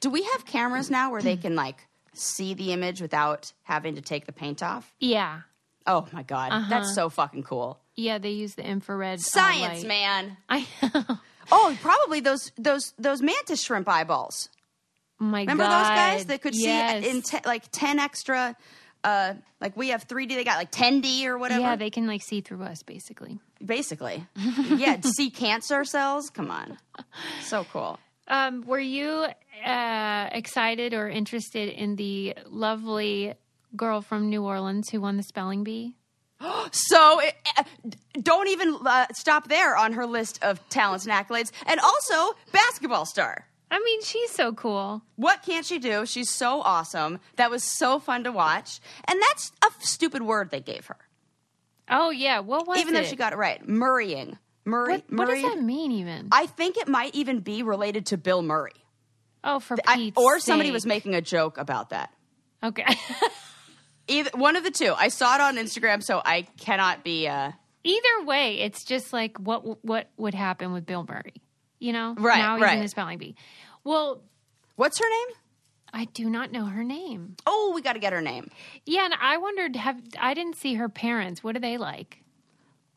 Do 0.00 0.10
we 0.10 0.24
have 0.24 0.44
cameras 0.44 0.90
now 0.90 1.10
where 1.12 1.22
they 1.22 1.36
can 1.44 1.54
like 1.54 1.86
see 2.12 2.52
the 2.54 2.72
image 2.72 3.00
without 3.00 3.52
having 3.62 3.94
to 3.94 4.00
take 4.02 4.26
the 4.26 4.32
paint 4.32 4.62
off? 4.62 4.92
Yeah. 4.98 5.40
Oh 5.88 6.06
my 6.12 6.22
god, 6.22 6.52
Uh-huh. 6.52 6.66
that's 6.70 6.94
so 6.94 7.08
fucking 7.08 7.42
cool. 7.42 7.80
Yeah, 7.96 8.18
they 8.18 8.30
use 8.30 8.54
the 8.54 8.64
infrared 8.64 9.18
uh, 9.18 9.22
Science, 9.22 9.82
light. 9.82 9.88
man. 9.88 10.36
I 10.48 10.66
Oh, 11.50 11.76
probably 11.82 12.20
those 12.20 12.52
those 12.58 12.92
those 12.98 13.22
mantis 13.22 13.62
shrimp 13.64 13.88
eyeballs. 13.88 14.50
Oh 15.20 15.24
my 15.24 15.40
Remember 15.40 15.64
God. 15.64 15.80
those 15.82 15.88
guys 15.88 16.24
that 16.26 16.42
could 16.42 16.54
yes. 16.54 17.02
see 17.02 17.10
in 17.10 17.22
te- 17.22 17.40
like 17.46 17.64
ten 17.72 17.98
extra? 17.98 18.54
Uh, 19.02 19.34
like 19.60 19.76
we 19.76 19.88
have 19.90 20.06
3D, 20.06 20.30
they 20.30 20.42
got 20.44 20.58
like 20.58 20.72
10D 20.72 21.24
or 21.24 21.38
whatever. 21.38 21.60
Yeah, 21.60 21.76
they 21.76 21.88
can 21.88 22.06
like 22.06 22.20
see 22.20 22.40
through 22.40 22.62
us 22.64 22.82
basically. 22.82 23.38
Basically, 23.64 24.26
yeah. 24.76 25.00
see 25.00 25.30
cancer 25.30 25.84
cells. 25.84 26.30
Come 26.30 26.50
on, 26.50 26.76
so 27.42 27.64
cool. 27.72 27.98
Um, 28.26 28.62
were 28.66 28.78
you 28.80 29.26
uh, 29.64 30.28
excited 30.32 30.92
or 30.94 31.08
interested 31.08 31.68
in 31.70 31.96
the 31.96 32.34
lovely 32.46 33.34
girl 33.76 34.00
from 34.02 34.28
New 34.30 34.44
Orleans 34.44 34.90
who 34.90 35.00
won 35.00 35.16
the 35.16 35.22
spelling 35.22 35.64
bee? 35.64 35.94
So 36.70 37.20
uh, 37.56 37.62
don't 38.20 38.48
even 38.48 38.76
uh, 38.84 39.06
stop 39.14 39.48
there 39.48 39.74
on 39.76 39.94
her 39.94 40.06
list 40.06 40.38
of 40.44 40.66
talents 40.68 41.06
and 41.06 41.12
accolades, 41.14 41.50
and 41.66 41.80
also 41.80 42.36
basketball 42.52 43.06
star. 43.06 43.46
I 43.70 43.80
mean, 43.80 44.02
she's 44.02 44.30
so 44.30 44.52
cool. 44.52 45.02
What 45.16 45.42
can't 45.42 45.64
she 45.64 45.78
do? 45.78 46.04
She's 46.06 46.30
so 46.30 46.60
awesome. 46.62 47.20
That 47.36 47.50
was 47.50 47.62
so 47.64 47.98
fun 47.98 48.24
to 48.24 48.32
watch. 48.32 48.80
And 49.06 49.20
that's 49.20 49.52
a 49.62 49.66
f- 49.66 49.82
stupid 49.82 50.22
word 50.22 50.50
they 50.50 50.60
gave 50.60 50.86
her, 50.86 50.96
Oh 51.90 52.10
yeah, 52.10 52.40
what 52.40 52.66
was 52.66 52.78
even 52.78 52.94
it? 52.94 52.98
though 53.02 53.04
she 53.08 53.16
got 53.16 53.32
it 53.32 53.36
right. 53.36 53.66
Murraying. 53.66 54.36
Murray. 54.64 55.02
what, 55.08 55.12
what 55.12 55.28
does 55.28 55.42
that 55.42 55.62
mean 55.62 55.90
even? 55.92 56.28
I 56.32 56.46
think 56.46 56.76
it 56.76 56.88
might 56.88 57.14
even 57.14 57.40
be 57.40 57.62
related 57.62 58.06
to 58.06 58.18
Bill 58.18 58.42
Murray. 58.42 58.72
oh, 59.42 59.58
for 59.60 59.76
I, 59.86 59.96
Pete's 59.96 60.18
or 60.18 60.38
somebody 60.40 60.68
sake. 60.68 60.74
was 60.74 60.86
making 60.86 61.14
a 61.14 61.22
joke 61.22 61.56
about 61.56 61.90
that. 61.90 62.12
okay. 62.62 62.84
Either 64.08 64.30
one 64.34 64.56
of 64.56 64.64
the 64.64 64.70
two. 64.70 64.94
I 64.96 65.08
saw 65.08 65.34
it 65.36 65.40
on 65.40 65.56
Instagram, 65.56 66.02
so 66.02 66.20
I 66.24 66.42
cannot 66.58 67.04
be. 67.04 67.28
Uh, 67.28 67.52
Either 67.84 68.24
way, 68.24 68.58
it's 68.60 68.84
just 68.84 69.12
like 69.12 69.38
what 69.38 69.84
what 69.84 70.10
would 70.16 70.34
happen 70.34 70.72
with 70.72 70.84
Bill 70.86 71.06
Murray. 71.08 71.34
You 71.78 71.92
know, 71.92 72.14
Right, 72.18 72.38
now 72.38 72.56
he's 72.56 72.62
in 72.62 72.68
right. 72.68 72.82
the 72.82 72.88
spelling 72.88 73.18
bee. 73.18 73.36
Well, 73.84 74.20
what's 74.76 74.98
her 74.98 75.08
name? 75.08 75.36
I 75.92 76.04
do 76.06 76.28
not 76.28 76.50
know 76.52 76.66
her 76.66 76.84
name. 76.84 77.36
Oh, 77.46 77.72
we 77.74 77.80
got 77.80 77.94
to 77.94 77.98
get 77.98 78.12
her 78.12 78.20
name. 78.20 78.50
Yeah, 78.84 79.04
and 79.06 79.14
I 79.20 79.36
wondered 79.38 79.76
have 79.76 80.00
I 80.18 80.34
didn't 80.34 80.56
see 80.56 80.74
her 80.74 80.88
parents. 80.88 81.42
What 81.44 81.56
are 81.56 81.60
they 81.60 81.78
like? 81.78 82.22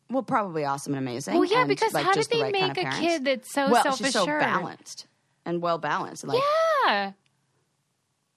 Well, 0.10 0.24
probably 0.24 0.66
awesome 0.66 0.94
and 0.94 1.08
amazing. 1.08 1.36
Well, 1.36 1.46
yeah, 1.46 1.60
and, 1.60 1.70
because 1.70 1.94
like, 1.94 2.04
how 2.04 2.12
did 2.12 2.20
just 2.20 2.32
the 2.32 2.38
they 2.38 2.44
right 2.44 2.52
make 2.52 2.62
kind 2.62 2.72
of 2.72 2.78
a 2.78 2.82
parents. 2.82 3.00
kid 3.00 3.26
that's 3.26 3.54
so 3.54 3.72
well, 3.72 3.84
self 3.84 3.98
she's 3.98 4.12
so 4.12 4.26
balanced 4.26 5.08
and 5.46 5.62
well 5.62 5.78
balanced. 5.78 6.24
And 6.24 6.34
like, 6.34 6.42
yeah. 6.86 7.12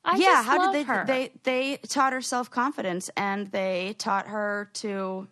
I 0.05 0.17
yeah. 0.17 0.43
How 0.43 0.67
did 0.67 0.75
they? 0.75 0.83
her. 0.85 1.05
They 1.07 1.33
they 1.45 1.77
taught 1.89 2.13
her 2.13 2.21
self 2.21 2.51
confidence, 2.51 3.11
and 3.17 3.51
they 3.51 3.95
taught 3.99 4.29
her 4.29 4.71
to. 4.75 5.29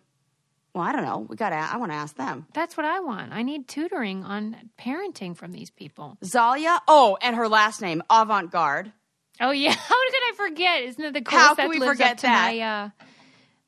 Well, 0.73 0.83
I 0.83 0.91
don't 0.91 1.03
know. 1.03 1.19
We 1.19 1.35
got 1.35 1.49
to. 1.49 1.55
I 1.55 1.77
want 1.77 1.91
to 1.91 1.95
ask 1.95 2.15
them. 2.15 2.47
That's 2.53 2.75
what 2.75 2.85
I 2.85 2.99
want. 2.99 3.31
I 3.31 3.43
need 3.43 3.67
tutoring 3.67 4.23
on 4.23 4.55
parenting 4.79 5.37
from 5.37 5.51
these 5.51 5.69
people. 5.69 6.17
Zaila. 6.23 6.79
Oh, 6.87 7.17
and 7.21 7.35
her 7.35 7.47
last 7.47 7.81
name, 7.81 8.01
Avant 8.09 8.49
Garde. 8.51 8.91
Oh 9.39 9.51
yeah, 9.51 9.71
how 9.77 10.09
could 10.09 10.23
I 10.23 10.33
forget? 10.35 10.83
Isn't 10.83 11.03
it 11.03 11.13
the 11.13 11.21
coolest 11.21 11.47
How 11.47 11.55
can 11.55 11.69
that 11.69 11.79
we 11.79 11.85
forget 11.85 12.17
that? 12.19 12.51
my 12.53 12.59
uh, 12.59 12.89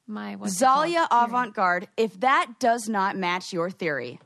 my 0.07 0.35
what's 0.35 0.59
it 0.59 0.65
called? 0.65 0.87
Zaila 0.87 1.07
Avant 1.11 1.53
Garde. 1.53 1.87
If 1.97 2.19
that 2.21 2.53
does 2.59 2.89
not 2.89 3.15
match 3.15 3.53
your 3.53 3.69
theory, 3.69 4.19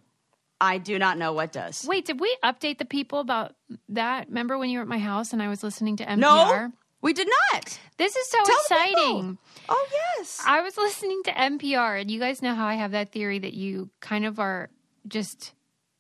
I 0.62 0.78
do 0.78 1.00
not 1.00 1.18
know 1.18 1.34
what 1.34 1.52
does. 1.52 1.86
Wait, 1.88 2.06
did 2.06 2.20
we 2.20 2.36
update 2.44 2.78
the 2.80 2.86
people 2.86 3.20
about 3.20 3.56
that? 3.90 4.28
Remember 4.28 4.58
when 4.58 4.70
you 4.70 4.80
were 4.80 4.84
at 4.84 4.88
my 4.90 5.00
house 5.00 5.32
and 5.34 5.42
I 5.42 5.48
was 5.48 5.64
listening 5.64 5.98
to 5.98 6.06
NPR? 6.06 6.18
No, 6.18 6.72
we 7.02 7.14
did 7.14 7.30
not. 7.54 7.80
This 7.98 8.16
is 8.16 8.30
so 8.30 8.38
Tell 8.44 8.56
exciting. 8.62 9.38
Oh 9.70 9.88
yes. 10.18 10.42
I 10.46 10.62
was 10.62 10.76
listening 10.78 11.22
to 11.26 11.32
NPR, 11.32 12.02
and 12.02 12.12
you 12.12 12.20
guys 12.20 12.42
know 12.42 12.56
how 12.56 12.66
I 12.66 12.76
have 12.76 12.92
that 12.92 13.12
theory 13.12 13.40
that 13.40 13.54
you 13.54 13.90
kind 14.02 14.26
of 14.26 14.40
are 14.40 14.70
just 15.08 15.54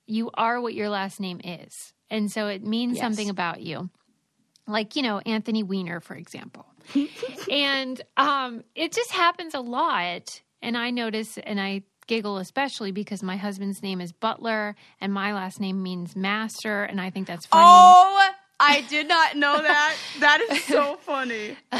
you 0.06 0.30
are 0.34 0.60
what 0.60 0.74
your 0.74 0.90
last 0.90 1.20
name 1.20 1.40
is, 1.44 1.94
and 2.10 2.32
so 2.32 2.48
it 2.48 2.64
means 2.64 2.98
Yes. 2.98 3.04
something 3.04 3.30
about 3.30 3.62
you. 3.62 3.90
Like 4.68 4.96
you 4.96 5.04
know 5.04 5.20
Anthony 5.20 5.64
Weiner, 5.64 6.00
for 6.00 6.16
example, 6.16 6.66
and 7.52 8.02
um, 8.18 8.64
it 8.76 8.92
just 8.92 9.12
happens 9.12 9.54
a 9.54 9.62
lot. 9.62 10.42
And 10.62 10.78
I 10.78 10.90
notice, 10.90 11.38
and 11.38 11.60
I 11.62 11.84
giggle 12.10 12.40
especially 12.40 12.92
because 12.92 13.24
my 13.24 13.38
husband's 13.38 13.82
name 13.82 14.02
is 14.02 14.12
Butler, 14.12 14.76
and 15.00 15.14
my 15.14 15.34
last 15.34 15.62
name 15.62 15.82
means 15.82 16.16
master, 16.16 16.84
and 16.84 17.00
I 17.00 17.12
think 17.12 17.28
that's 17.28 17.46
funny. 17.46 17.64
Oh, 17.66 18.30
I 18.60 18.82
did 18.82 19.08
not 19.08 19.38
know 19.38 19.62
that. 19.62 19.96
That 20.20 20.42
is 20.42 20.64
so 20.66 20.96
funny. 21.02 21.56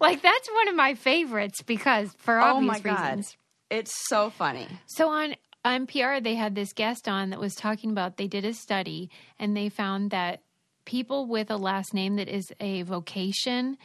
like 0.00 0.22
that's 0.22 0.48
one 0.52 0.68
of 0.68 0.74
my 0.74 0.94
favorites 0.94 1.62
because 1.62 2.12
for 2.18 2.40
Oh 2.40 2.56
obvious 2.56 2.68
my 2.68 2.78
god, 2.80 3.16
reasons. 3.18 3.36
it's 3.70 3.92
so 4.08 4.30
funny. 4.30 4.66
So 4.86 5.10
on 5.10 5.36
NPR, 5.64 6.24
they 6.24 6.34
had 6.34 6.54
this 6.54 6.72
guest 6.72 7.06
on 7.06 7.30
that 7.30 7.38
was 7.38 7.54
talking 7.54 7.90
about 7.90 8.16
they 8.16 8.26
did 8.26 8.44
a 8.44 8.54
study 8.54 9.10
and 9.38 9.56
they 9.56 9.68
found 9.68 10.10
that 10.10 10.40
people 10.84 11.26
with 11.26 11.50
a 11.50 11.56
last 11.56 11.94
name 11.94 12.16
that 12.16 12.28
is 12.28 12.50
a 12.58 12.82
vocation 12.82 13.76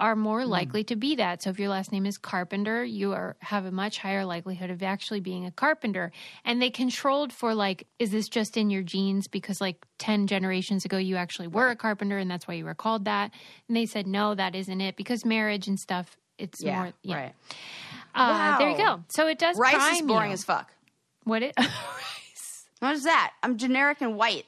are 0.00 0.16
more 0.16 0.42
Hmm. 0.42 0.50
likely 0.50 0.84
to 0.84 0.96
be 0.96 1.14
that. 1.16 1.42
So 1.42 1.50
if 1.50 1.58
your 1.60 1.68
last 1.68 1.92
name 1.92 2.04
is 2.04 2.18
Carpenter, 2.18 2.82
you 2.84 3.12
are 3.12 3.36
have 3.40 3.64
a 3.64 3.70
much 3.70 3.98
higher 3.98 4.24
likelihood 4.24 4.70
of 4.70 4.82
actually 4.82 5.20
being 5.20 5.46
a 5.46 5.50
carpenter. 5.52 6.10
And 6.44 6.60
they 6.60 6.70
controlled 6.70 7.32
for 7.32 7.54
like, 7.54 7.86
is 8.00 8.10
this 8.10 8.28
just 8.28 8.56
in 8.56 8.70
your 8.70 8.82
genes 8.82 9.28
because 9.28 9.60
like 9.60 9.84
ten 9.98 10.26
generations 10.26 10.84
ago 10.84 10.96
you 10.96 11.14
actually 11.16 11.46
were 11.46 11.68
a 11.68 11.76
carpenter 11.76 12.18
and 12.18 12.28
that's 12.30 12.48
why 12.48 12.54
you 12.54 12.64
were 12.64 12.74
called 12.74 13.04
that? 13.04 13.30
And 13.68 13.76
they 13.76 13.86
said 13.86 14.06
no, 14.08 14.34
that 14.34 14.54
isn't 14.56 14.80
it 14.80 14.96
because 14.96 15.24
marriage 15.24 15.68
and 15.68 15.78
stuff. 15.78 16.16
It's 16.38 16.60
Yeah, 16.62 16.76
more 16.76 16.92
yeah. 17.02 17.14
right. 17.16 17.34
Uh, 18.16 18.58
There 18.58 18.70
you 18.70 18.76
go. 18.76 19.04
So 19.08 19.28
it 19.28 19.38
does 19.38 19.56
Rice 19.56 20.00
is 20.00 20.02
boring 20.02 20.30
you. 20.30 20.34
as 20.34 20.44
fuck. 20.44 20.72
What 21.22 21.42
it? 21.44 21.54
What 22.80 22.94
is 22.96 23.04
that? 23.04 23.32
I'm 23.42 23.56
generic 23.56 24.02
and 24.02 24.16
white. 24.16 24.44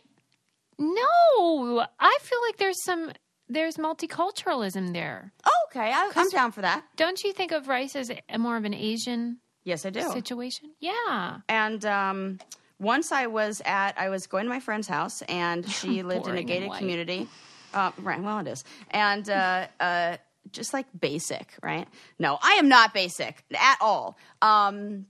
no, 0.79 1.87
I 1.99 2.19
feel 2.21 2.39
like 2.47 2.59
there's 2.59 2.83
some 2.83 3.11
there's 3.49 3.77
multiculturalism 3.77 4.93
there. 4.93 5.33
Oh, 5.45 5.51
okay, 5.71 5.93
I, 5.93 6.11
I'm 6.15 6.29
down 6.31 6.53
for 6.53 6.63
that. 6.63 6.85
Don't 6.97 7.23
you 7.23 7.33
think 7.33 7.53
of 7.53 7.69
rice 7.69 7.95
as 7.97 8.11
a, 8.29 8.39
more 8.39 8.57
of 8.57 8.65
an 8.65 8.75
Asian 8.75 9.39
Yes, 9.65 9.85
I 9.85 9.91
do. 9.91 10.01
situation? 10.13 10.71
Yeah. 10.81 11.39
And 11.49 11.85
um, 11.85 12.39
once 12.79 13.11
I 13.13 13.27
was 13.27 13.63
at, 13.65 13.99
I 13.99 14.09
was 14.09 14.27
going 14.27 14.45
to 14.45 14.51
my 14.51 14.61
friend's 14.61 14.89
house, 14.89 15.23
and 15.23 15.69
she 15.79 16.03
lived 16.03 16.27
in 16.29 16.37
a 16.37 16.43
gated 16.43 16.69
white. 16.69 16.79
community. 16.79 17.29
Uh, 17.75 17.91
right, 17.99 18.23
well, 18.23 18.39
it 18.39 18.49
is. 18.49 18.65
And 18.91 19.29
uh, 19.29 19.67
uh, 19.81 20.17
just 20.53 20.73
like 20.73 20.87
basic, 20.99 21.53
right? 21.63 21.89
No, 22.19 22.39
I 22.41 22.53
am 22.55 22.69
not 22.69 22.95
basic 22.95 23.45
at 23.59 23.79
all. 23.81 24.17
Um, 24.41 25.07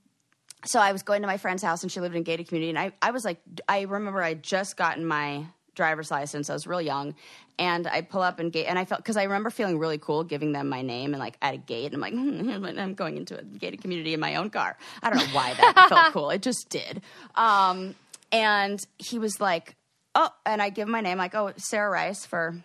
so 0.65 0.81
I 0.81 0.93
was 0.93 1.03
going 1.03 1.21
to 1.23 1.29
my 1.29 1.37
friend's 1.37 1.63
house, 1.63 1.83
and 1.83 1.93
she 1.93 2.01
lived 2.01 2.15
in 2.15 2.21
a 2.23 2.25
gated 2.25 2.49
community. 2.49 2.71
And 2.71 2.79
I, 2.79 2.93
I 3.01 3.11
was 3.13 3.25
like, 3.25 3.39
I 3.69 3.83
remember 3.83 4.23
I 4.23 4.35
just 4.35 4.77
gotten 4.77 5.05
my 5.07 5.45
driver's 5.77 6.11
license. 6.11 6.51
I 6.51 6.55
was 6.55 6.67
real 6.67 6.83
young, 6.83 7.15
and 7.59 7.87
I 7.87 8.01
pull 8.01 8.23
up 8.23 8.41
and 8.41 8.53
gate, 8.53 8.67
and 8.67 8.77
I 8.79 8.85
felt 8.85 9.03
because 9.03 9.17
I 9.17 9.23
remember 9.23 9.51
feeling 9.51 9.79
really 9.79 9.99
cool 9.99 10.25
giving 10.25 10.51
them 10.51 10.69
my 10.69 10.83
name 10.83 11.15
and 11.15 11.21
like 11.21 11.37
at 11.41 11.55
a 11.55 11.59
gate. 11.59 11.93
And 11.93 11.95
I'm 11.95 12.01
like, 12.01 12.13
hmm, 12.15 12.79
I'm 12.79 12.95
going 12.95 13.17
into 13.17 13.39
a 13.39 13.43
gated 13.45 13.81
community 13.81 14.13
in 14.13 14.19
my 14.21 14.35
own 14.35 14.51
car. 14.51 14.77
I 15.03 15.11
don't 15.11 15.19
know 15.19 15.33
why 15.33 15.55
that 15.55 15.87
felt 15.89 16.13
cool. 16.13 16.31
It 16.31 16.43
just 16.43 16.69
did. 16.69 17.03
Um, 17.37 17.95
and 18.33 18.85
he 18.99 19.21
was 19.21 19.41
like, 19.41 19.77
oh, 20.17 20.31
and 20.45 20.61
I 20.61 20.71
give 20.71 20.89
him 20.89 20.93
my 20.93 21.01
name, 21.01 21.19
like, 21.19 21.37
oh, 21.37 21.53
Sarah 21.57 21.91
Rice 21.91 22.27
for 22.27 22.57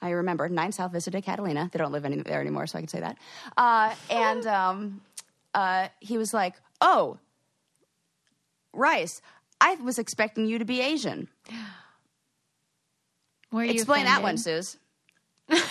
I 0.00 0.10
remember 0.10 0.48
nine 0.48 0.72
South 0.72 0.92
Vista 0.92 1.10
de 1.10 1.22
Catalina. 1.22 1.70
They 1.72 1.78
don't 1.78 1.92
live 1.92 2.04
any, 2.04 2.16
there 2.22 2.40
anymore, 2.40 2.66
so 2.66 2.78
I 2.78 2.82
can 2.82 2.88
say 2.88 3.00
that. 3.00 3.18
Uh, 3.56 3.94
and 4.10 4.46
um, 4.46 5.00
uh, 5.54 5.88
he 6.00 6.18
was 6.18 6.34
like, 6.34 6.54
"Oh, 6.80 7.18
Rice, 8.72 9.20
I 9.60 9.74
was 9.76 9.98
expecting 9.98 10.46
you 10.46 10.58
to 10.58 10.64
be 10.64 10.80
Asian. 10.80 11.28
Were 13.56 13.64
you 13.64 13.72
Explain 13.72 14.04
that 14.04 14.22
one, 14.22 14.34
offended? 14.34 14.64
Suze. 14.66 14.76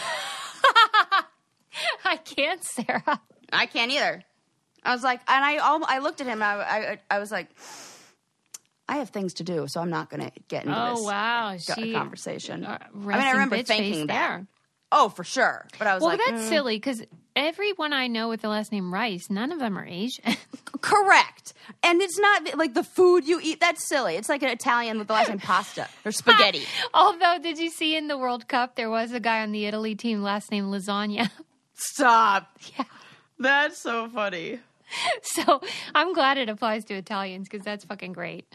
I 2.03 2.17
can't, 2.17 2.63
Sarah. 2.63 3.21
I 3.53 3.65
can't 3.67 3.91
either." 3.91 4.23
I 4.83 4.93
was 4.93 5.03
like, 5.03 5.19
and 5.27 5.43
I, 5.45 5.55
I 5.87 5.99
looked 5.99 6.21
at 6.21 6.27
him, 6.27 6.41
and 6.41 6.43
I, 6.43 6.99
I, 7.09 7.15
I 7.15 7.19
was 7.19 7.31
like, 7.31 7.47
"I 8.89 8.97
have 8.97 9.09
things 9.09 9.35
to 9.35 9.43
do, 9.43 9.67
so 9.67 9.81
I'm 9.81 9.89
not 9.91 10.09
going 10.09 10.23
to 10.23 10.31
get 10.47 10.65
into 10.65 10.75
Oh 10.79 10.95
this 10.95 11.05
wow, 11.05 11.57
she 11.57 11.93
conversation." 11.93 12.65
uh, 12.65 12.77
I 12.81 12.97
mean, 12.97 13.11
I 13.11 13.31
remember 13.31 13.61
thinking 13.61 14.07
that. 14.07 14.13
there. 14.13 14.47
Oh, 14.91 15.09
for 15.09 15.23
sure. 15.23 15.67
But 15.77 15.87
I 15.87 15.93
was 15.95 16.01
Well, 16.01 16.11
like, 16.11 16.21
that's 16.25 16.43
mm. 16.43 16.49
silly 16.49 16.75
because 16.77 17.03
everyone 17.35 17.93
I 17.93 18.07
know 18.07 18.29
with 18.29 18.41
the 18.41 18.49
last 18.49 18.71
name 18.71 18.93
Rice, 18.93 19.29
none 19.29 19.51
of 19.51 19.59
them 19.59 19.77
are 19.77 19.85
Asian. 19.85 20.23
Correct. 20.81 21.53
And 21.83 22.01
it's 22.01 22.17
not 22.17 22.57
like 22.57 22.73
the 22.73 22.83
food 22.83 23.27
you 23.27 23.39
eat. 23.41 23.59
That's 23.59 23.87
silly. 23.87 24.15
It's 24.15 24.29
like 24.29 24.43
an 24.43 24.49
Italian 24.49 24.97
with 24.97 25.07
the 25.07 25.13
last 25.13 25.29
name 25.29 25.39
pasta 25.39 25.87
or 26.05 26.11
spaghetti. 26.13 26.63
Although, 26.93 27.39
did 27.41 27.57
you 27.57 27.69
see 27.69 27.95
in 27.95 28.07
the 28.07 28.17
World 28.17 28.47
Cup 28.47 28.75
there 28.75 28.89
was 28.89 29.11
a 29.11 29.19
guy 29.19 29.41
on 29.41 29.51
the 29.51 29.65
Italy 29.65 29.95
team 29.95 30.21
last 30.21 30.51
name 30.51 30.65
Lasagna? 30.65 31.29
Stop. 31.73 32.57
Yeah. 32.77 32.85
That's 33.39 33.77
so 33.77 34.07
funny. 34.09 34.59
so 35.21 35.61
I'm 35.93 36.13
glad 36.13 36.37
it 36.37 36.49
applies 36.49 36.85
to 36.85 36.93
Italians 36.93 37.47
because 37.49 37.65
that's 37.65 37.85
fucking 37.85 38.13
great. 38.13 38.45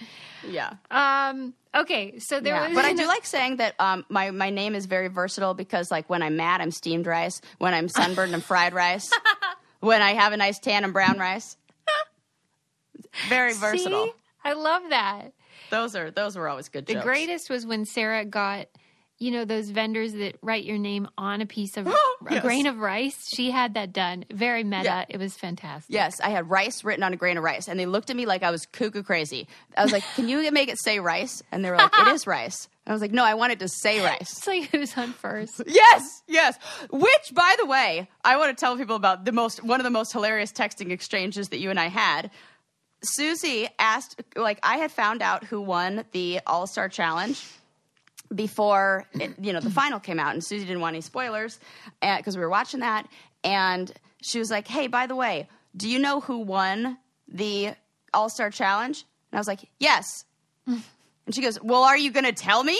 Yeah. 0.48 0.74
Um. 0.90 1.54
Okay. 1.74 2.18
So 2.18 2.40
there 2.40 2.54
Yeah. 2.54 2.68
was, 2.68 2.74
But 2.74 2.84
I 2.84 2.92
do 2.94 3.06
like 3.06 3.24
saying 3.26 3.56
that 3.56 3.74
um, 3.78 4.04
my, 4.08 4.30
my 4.30 4.50
name 4.50 4.74
is 4.74 4.86
very 4.86 5.08
versatile 5.08 5.54
because, 5.54 5.90
like, 5.90 6.08
when 6.10 6.22
I'm 6.22 6.36
mad, 6.36 6.60
I'm 6.60 6.70
steamed 6.70 7.06
rice. 7.06 7.40
When 7.58 7.74
I'm 7.74 7.88
sunburned, 7.88 8.34
I'm 8.34 8.40
fried 8.40 8.74
rice. 8.74 9.10
when 9.80 10.02
I 10.02 10.12
have 10.14 10.32
a 10.32 10.36
nice 10.36 10.58
tan, 10.58 10.82
I'm 10.84 10.92
brown 10.92 11.18
rice. 11.18 11.56
Very 13.28 13.52
versatile. 13.54 14.04
See? 14.06 14.12
I 14.44 14.52
love 14.54 14.82
that. 14.90 15.32
Those 15.70 15.94
are 15.94 16.10
those 16.10 16.36
were 16.36 16.48
always 16.48 16.68
good 16.68 16.86
The 16.86 16.94
jokes. 16.94 17.04
greatest 17.04 17.50
was 17.50 17.64
when 17.66 17.84
Sarah 17.84 18.24
got, 18.24 18.66
you 19.20 19.30
know, 19.30 19.44
those 19.44 19.68
vendors 19.70 20.14
that 20.14 20.36
write 20.42 20.64
your 20.64 20.78
name 20.78 21.06
on 21.16 21.40
a 21.42 21.46
piece 21.46 21.76
of 21.76 21.86
a 21.86 21.94
Yes. 22.30 22.42
grain 22.42 22.66
of 22.66 22.78
rice. 22.78 23.16
She 23.34 23.50
had 23.50 23.74
that 23.74 23.92
done. 23.92 24.24
Very 24.32 24.64
meta. 24.64 24.82
Yeah. 24.84 25.04
It 25.08 25.18
was 25.18 25.36
fantastic. 25.36 25.92
Yes, 25.94 26.20
I 26.20 26.30
had 26.30 26.50
rice 26.50 26.82
written 26.84 27.02
on 27.04 27.12
a 27.12 27.16
grain 27.16 27.36
of 27.38 27.44
rice, 27.44 27.68
and 27.68 27.78
they 27.78 27.86
looked 27.86 28.10
at 28.10 28.16
me 28.16 28.26
like 28.26 28.42
I 28.42 28.50
was 28.50 28.66
cuckoo 28.66 29.02
crazy. 29.02 29.46
I 29.76 29.82
was 29.84 29.92
like, 29.92 30.02
"Can 30.16 30.28
you 30.28 30.50
make 30.50 30.68
it 30.68 30.78
say 30.82 30.98
rice?" 31.00 31.42
And 31.52 31.64
they 31.64 31.70
were 31.70 31.76
like, 31.76 31.92
"It 31.96 32.08
is 32.08 32.26
rice." 32.26 32.68
I 32.86 32.92
was 32.92 33.00
like, 33.02 33.12
"No, 33.12 33.24
I 33.24 33.34
want 33.34 33.52
it 33.52 33.58
to 33.60 33.68
say 33.68 34.02
rice." 34.04 34.20
It's 34.38 34.46
like 34.46 34.64
who's 34.70 34.96
on 34.98 35.12
first. 35.12 35.62
Yes, 35.66 36.22
yes. 36.26 36.58
Which, 36.90 37.32
by 37.34 37.54
the 37.58 37.66
way, 37.66 38.08
I 38.24 38.36
want 38.38 38.56
to 38.56 38.60
tell 38.60 38.76
people 38.76 38.96
about 38.96 39.24
the 39.24 39.32
most 39.32 39.62
one 39.62 39.80
of 39.80 39.84
the 39.84 39.90
most 39.90 40.12
hilarious 40.12 40.52
texting 40.52 40.90
exchanges 40.90 41.50
that 41.50 41.58
you 41.60 41.70
and 41.70 41.78
I 41.78 41.88
had. 41.88 42.30
Susie 43.02 43.66
asked, 43.78 44.22
like, 44.36 44.58
I 44.62 44.76
had 44.76 44.90
found 44.92 45.22
out 45.22 45.44
who 45.44 45.60
won 45.60 46.04
the 46.12 46.40
All 46.46 46.66
Star 46.66 46.88
Challenge 46.88 47.42
before 48.34 49.06
it, 49.14 49.32
you 49.40 49.52
know 49.52 49.60
the 49.60 49.70
final 49.70 50.00
came 50.00 50.18
out, 50.18 50.32
and 50.34 50.42
Susie 50.44 50.64
didn't 50.66 50.80
want 50.80 50.94
any 50.94 51.00
spoilers 51.00 51.58
eh, 52.02 52.16
because 52.16 52.36
we 52.36 52.42
were 52.42 52.50
watching 52.50 52.80
that, 52.80 53.06
and 53.44 53.92
she 54.22 54.38
was 54.38 54.50
like, 54.50 54.68
"Hey, 54.68 54.86
by 54.86 55.06
the 55.06 55.16
way, 55.16 55.48
do 55.76 55.88
you 55.88 55.98
know 55.98 56.20
who 56.20 56.38
won 56.38 56.98
the 57.28 57.74
All 58.14 58.28
Star 58.28 58.50
Challenge?" 58.50 59.04
And 59.32 59.38
I 59.38 59.40
was 59.40 59.48
like, 59.48 59.68
"Yes." 59.78 60.24
And 61.30 61.34
she 61.36 61.42
goes, 61.42 61.62
Well, 61.62 61.84
are 61.84 61.96
you 61.96 62.10
going 62.10 62.24
to 62.24 62.32
tell 62.32 62.64
me? 62.64 62.76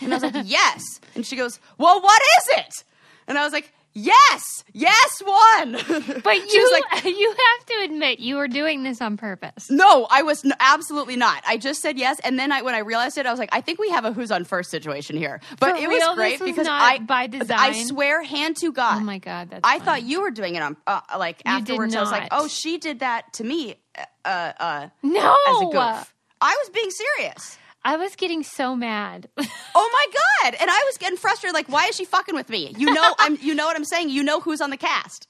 And 0.00 0.14
I 0.14 0.16
was 0.16 0.22
like, 0.22 0.36
Yes. 0.44 1.00
And 1.16 1.26
she 1.26 1.34
goes, 1.34 1.58
Well, 1.78 2.00
what 2.00 2.22
is 2.38 2.58
it? 2.58 2.84
And 3.26 3.36
I 3.36 3.42
was 3.42 3.52
like, 3.52 3.72
Yes, 4.00 4.64
yes, 4.72 5.22
one. 5.24 5.72
But 6.22 6.52
you, 6.52 6.72
like, 6.72 7.04
you 7.04 7.28
have 7.36 7.66
to 7.66 7.74
admit 7.84 8.20
you 8.20 8.36
were 8.36 8.46
doing 8.48 8.82
this 8.84 9.00
on 9.00 9.16
purpose. 9.16 9.70
No, 9.70 10.06
I 10.10 10.22
was 10.22 10.44
n- 10.44 10.52
absolutely 10.60 11.16
not. 11.16 11.42
I 11.46 11.56
just 11.56 11.80
said 11.82 11.98
yes, 11.98 12.18
and 12.22 12.38
then 12.38 12.52
I, 12.52 12.62
when 12.62 12.74
I 12.74 12.78
realized 12.80 13.18
it, 13.18 13.26
I 13.26 13.30
was 13.30 13.38
like, 13.38 13.48
I 13.52 13.60
think 13.60 13.78
we 13.80 13.90
have 13.90 14.04
a 14.04 14.12
who's 14.12 14.30
on 14.30 14.44
first 14.44 14.70
situation 14.70 15.16
here. 15.16 15.40
But 15.58 15.70
For 15.76 15.82
it 15.82 15.88
real? 15.88 16.08
was 16.08 16.16
great 16.16 16.40
was 16.40 16.50
because 16.50 16.68
I 16.70 16.98
by 17.00 17.26
design, 17.26 17.58
I 17.58 17.72
swear, 17.84 18.22
hand 18.22 18.56
to 18.58 18.72
God. 18.72 18.98
Oh 18.98 19.04
my 19.04 19.18
God, 19.18 19.50
that's 19.50 19.60
I 19.64 19.78
funny. 19.78 19.84
thought 19.84 20.02
you 20.04 20.22
were 20.22 20.30
doing 20.30 20.54
it 20.54 20.62
on 20.62 20.76
uh, 20.86 21.00
like 21.18 21.42
You 21.44 21.52
did 21.60 21.62
afterwards. 21.62 21.94
I 21.96 22.00
was 22.00 22.10
like, 22.12 22.28
oh, 22.30 22.46
she 22.48 22.78
did 22.78 23.00
that 23.00 23.32
to 23.34 23.44
me 23.44 23.76
uh, 24.24 24.28
uh, 24.58 24.88
No. 25.02 25.36
as 25.48 25.60
a 25.62 25.64
goof. 25.72 26.14
I 26.40 26.56
was 26.62 26.70
being 26.70 26.90
serious. 26.90 27.58
I 27.88 27.96
was 27.96 28.14
getting 28.16 28.42
so 28.42 28.76
mad. 28.76 29.28
Oh 29.80 29.90
my 29.92 30.50
god! 30.50 30.56
And 30.60 30.68
I 30.68 30.82
was 30.86 30.98
getting 30.98 31.16
frustrated. 31.16 31.54
Like, 31.54 31.68
why 31.68 31.86
is 31.86 31.94
she 31.94 32.04
fucking 32.04 32.34
with 32.34 32.48
me? 32.48 32.74
You 32.76 32.92
know, 32.92 33.14
I'm. 33.20 33.38
You 33.40 33.54
know 33.54 33.64
what 33.66 33.76
I'm 33.76 33.84
saying? 33.84 34.08
You 34.10 34.24
know 34.24 34.40
who's 34.40 34.60
on 34.60 34.70
the 34.70 34.76
cast. 34.76 35.28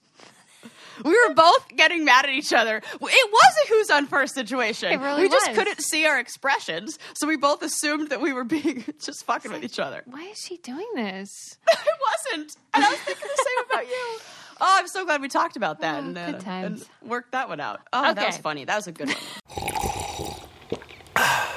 We 1.05 1.11
were 1.11 1.35
both 1.35 1.69
getting 1.77 2.07
mad 2.07 2.25
at 2.25 2.31
each 2.31 2.53
other. 2.53 2.79
It 2.79 2.93
was 3.01 3.55
a 3.65 3.69
who's 3.69 3.91
on 3.91 4.07
first 4.07 4.35
situation. 4.35 4.93
It 4.93 5.01
really 5.01 5.23
we 5.25 5.29
just 5.29 5.49
was. 5.49 5.59
couldn't 5.59 5.83
see 5.83 6.07
our 6.07 6.19
expressions, 6.19 6.99
so 7.15 7.27
we 7.27 7.37
both 7.37 7.63
assumed 7.63 8.09
that 8.09 8.23
we 8.23 8.33
were 8.33 8.45
being 8.45 8.85
just 9.05 9.25
fucking 9.27 9.53
with 9.53 9.65
each 9.65 9.79
other. 9.79 10.03
Why 10.07 10.25
is 10.29 10.39
she 10.39 10.57
doing 10.57 10.89
this? 10.95 11.59
it 11.69 11.79
wasn't, 12.33 12.57
and 12.73 12.85
I 12.85 12.89
was 12.89 13.01
thinking 13.01 13.29
the 13.29 13.45
same 13.45 13.71
about 13.71 13.87
you. 13.87 14.19
Oh, 14.61 14.77
I'm 14.79 14.89
so 14.89 15.05
glad 15.05 15.21
we 15.21 15.29
talked 15.29 15.57
about 15.57 15.81
that 15.83 16.03
Oh, 16.03 16.07
and, 16.07 16.17
uh, 16.19 16.41
and 16.47 16.89
worked 17.03 17.33
that 17.33 17.51
one 17.51 17.61
out. 17.61 17.81
Oh, 17.93 18.15
that 18.15 18.27
was 18.27 18.39
funny. 18.39 18.65
That 18.65 18.77
was 18.77 18.87
a 18.87 18.93
good 18.93 19.09
one. 19.09 19.88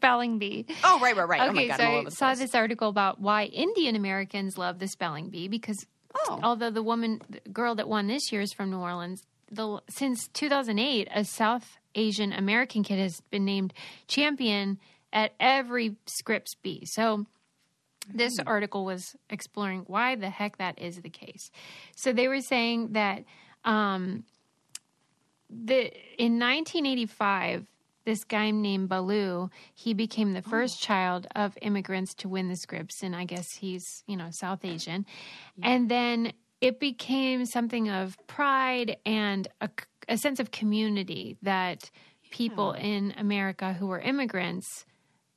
Back 0.00 0.10
to 0.10 0.18
the 0.18 0.32
spelling 0.32 0.38
bee. 0.38 0.66
Oh, 0.84 0.98
right, 1.00 1.16
right, 1.16 1.28
right. 1.28 1.40
oh 1.42 1.52
my 1.52 1.60
Okay, 1.62 1.68
god, 1.68 1.76
so 1.76 1.84
I 1.84 2.08
saw 2.08 2.34
this 2.34 2.54
article 2.54 2.88
about 2.88 3.20
why 3.20 3.44
Indian 3.44 3.96
Americans 3.96 4.56
love 4.58 4.78
the 4.78 4.88
spelling 4.88 5.28
bee 5.30 5.48
because 5.48 5.86
Oh. 6.26 6.40
although 6.42 6.70
the 6.70 6.82
woman, 6.82 7.20
the 7.30 7.40
girl 7.50 7.76
that 7.76 7.88
won 7.88 8.08
this 8.08 8.32
year 8.32 8.40
is 8.40 8.52
from 8.52 8.70
New 8.70 8.78
Orleans, 8.80 9.22
the 9.50 9.80
since 9.88 10.26
2008, 10.28 11.06
a 11.14 11.24
South 11.24 11.78
Asian 11.94 12.32
American 12.32 12.82
kid 12.82 12.98
has 12.98 13.20
been 13.30 13.44
named 13.44 13.72
champion 14.08 14.80
at 15.12 15.32
every 15.38 15.96
Scripps 16.06 16.54
bee. 16.62 16.82
So 16.84 17.26
this 18.12 18.32
Hmm. 18.40 18.48
article 18.48 18.84
was 18.84 19.14
exploring 19.28 19.84
why 19.86 20.16
the 20.16 20.30
heck 20.30 20.56
that 20.58 20.80
is 20.80 20.96
the 21.00 21.10
case. 21.10 21.50
So 21.96 22.12
they 22.12 22.26
were 22.26 22.40
saying 22.40 22.92
that 22.94 23.24
um, 23.64 24.24
the 25.48 25.92
in 26.20 26.38
1985 26.40 27.66
this 28.04 28.24
guy 28.24 28.50
named 28.50 28.88
Balu 28.88 29.50
he 29.74 29.94
became 29.94 30.32
the 30.32 30.42
oh. 30.46 30.50
first 30.50 30.80
child 30.80 31.26
of 31.34 31.56
immigrants 31.62 32.14
to 32.14 32.28
win 32.28 32.48
the 32.48 32.56
Scripps 32.56 33.02
and 33.02 33.14
I 33.14 33.24
guess 33.24 33.52
he's 33.52 34.04
you 34.06 34.16
know 34.16 34.30
South 34.30 34.64
Asian 34.64 35.06
and 35.62 35.90
then 35.90 36.32
it 36.60 36.78
became 36.78 37.46
something 37.46 37.88
of 37.88 38.18
pride 38.26 38.96
and 39.06 39.48
a, 39.60 39.70
a 40.08 40.18
sense 40.18 40.40
of 40.40 40.50
community 40.50 41.36
that 41.42 41.90
people 42.30 42.72
in 42.72 43.14
America 43.16 43.72
who 43.72 43.86
were 43.86 43.98
immigrants 43.98 44.84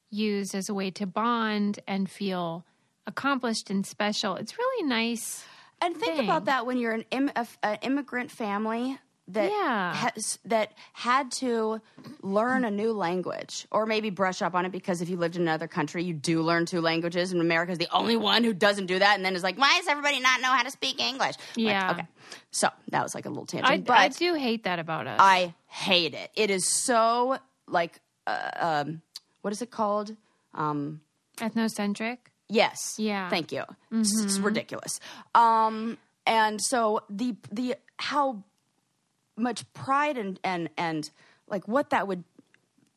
used 0.09 0.53
as 0.53 0.69
a 0.69 0.73
way 0.73 0.91
to 0.91 1.07
bond 1.07 1.79
and 1.87 2.09
feel 2.09 2.65
accomplished 3.07 3.69
and 3.69 3.85
special. 3.85 4.35
It's 4.35 4.57
really 4.57 4.87
nice. 4.87 5.43
And 5.81 5.97
think 5.97 6.17
thing. 6.17 6.25
about 6.25 6.45
that 6.45 6.65
when 6.65 6.77
you're 6.77 6.93
an, 6.93 7.05
Im- 7.11 7.31
a, 7.35 7.47
an 7.63 7.77
immigrant 7.81 8.31
family 8.31 8.97
that 9.29 9.49
Yeah. 9.51 9.93
has, 9.95 10.37
that 10.45 10.73
had 10.91 11.31
to 11.33 11.81
learn 12.21 12.65
a 12.65 12.71
new 12.71 12.91
language 12.91 13.65
or 13.71 13.85
maybe 13.85 14.09
brush 14.09 14.41
up 14.41 14.53
on 14.53 14.65
it 14.65 14.71
because 14.71 15.01
if 15.01 15.07
you 15.09 15.15
lived 15.17 15.35
in 15.37 15.43
another 15.43 15.67
country, 15.67 16.03
you 16.03 16.13
do 16.13 16.41
learn 16.41 16.65
two 16.65 16.81
languages, 16.81 17.31
and 17.31 17.39
America 17.39 17.71
is 17.71 17.77
the 17.77 17.87
only 17.93 18.17
one 18.17 18.43
who 18.43 18.53
doesn't 18.53 18.87
do 18.87 18.99
that, 18.99 19.15
and 19.15 19.23
then 19.25 19.35
is 19.35 19.43
like, 19.43 19.57
why 19.57 19.77
does 19.77 19.87
everybody 19.87 20.19
not 20.19 20.41
know 20.41 20.49
how 20.49 20.63
to 20.63 20.71
speak 20.71 20.99
English? 20.99 21.35
Like, 21.55 21.65
Yeah. 21.65 21.91
okay. 21.91 22.07
So 22.51 22.67
that 22.89 23.01
was 23.03 23.15
like 23.15 23.25
a 23.25 23.29
little 23.29 23.45
tangent, 23.45 23.71
I, 23.71 23.77
but 23.77 23.97
I 23.97 24.07
do 24.09 24.33
hate 24.33 24.63
that 24.65 24.79
about 24.79 25.07
us. 25.07 25.17
I 25.19 25.53
hate 25.67 26.13
it. 26.13 26.29
It 26.35 26.49
is 26.49 26.67
so 26.85 27.37
like, 27.67 27.99
uh, 28.27 28.49
um, 28.85 29.01
what 29.41 29.53
is 29.53 29.61
it 29.61 29.71
called? 29.71 30.15
Um, 30.53 31.01
Ethnocentric. 31.37 32.17
Yes. 32.49 32.95
Yeah. 32.97 33.29
Thank 33.29 33.51
you. 33.51 33.63
It's, 33.91 34.21
it's 34.21 34.37
ridiculous. 34.37 34.99
Um, 35.33 35.97
and 36.27 36.61
so 36.61 37.01
the 37.09 37.35
the 37.51 37.75
how 37.97 38.43
much 39.35 39.65
pride 39.73 40.17
and 40.17 40.39
and 40.43 40.69
and 40.77 41.09
like 41.47 41.67
what 41.67 41.89
that 41.91 42.07
would 42.07 42.23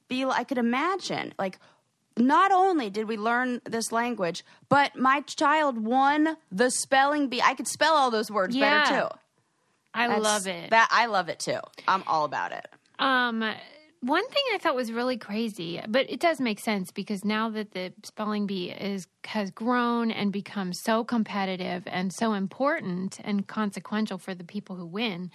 be 0.08 0.24
like, 0.24 0.40
I 0.40 0.44
could 0.44 0.58
imagine 0.58 1.34
like 1.38 1.58
not 2.16 2.50
only 2.52 2.88
did 2.90 3.08
we 3.08 3.16
learn 3.16 3.60
this 3.64 3.92
language, 3.92 4.44
but 4.68 4.96
my 4.96 5.20
child 5.22 5.78
won 5.84 6.36
the 6.50 6.70
spelling 6.70 7.28
bee. 7.28 7.42
I 7.42 7.54
could 7.54 7.68
spell 7.68 7.94
all 7.94 8.10
those 8.10 8.30
words 8.30 8.56
Yeah. 8.56 8.84
better 8.84 9.00
too. 9.08 9.08
I 9.92 10.06
That's- 10.08 10.22
love 10.22 10.46
it. 10.46 10.70
That 10.70 10.88
I 10.90 11.06
love 11.06 11.28
it 11.28 11.38
too. 11.40 11.58
I'm 11.88 12.02
all 12.06 12.24
about 12.24 12.52
it. 12.52 12.66
Um, 12.98 13.42
one 14.00 14.26
thing 14.28 14.42
I 14.54 14.58
thought 14.58 14.74
was 14.76 14.92
really 14.92 15.16
crazy, 15.16 15.80
but 15.88 16.08
it 16.10 16.20
does 16.20 16.40
make 16.40 16.60
sense 16.60 16.90
because 16.90 17.24
now 17.24 17.48
that 17.50 17.72
the 17.72 17.92
spelling 18.04 18.46
bee 18.46 18.70
is 18.70 19.06
has 19.24 19.50
grown 19.50 20.10
and 20.10 20.32
become 20.32 20.72
so 20.72 21.02
competitive 21.04 21.82
and 21.86 22.12
so 22.12 22.32
important 22.34 23.18
and 23.24 23.46
consequential 23.46 24.18
for 24.18 24.34
the 24.34 24.44
people 24.44 24.76
who 24.76 24.86
win, 24.86 25.30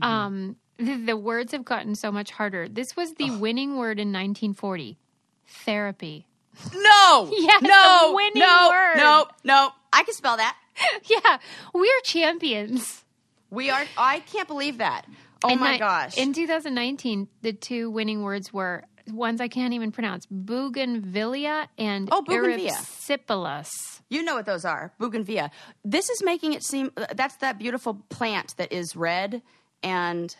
Mm-hmm. 0.00 0.02
um, 0.04 0.56
the, 0.78 0.94
the 0.96 1.16
words 1.16 1.52
have 1.52 1.64
gotten 1.64 1.94
so 1.94 2.12
much 2.12 2.30
harder. 2.30 2.68
This 2.68 2.94
was 2.94 3.14
the 3.14 3.30
winning 3.30 3.76
word 3.78 3.98
in 3.98 4.08
1940, 4.08 4.98
therapy. 5.46 6.26
No. 6.74 7.30
Yes, 7.36 7.62
no. 7.62 8.10
a 8.12 8.14
winning 8.14 8.40
no. 8.42 8.68
word. 8.70 8.96
No. 8.96 9.26
No. 9.44 9.70
I 9.92 10.02
can 10.04 10.14
spell 10.14 10.36
that. 10.36 10.56
yeah, 11.04 11.38
we're 11.74 12.00
champions. 12.04 13.04
We 13.50 13.70
are. 13.70 13.84
I 13.96 14.20
can't 14.20 14.46
believe 14.46 14.78
that. 14.78 15.06
Oh 15.44 15.50
In 15.50 15.60
my 15.60 15.72
ni- 15.72 15.78
gosh. 15.78 16.16
In 16.18 16.32
2019, 16.32 17.28
the 17.42 17.52
two 17.52 17.90
winning 17.90 18.22
words 18.22 18.52
were 18.52 18.84
ones 19.12 19.40
I 19.40 19.48
can't 19.48 19.72
even 19.72 19.92
pronounce: 19.92 20.26
bougainvillea 20.26 21.68
and 21.78 22.08
Oh, 22.10 22.22
bougainvillea. 22.22 22.72
erysipelas. 22.72 23.68
You 24.10 24.22
know 24.22 24.34
what 24.34 24.46
those 24.46 24.64
are, 24.64 24.92
bougainvillea. 24.98 25.50
This 25.84 26.08
is 26.10 26.22
making 26.24 26.54
it 26.54 26.62
seem 26.64 26.90
that's 27.14 27.36
that 27.36 27.58
beautiful 27.58 27.94
plant 28.08 28.56
that 28.56 28.72
is 28.72 28.96
red 28.96 29.42
and 29.82 30.34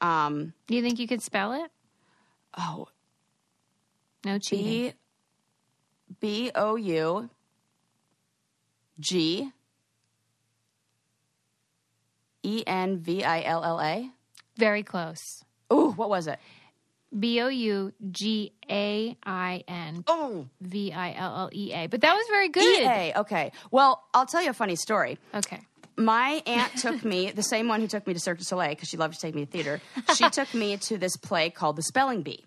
um 0.00 0.54
Do 0.66 0.74
you 0.76 0.82
think 0.82 0.98
you 0.98 1.06
could 1.06 1.22
spell 1.22 1.52
it? 1.52 1.70
oh 2.56 2.88
No 4.24 4.38
cheating. 4.38 4.92
B 6.20 6.48
B 6.48 6.50
O 6.54 6.76
U 6.76 7.28
G 9.00 9.50
E 12.42 12.62
N 12.66 12.98
V 12.98 13.24
I 13.24 13.42
L 13.42 13.62
L 13.64 13.80
A. 13.80 14.10
Very 14.56 14.82
close. 14.82 15.44
Ooh, 15.72 15.90
what 15.92 16.08
was 16.08 16.26
it? 16.26 16.38
B 17.18 17.40
O 17.40 17.48
U 17.48 17.92
G 18.10 18.52
A 18.70 19.16
I 19.24 19.64
N 19.68 20.02
Oh, 20.06 20.46
V 20.60 20.92
I 20.92 21.12
L 21.12 21.36
L 21.40 21.50
E 21.52 21.72
A. 21.74 21.86
But 21.86 22.00
that 22.02 22.14
was 22.14 22.26
very 22.30 22.48
good. 22.48 22.62
E 22.62 22.86
A. 22.86 23.12
Okay. 23.20 23.52
Well, 23.70 24.02
I'll 24.14 24.26
tell 24.26 24.42
you 24.42 24.50
a 24.50 24.54
funny 24.54 24.76
story. 24.76 25.18
Okay. 25.34 25.60
my 25.96 26.42
aunt 26.46 26.74
took 26.78 27.04
me, 27.04 27.30
the 27.34 27.42
same 27.42 27.68
one 27.68 27.80
who 27.82 27.86
took 27.86 28.06
me 28.06 28.14
to 28.14 28.18
Cirque 28.20 28.38
du 28.38 28.44
Soleil 28.44 28.70
because 28.70 28.88
she 28.88 28.96
loved 28.96 29.14
to 29.14 29.20
take 29.20 29.34
me 29.34 29.44
to 29.44 29.50
theater. 29.50 29.80
She 30.14 30.28
took 30.30 30.52
me 30.54 30.78
to 30.78 30.96
this 30.96 31.16
play 31.18 31.50
called 31.50 31.76
The 31.76 31.82
Spelling 31.82 32.22
Bee. 32.22 32.44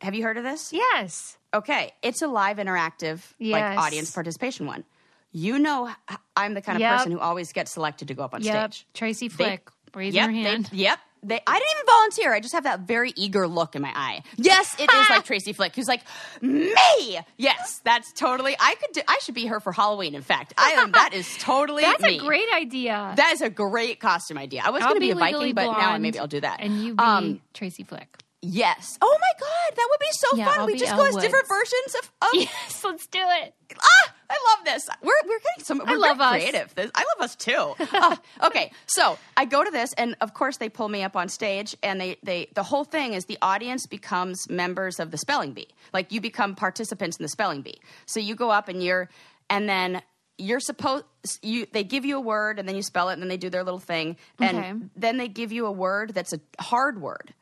Have 0.00 0.14
you 0.14 0.24
heard 0.24 0.36
of 0.38 0.44
this? 0.44 0.72
Yes. 0.72 1.38
Okay, 1.54 1.92
it's 2.02 2.20
a 2.20 2.26
live 2.26 2.56
interactive 2.56 3.20
Yes. 3.38 3.52
like 3.52 3.78
audience 3.78 4.10
participation 4.10 4.66
one. 4.66 4.82
You 5.30 5.58
know, 5.60 5.88
I'm 6.36 6.54
the 6.54 6.60
kind 6.62 6.76
of 6.76 6.80
Yep. 6.80 6.96
person 6.96 7.12
who 7.12 7.20
always 7.20 7.52
gets 7.52 7.70
selected 7.72 8.08
to 8.08 8.14
go 8.14 8.24
up 8.24 8.34
on 8.34 8.42
Yep. 8.42 8.72
stage. 8.72 8.86
Tracy 8.92 9.28
They- 9.28 9.34
Flick. 9.34 9.70
Raise 9.94 10.12
yep, 10.14 10.30
your 10.30 10.42
they- 10.42 10.48
hand. 10.50 10.68
yep. 10.72 10.98
They, 11.26 11.40
I 11.46 11.58
didn't 11.58 11.70
even 11.76 11.86
volunteer. 11.86 12.34
I 12.34 12.40
just 12.40 12.54
have 12.54 12.64
that 12.64 12.80
very 12.80 13.12
eager 13.16 13.48
look 13.48 13.74
in 13.74 13.82
my 13.82 13.92
eye. 13.94 14.22
Yes, 14.36 14.74
it 14.78 14.92
is 14.92 15.10
like 15.10 15.24
Tracy 15.30 15.52
Flick, 15.52 15.74
who's 15.74 15.88
like 15.88 16.02
me. 16.42 17.18
Yes, 17.36 17.80
that's 17.84 18.12
totally. 18.12 18.54
I 18.58 18.74
could. 18.76 18.92
Do, 18.92 19.00
I 19.08 19.18
should 19.22 19.34
be 19.34 19.46
her 19.46 19.60
for 19.60 19.72
Halloween. 19.72 20.14
In 20.14 20.22
fact, 20.22 20.54
I 20.58 20.70
am. 20.72 20.92
That 20.92 21.14
is 21.14 21.36
totally. 21.38 21.82
That's 21.84 22.02
me. 22.02 22.18
a 22.18 22.20
great 22.20 22.46
idea. 22.54 23.14
That 23.16 23.32
is 23.32 23.40
a 23.42 23.50
great 23.50 24.00
costume 24.00 24.38
idea. 24.38 24.62
I 24.64 24.70
was 24.70 24.82
going 24.82 24.94
to 24.94 25.00
be, 25.00 25.10
a 25.10 25.14
Legally 25.14 25.52
Viking, 25.52 25.72
but 25.72 25.78
now 25.78 25.96
maybe 25.98 26.18
I'll 26.18 26.26
do 26.26 26.40
that. 26.40 26.60
And 26.60 26.80
you 26.84 26.94
be 26.94 27.02
Um, 27.02 27.40
Tracy 27.54 27.82
Flick. 27.84 28.18
yes. 28.42 28.98
Oh 29.00 29.18
my 29.20 29.40
god, 29.40 29.76
that 29.76 29.88
would 29.90 30.00
be 30.00 30.06
so 30.12 30.36
Yeah, 30.36 30.44
fun. 30.50 30.60
I'll 30.60 30.66
we 30.66 30.76
just 30.76 30.92
Elle 30.92 30.98
go 30.98 31.06
as 31.06 31.14
Woods. 31.14 31.24
different 31.24 31.48
versions 31.48 31.94
of. 32.02 32.12
of 32.22 32.28
Yes, 32.34 32.84
let's 32.84 33.06
do 33.06 33.18
it. 33.22 33.54
ah, 33.80 34.13
I 34.30 34.56
love 34.56 34.64
this. 34.64 34.88
We're 35.02 35.12
we're 35.26 35.38
getting 35.38 35.64
some. 35.64 35.82
We're 35.86 35.96
love 35.98 36.20
us. 36.20 36.30
creative. 36.32 36.74
This, 36.74 36.90
I 36.94 37.04
love 37.16 37.24
us 37.24 37.36
too. 37.36 37.74
Ah, 37.92 38.20
okay, 38.46 38.72
so 38.86 39.18
I 39.36 39.44
go 39.44 39.62
to 39.64 39.70
this, 39.70 39.92
and 39.94 40.16
of 40.20 40.34
course 40.34 40.56
they 40.56 40.68
pull 40.68 40.88
me 40.88 41.02
up 41.02 41.16
on 41.16 41.28
stage, 41.28 41.76
and 41.82 42.00
they 42.00 42.16
they 42.22 42.48
the 42.54 42.62
whole 42.62 42.84
thing 42.84 43.12
is 43.14 43.26
the 43.26 43.38
audience 43.42 43.86
becomes 43.86 44.48
members 44.48 44.98
of 45.00 45.10
the 45.10 45.18
spelling 45.18 45.52
bee. 45.52 45.68
Like 45.92 46.12
you 46.12 46.20
become 46.20 46.54
participants 46.54 47.18
in 47.18 47.22
the 47.22 47.28
spelling 47.28 47.62
bee. 47.62 47.78
So 48.06 48.20
you 48.20 48.34
go 48.34 48.50
up 48.50 48.68
and 48.68 48.82
you're, 48.82 49.08
and 49.50 49.68
then 49.68 50.02
you're 50.38 50.60
supposed 50.60 51.04
you 51.42 51.66
they 51.72 51.84
give 51.84 52.04
you 52.04 52.16
a 52.16 52.20
word 52.20 52.58
and 52.58 52.68
then 52.68 52.74
you 52.74 52.82
spell 52.82 53.08
it 53.10 53.12
and 53.14 53.22
then 53.22 53.28
they 53.28 53.36
do 53.36 53.48
their 53.50 53.62
little 53.62 53.78
thing 53.78 54.16
and 54.40 54.58
Okay. 54.58 54.72
then 54.96 55.16
they 55.16 55.28
give 55.28 55.52
you 55.52 55.66
a 55.66 55.70
word 55.72 56.12
that's 56.12 56.32
a 56.32 56.40
hard 56.60 57.00
word 57.00 57.32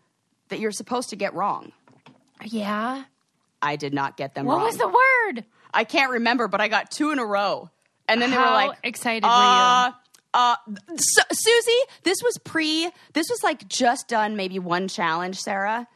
that 0.50 0.58
you're 0.60 0.72
supposed 0.72 1.08
to 1.08 1.16
get 1.16 1.32
wrong. 1.32 1.72
Yeah. 2.44 3.04
I 3.62 3.76
did 3.76 3.94
not 3.94 4.16
get 4.18 4.34
them 4.34 4.44
What 4.44 4.54
wrong. 4.56 4.62
What 4.62 4.66
was 4.72 4.76
the 4.76 4.88
word? 4.88 5.44
I 5.74 5.84
can't 5.84 6.10
remember, 6.12 6.48
but 6.48 6.60
I 6.60 6.68
got 6.68 6.90
two 6.90 7.10
in 7.10 7.18
a 7.18 7.24
row. 7.24 7.70
And 8.08 8.20
then 8.20 8.30
they 8.30 8.36
were 8.36 8.42
like, 8.42 8.78
excited 8.82 9.22
were 9.24 9.30
uh, 9.30 9.92
uh, 10.34 10.56
Su- 10.96 11.22
Susie, 11.32 11.80
this 12.02 12.22
was 12.22 12.38
pre, 12.44 12.90
this 13.12 13.30
was 13.30 13.42
like 13.42 13.68
just 13.68 14.08
done 14.08 14.36
maybe 14.36 14.58
one 14.58 14.88
challenge, 14.88 15.38
Sarah. 15.40 15.86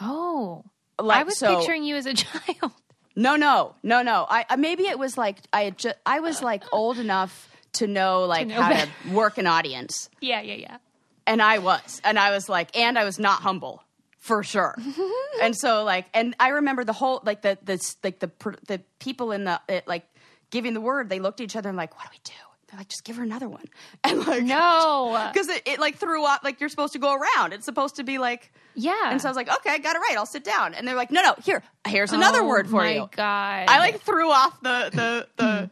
Oh. 0.00 0.64
Like, 0.98 1.20
I 1.20 1.22
was 1.22 1.38
so- 1.38 1.56
picturing 1.58 1.84
you 1.84 1.96
as 1.96 2.06
a 2.06 2.14
child. 2.14 2.72
No, 3.14 3.36
no, 3.36 3.74
no, 3.82 4.02
no. 4.02 4.26
I 4.28 4.46
uh, 4.48 4.56
maybe 4.56 4.84
it 4.84 4.98
was 4.98 5.18
like 5.18 5.36
I 5.52 5.64
had 5.64 5.76
just 5.76 5.96
I 6.06 6.20
was 6.20 6.42
like 6.42 6.62
old 6.72 6.98
enough 6.98 7.50
to 7.74 7.86
know 7.86 8.24
like 8.24 8.46
know 8.46 8.60
how 8.60 8.70
better. 8.70 8.90
to 9.06 9.14
work 9.14 9.36
an 9.36 9.46
audience, 9.46 10.08
Yeah, 10.22 10.40
yeah, 10.40 10.54
yeah. 10.54 10.76
and 11.26 11.42
I 11.42 11.58
was, 11.58 12.00
and 12.04 12.18
I 12.18 12.30
was 12.30 12.48
like, 12.48 12.74
and 12.74 12.98
I 12.98 13.04
was 13.04 13.18
not 13.18 13.42
humble 13.42 13.82
for 14.22 14.42
sure. 14.42 14.74
and 15.42 15.54
so 15.56 15.84
like, 15.84 16.06
and 16.14 16.34
I 16.40 16.48
remember 16.48 16.84
the 16.84 16.92
whole 16.94 17.20
like 17.24 17.42
the 17.42 17.58
the 17.62 17.78
like 18.02 18.20
the 18.20 18.30
the 18.68 18.80
people 19.00 19.32
in 19.32 19.44
the 19.44 19.60
it, 19.68 19.86
like 19.86 20.06
giving 20.50 20.74
the 20.74 20.80
word. 20.80 21.08
They 21.08 21.18
looked 21.20 21.40
at 21.40 21.44
each 21.44 21.56
other 21.56 21.68
and 21.68 21.76
like, 21.76 21.94
what 21.96 22.04
do 22.04 22.10
we 22.12 22.20
do? 22.24 22.32
They're 22.70 22.78
like, 22.78 22.88
just 22.88 23.04
give 23.04 23.16
her 23.16 23.22
another 23.22 23.48
one, 23.50 23.64
and 24.04 24.26
like 24.26 24.44
No. 24.44 25.28
because 25.34 25.48
it, 25.48 25.62
it 25.66 25.78
like 25.80 25.96
threw 25.96 26.24
up 26.24 26.42
like 26.44 26.60
you're 26.60 26.70
supposed 26.70 26.94
to 26.94 26.98
go 26.98 27.12
around. 27.14 27.52
It's 27.52 27.64
supposed 27.66 27.96
to 27.96 28.04
be 28.04 28.16
like. 28.18 28.50
Yeah. 28.74 29.10
And 29.10 29.20
so 29.20 29.28
I 29.28 29.30
was 29.30 29.36
like, 29.36 29.52
okay, 29.56 29.68
I 29.70 29.78
got 29.78 29.96
it 29.96 29.98
right. 29.98 30.14
I'll 30.16 30.24
sit 30.24 30.44
down. 30.44 30.72
And 30.72 30.88
they're 30.88 30.94
like, 30.96 31.10
no, 31.10 31.20
no, 31.22 31.34
here, 31.44 31.62
here's 31.86 32.12
another 32.14 32.38
Oh 32.40 32.46
word 32.48 32.66
for 32.70 32.76
my 32.76 32.94
you. 32.94 33.08
God. 33.14 33.66
I 33.68 33.78
like 33.80 34.00
threw 34.00 34.30
off 34.30 34.58
the 34.62 34.88
the 34.94 35.26
the. 35.36 35.70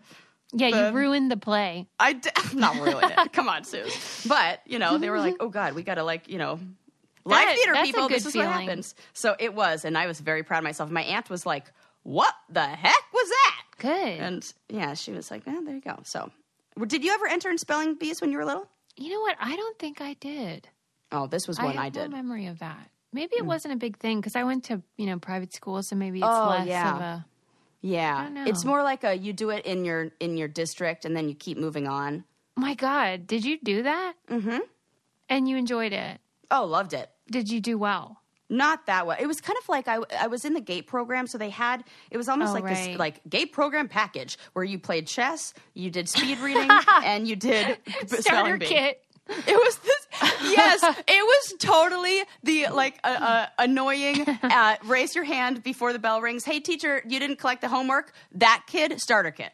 Yeah, 0.53 0.71
the- 0.71 0.89
you 0.91 0.97
ruined 0.97 1.31
the 1.31 1.37
play. 1.39 1.87
I 1.99 2.15
d- 2.15 2.29
not 2.55 2.75
ruined 2.75 3.11
it. 3.17 3.33
Come 3.33 3.49
on, 3.49 3.63
Sue. 3.65 3.87
But 4.29 4.61
you 4.67 4.79
know, 4.81 4.99
they 4.99 5.09
were 5.09 5.19
like, 5.21 5.37
oh 5.41 5.49
god, 5.49 5.75
we 5.75 5.83
got 5.85 5.95
to 5.95 6.03
like 6.05 6.29
you 6.29 6.37
know. 6.39 6.59
Live 7.25 7.47
That- 7.49 7.55
theater 7.57 7.75
people, 7.85 8.09
this 8.09 8.27
is 8.27 8.35
what 8.35 8.47
happens. 8.47 8.95
So 9.13 9.37
it 9.39 9.55
was, 9.55 9.85
and 9.85 9.97
I 9.99 10.07
was 10.07 10.21
very 10.21 10.43
proud 10.43 10.59
of 10.59 10.65
myself. 10.65 10.91
My 10.91 11.03
aunt 11.03 11.29
was 11.29 11.45
like, 11.45 11.71
"What 12.03 12.35
the 12.49 12.67
heck 12.67 13.13
was 13.13 13.29
that?" 13.29 13.63
Good. 13.79 14.21
And 14.21 14.53
yeah, 14.69 14.95
she 14.95 15.13
was 15.13 15.31
like, 15.31 15.43
"Oh, 15.47 15.63
there 15.65 15.75
you 15.75 15.81
go." 15.81 16.01
So, 16.05 16.31
did 16.87 17.05
you 17.05 17.13
ever 17.13 17.27
enter 17.29 17.51
in 17.51 17.59
spelling 17.59 17.95
bees 17.95 18.21
when 18.21 18.31
you 18.33 18.39
were 18.39 18.45
little? 18.45 18.67
you 18.97 19.11
know 19.11 19.21
what? 19.21 19.37
I 19.41 19.57
don't 19.57 19.79
think 19.79 20.01
I 20.03 20.15
did. 20.15 20.69
Oh, 21.13 21.27
this 21.27 21.49
was 21.49 21.59
one 21.59 21.75
have 21.75 21.85
I, 21.85 21.89
did. 21.89 22.11
no 22.11 22.17
memory 22.17 22.47
of 22.47 22.59
that. 22.59 22.91
Maybe 23.13 23.35
it 23.37 23.45
wasn't 23.47 23.75
a 23.75 23.77
big 23.77 23.97
thing 23.99 24.21
because 24.21 24.37
I 24.37 24.45
went 24.45 24.65
to 24.65 24.83
you 24.97 25.07
know 25.07 25.19
private 25.19 25.53
school, 25.55 25.83
so 25.83 25.97
maybe 25.97 26.19
it's 26.19 26.27
Oh, 26.29 26.49
less 26.51 26.67
yeah. 26.67 26.95
of 26.95 27.01
a. 27.01 27.27
yeah, 27.83 28.25
don't 28.25 28.35
know. 28.35 28.45
it's 28.47 28.65
more 28.65 28.83
like 28.83 29.05
a 29.05 29.15
you 29.15 29.33
do 29.33 29.51
it 29.51 29.65
in 29.67 29.85
your 29.85 30.11
in 30.21 30.37
your 30.37 30.49
district, 30.49 31.05
and 31.05 31.17
then 31.17 31.29
you 31.29 31.35
keep 31.35 31.59
moving 31.59 31.87
on. 31.89 32.25
My 32.57 32.75
God, 32.75 33.27
did 33.27 33.45
you 33.45 33.59
do 33.63 33.83
that? 33.85 34.15
Mm-hmm. 34.29 34.59
And 35.29 35.49
you 35.49 35.57
enjoyed 35.57 35.93
it? 35.93 36.21
Oh, 36.51 36.65
loved 36.65 36.93
it. 36.93 37.11
Did 37.31 37.51
you 37.51 37.61
do 37.61 37.79
well? 37.79 38.17
Not 38.53 38.87
that 38.87 39.07
well. 39.07 39.17
It 39.21 39.27
was 39.27 39.41
kind 39.41 39.57
of 39.63 39.69
like 39.69 39.87
I, 39.87 39.99
I 40.19 40.27
was 40.27 40.45
in 40.45 40.55
the 40.55 40.61
gate 40.61 40.89
program, 40.89 41.29
so 41.29 41.39
they 41.39 41.51
had 41.51 41.85
it 42.11 42.17
was 42.17 42.29
almost 42.29 42.51
Oh, 42.51 42.55
like 42.55 42.65
right. 42.65 42.89
this 42.89 42.99
like 42.99 43.21
gate 43.29 43.53
program 43.53 43.87
package 43.89 44.37
where 44.55 44.65
you 44.65 44.79
played 44.79 45.07
chess, 45.07 45.55
you 45.75 45.89
did 45.91 46.09
speed 46.09 46.39
reading, 46.41 46.69
and 47.05 47.29
you 47.29 47.37
did 47.37 47.79
Starter 48.09 48.59
kit. 48.59 49.01
It 49.29 49.47
was 49.47 49.77
this. 49.79 50.07
Yes, 50.43 50.83
it 51.07 51.25
was 51.25 51.55
totally 51.61 52.25
the 52.43 52.67
like 52.73 52.99
uh, 53.05 53.07
uh, 53.21 53.47
annoying. 53.61 54.25
Uh, 54.43 54.75
raise 54.85 55.15
your 55.15 55.23
hand 55.23 55.63
before 55.63 55.93
the 55.93 56.01
bell 56.01 56.21
rings. 56.21 56.45
Hey, 56.45 56.59
teacher, 56.59 57.01
you 57.07 57.21
didn't 57.21 57.37
collect 57.37 57.61
the 57.61 57.69
homework. 57.69 58.13
That 58.33 58.65
kid 58.67 59.01
starter 59.01 59.31
kit. 59.31 59.53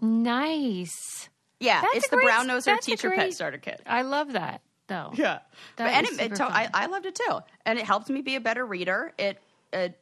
Nice. 0.00 1.28
Yeah, 1.58 1.82
That's 1.82 1.96
it's 1.96 2.08
the 2.08 2.16
brown 2.16 2.48
noser 2.48 2.80
teacher 2.80 3.10
pet 3.10 3.34
starter 3.34 3.58
kit. 3.58 3.82
I 3.86 4.00
love 4.02 4.32
that 4.32 4.62
though. 4.90 5.10
Yeah, 5.14 5.38
but, 5.76 5.86
and 5.86 6.06
it, 6.06 6.20
it 6.20 6.34
to- 6.36 6.44
I. 6.44 6.68
I 6.74 6.86
loved 6.86 7.06
it 7.06 7.14
too, 7.14 7.38
and 7.64 7.78
it 7.78 7.86
helped 7.86 8.10
me 8.10 8.20
be 8.20 8.36
a 8.36 8.40
better 8.40 8.66
reader. 8.66 9.14
It, 9.18 9.38
it 9.72 9.98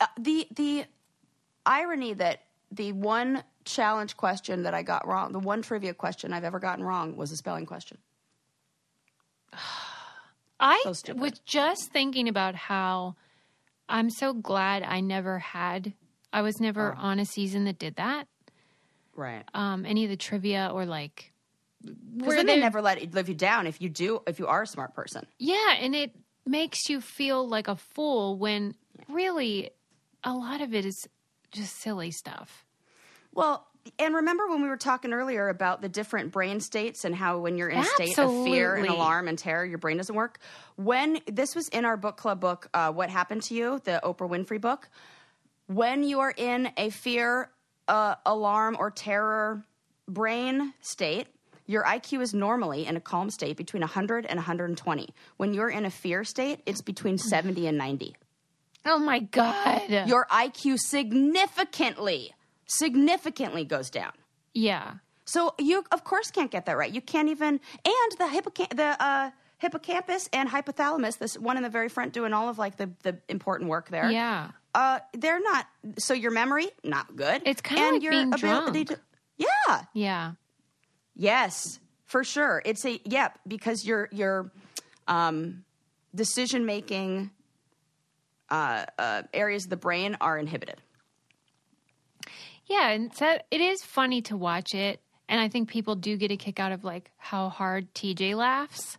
uh, 0.00 0.06
the 0.18 0.48
the 0.56 0.84
irony 1.64 2.14
that 2.14 2.40
the 2.72 2.90
one 2.90 3.44
challenge 3.64 4.16
question 4.16 4.64
that 4.64 4.74
I 4.74 4.82
got 4.82 5.06
wrong, 5.06 5.30
the 5.32 5.38
one 5.38 5.62
trivia 5.62 5.94
question 5.94 6.32
I've 6.32 6.42
ever 6.42 6.58
gotten 6.58 6.84
wrong, 6.84 7.16
was 7.16 7.30
a 7.30 7.36
spelling 7.36 7.66
question. 7.66 7.98
I 10.60 10.80
So 10.92 11.14
was 11.14 11.40
just 11.44 11.90
thinking 11.92 12.28
about 12.28 12.54
how 12.54 13.16
I'm 13.88 14.10
so 14.10 14.32
glad 14.32 14.82
I 14.82 15.00
never 15.00 15.38
had. 15.38 15.92
I 16.32 16.42
was 16.42 16.56
Oh. 16.60 16.64
never 16.64 16.92
on 16.94 17.18
a 17.18 17.24
season 17.24 17.64
that 17.64 17.78
did 17.78 17.96
that. 17.96 18.26
Right. 19.14 19.44
Um, 19.54 19.84
any 19.84 20.04
of 20.04 20.10
the 20.10 20.16
trivia 20.16 20.70
or 20.72 20.86
like 20.86 21.31
Because 22.16 22.36
then 22.36 22.46
they 22.46 22.60
never 22.60 22.80
let 22.80 23.02
it 23.02 23.14
live 23.14 23.28
you 23.28 23.34
down 23.34 23.66
if 23.66 23.80
you 23.80 23.88
do 23.88 24.22
if 24.26 24.38
you 24.38 24.46
are 24.46 24.62
a 24.62 24.66
smart 24.66 24.94
person. 24.94 25.26
Yeah, 25.38 25.74
and 25.80 25.94
it 25.94 26.14
makes 26.46 26.88
you 26.88 27.00
feel 27.00 27.48
like 27.48 27.68
a 27.68 27.76
fool 27.76 28.38
when 28.38 28.74
really 29.08 29.70
a 30.24 30.32
lot 30.32 30.60
of 30.60 30.74
it 30.74 30.84
is 30.84 31.08
just 31.50 31.76
silly 31.80 32.10
stuff. 32.10 32.64
Well, 33.34 33.66
and 33.98 34.14
remember 34.14 34.48
when 34.48 34.62
we 34.62 34.68
were 34.68 34.76
talking 34.76 35.12
earlier 35.12 35.48
about 35.48 35.82
the 35.82 35.88
different 35.88 36.30
brain 36.32 36.60
states 36.60 37.04
and 37.04 37.14
how 37.14 37.38
when 37.38 37.56
you're 37.56 37.68
in 37.68 37.78
a 37.80 37.84
state 37.84 38.18
of 38.18 38.44
fear 38.44 38.76
and 38.76 38.88
alarm 38.88 39.26
and 39.26 39.36
terror, 39.38 39.64
your 39.64 39.78
brain 39.78 39.96
doesn't 39.96 40.14
work. 40.14 40.38
When 40.76 41.18
this 41.26 41.54
was 41.56 41.68
in 41.68 41.84
our 41.84 41.96
book 41.96 42.16
club 42.16 42.40
book, 42.40 42.68
uh, 42.74 42.92
What 42.92 43.10
Happened 43.10 43.42
to 43.44 43.54
You, 43.54 43.80
the 43.82 44.00
Oprah 44.04 44.28
Winfrey 44.28 44.60
book, 44.60 44.88
when 45.66 46.04
you 46.04 46.20
are 46.20 46.32
in 46.36 46.70
a 46.76 46.90
fear, 46.90 47.50
uh, 47.88 48.16
alarm, 48.24 48.76
or 48.78 48.90
terror 48.90 49.64
brain 50.06 50.74
state, 50.80 51.26
your 51.72 51.82
IQ 51.84 52.20
is 52.22 52.32
normally 52.34 52.86
in 52.86 52.96
a 52.96 53.00
calm 53.00 53.30
state 53.30 53.56
between 53.56 53.80
100 53.80 54.26
and 54.26 54.36
120. 54.36 55.08
When 55.38 55.54
you're 55.54 55.70
in 55.70 55.84
a 55.84 55.90
fear 55.90 56.22
state, 56.24 56.60
it's 56.66 56.82
between 56.82 57.18
70 57.18 57.66
and 57.66 57.76
90 57.78 58.14
Oh 58.84 58.98
my 58.98 59.20
god. 59.20 59.82
your 60.06 60.26
IQ 60.30 60.76
significantly, 60.78 62.34
significantly 62.66 63.64
goes 63.64 63.90
down. 63.90 64.12
yeah. 64.54 64.94
So 65.24 65.54
you, 65.56 65.84
of 65.92 66.02
course, 66.02 66.30
can't 66.32 66.50
get 66.50 66.66
that 66.66 66.76
right. 66.76 66.92
You 66.92 67.00
can't 67.00 67.28
even, 67.28 67.60
and 67.84 68.12
the 68.18 68.24
hippocamp, 68.24 68.76
the 68.76 68.96
uh, 69.02 69.30
hippocampus 69.58 70.28
and 70.32 70.48
hypothalamus, 70.48 71.16
this 71.18 71.38
one 71.38 71.56
in 71.56 71.62
the 71.62 71.68
very 71.70 71.88
front 71.88 72.12
doing 72.12 72.32
all 72.32 72.48
of 72.48 72.58
like 72.58 72.76
the, 72.76 72.90
the 73.04 73.16
important 73.28 73.70
work 73.70 73.88
there. 73.88 74.10
Yeah. 74.10 74.50
Uh, 74.74 74.98
they're 75.14 75.40
not. 75.40 75.66
So 75.98 76.12
your 76.12 76.32
memory 76.32 76.68
not 76.82 77.14
good. 77.14 77.40
It's 77.46 77.62
kinda 77.62 77.82
And 77.82 77.92
like 77.94 78.02
your 78.02 78.12
being 78.12 78.34
ability 78.34 78.84
drunk. 78.84 79.00
to- 79.00 79.46
yeah. 79.68 79.82
Yeah. 79.94 80.32
Yes, 81.14 81.78
for 82.04 82.24
sure. 82.24 82.62
It's 82.64 82.84
a 82.84 83.00
yep 83.04 83.38
because 83.46 83.84
your 83.84 84.08
your 84.12 84.50
um, 85.08 85.64
decision 86.14 86.66
making 86.66 87.30
uh, 88.50 88.84
uh, 88.98 89.22
areas 89.32 89.64
of 89.64 89.70
the 89.70 89.76
brain 89.76 90.16
are 90.20 90.38
inhibited. 90.38 90.80
Yeah, 92.66 92.90
and 92.90 93.14
so 93.14 93.38
it 93.50 93.60
is 93.60 93.82
funny 93.82 94.22
to 94.22 94.36
watch 94.36 94.74
it, 94.74 95.00
and 95.28 95.40
I 95.40 95.48
think 95.48 95.68
people 95.68 95.94
do 95.94 96.16
get 96.16 96.30
a 96.30 96.36
kick 96.36 96.60
out 96.60 96.72
of 96.72 96.84
like 96.84 97.10
how 97.16 97.48
hard 97.48 97.92
TJ 97.94 98.36
laughs. 98.36 98.98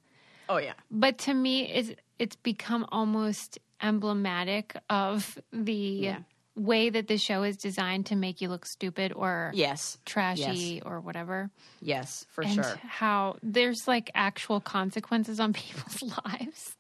Oh 0.50 0.58
yeah. 0.58 0.74
But 0.92 1.18
to 1.20 1.34
me, 1.34 1.70
it's 1.72 1.92
it's 2.20 2.36
become 2.36 2.86
almost 2.92 3.60
emblematic 3.82 4.76
of 4.90 5.40
the 5.52 5.74
Yeah. 5.74 6.18
Way 6.56 6.90
that 6.90 7.08
the 7.08 7.18
show 7.18 7.44
is 7.44 7.58
designed 7.58 8.06
to 8.08 8.16
make 8.16 8.42
you 8.42 8.50
look 8.50 8.66
stupid 8.66 9.12
or 9.16 9.52
Yes. 9.56 9.98
trashy 10.06 10.82
or 10.86 11.00
whatever. 11.00 11.50
Yes, 11.82 12.26
for 12.30 12.44
and 12.44 12.54
sure. 12.56 12.80
how 12.84 13.38
there's 13.42 13.88
like 13.88 14.12
actual 14.14 14.60
consequences 14.60 15.40
on 15.40 15.54
people's 15.64 16.02
lives. 16.26 16.76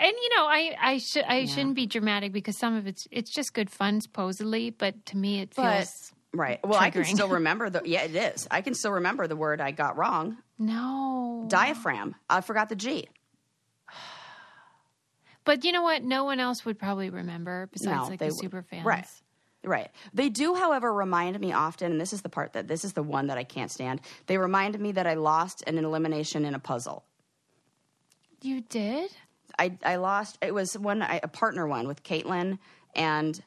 And 0.00 0.12
you 0.12 0.36
know, 0.36 0.44
I 0.46 0.76
I 0.80 0.98
should 0.98 1.24
I 1.24 1.44
shouldn't 1.46 1.74
be 1.74 1.86
dramatic 1.86 2.32
because 2.32 2.56
some 2.56 2.76
of 2.76 2.86
it's 2.86 3.08
it's 3.10 3.30
just 3.30 3.52
good 3.54 3.70
fun 3.70 4.00
supposedly, 4.00 4.70
but 4.70 5.06
to 5.06 5.16
me 5.16 5.40
it 5.40 5.52
But 5.56 5.62
feels 5.86 6.12
right. 6.32 6.60
Well, 6.64 6.78
I 6.78 6.90
can 6.90 7.04
still 7.04 7.28
remember 7.40 7.68
the. 7.70 7.82
Yeah, 7.84 8.02
it 8.02 8.14
is. 8.14 8.46
I 8.50 8.60
can 8.60 8.74
still 8.74 8.92
remember 8.92 9.26
the 9.26 9.34
word 9.36 9.60
I 9.60 9.72
got 9.72 9.96
wrong. 9.96 10.36
no. 10.58 11.44
Diaphragm. 11.48 12.14
I 12.28 12.40
forgot 12.42 12.68
the 12.68 12.76
G. 12.76 13.08
But 15.48 15.64
you 15.64 15.72
know 15.72 15.82
what? 15.82 16.04
No 16.04 16.24
one 16.24 16.40
else 16.40 16.66
would 16.66 16.78
probably 16.78 17.08
remember 17.08 17.70
besides 17.72 18.02
No, 18.04 18.10
like 18.10 18.18
the 18.18 18.26
would- 18.26 18.34
super 18.34 18.60
fans. 18.60 18.84
Right. 18.84 19.06
Right. 19.64 19.90
They 20.12 20.28
do, 20.28 20.54
however, 20.54 20.92
remind 20.92 21.40
me 21.40 21.54
often, 21.54 21.92
and 21.92 21.98
this 21.98 22.12
is 22.12 22.20
the 22.20 22.28
part 22.28 22.52
that 22.52 22.68
this 22.68 22.84
is 22.84 22.92
the 22.92 23.02
one 23.02 23.28
that 23.28 23.38
I 23.38 23.44
can't 23.44 23.70
stand. 23.70 24.02
They 24.26 24.36
remind 24.36 24.78
me 24.78 24.92
that 24.92 25.06
I 25.06 25.14
lost 25.14 25.64
an 25.66 25.78
elimination 25.78 26.44
in 26.44 26.54
a 26.54 26.58
puzzle. 26.58 27.02
You 28.42 28.60
did? 28.60 29.10
I, 29.58 29.78
I 29.82 29.96
lost. 29.96 30.36
It 30.42 30.52
was 30.52 30.76
one 30.76 31.00
I, 31.00 31.18
a 31.22 31.28
partner 31.28 31.66
one 31.66 31.88
with 31.88 32.02
Caitlin, 32.02 32.58
and 32.94 33.42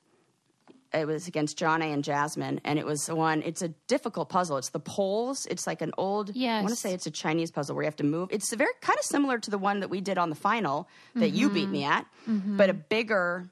it 0.93 1.07
was 1.07 1.27
against 1.27 1.57
John 1.57 1.81
A. 1.81 1.85
and 1.85 2.03
Jasmine, 2.03 2.61
and 2.65 2.77
it 2.77 2.85
was 2.85 3.09
one. 3.09 3.41
It's 3.43 3.61
a 3.61 3.69
difficult 3.87 4.29
puzzle. 4.29 4.57
It's 4.57 4.69
the 4.69 4.79
poles. 4.79 5.45
It's 5.45 5.65
like 5.65 5.81
an 5.81 5.91
old. 5.97 6.31
I 6.35 6.59
want 6.59 6.69
to 6.69 6.75
say 6.75 6.93
it's 6.93 7.07
a 7.07 7.11
Chinese 7.11 7.51
puzzle 7.51 7.75
where 7.75 7.83
you 7.83 7.87
have 7.87 7.95
to 7.97 8.03
move. 8.03 8.29
It's 8.31 8.53
very 8.53 8.73
kind 8.81 8.99
of 8.99 9.05
similar 9.05 9.39
to 9.39 9.51
the 9.51 9.57
one 9.57 9.79
that 9.79 9.89
we 9.89 10.01
did 10.01 10.17
on 10.17 10.29
the 10.29 10.35
final 10.35 10.89
that 11.15 11.29
you 11.29 11.49
beat 11.49 11.63
mm-hmm. 11.63 11.71
me 11.71 11.83
at, 11.85 12.05
mm-hmm. 12.27 12.57
but 12.57 12.69
a 12.69 12.73
bigger 12.73 13.49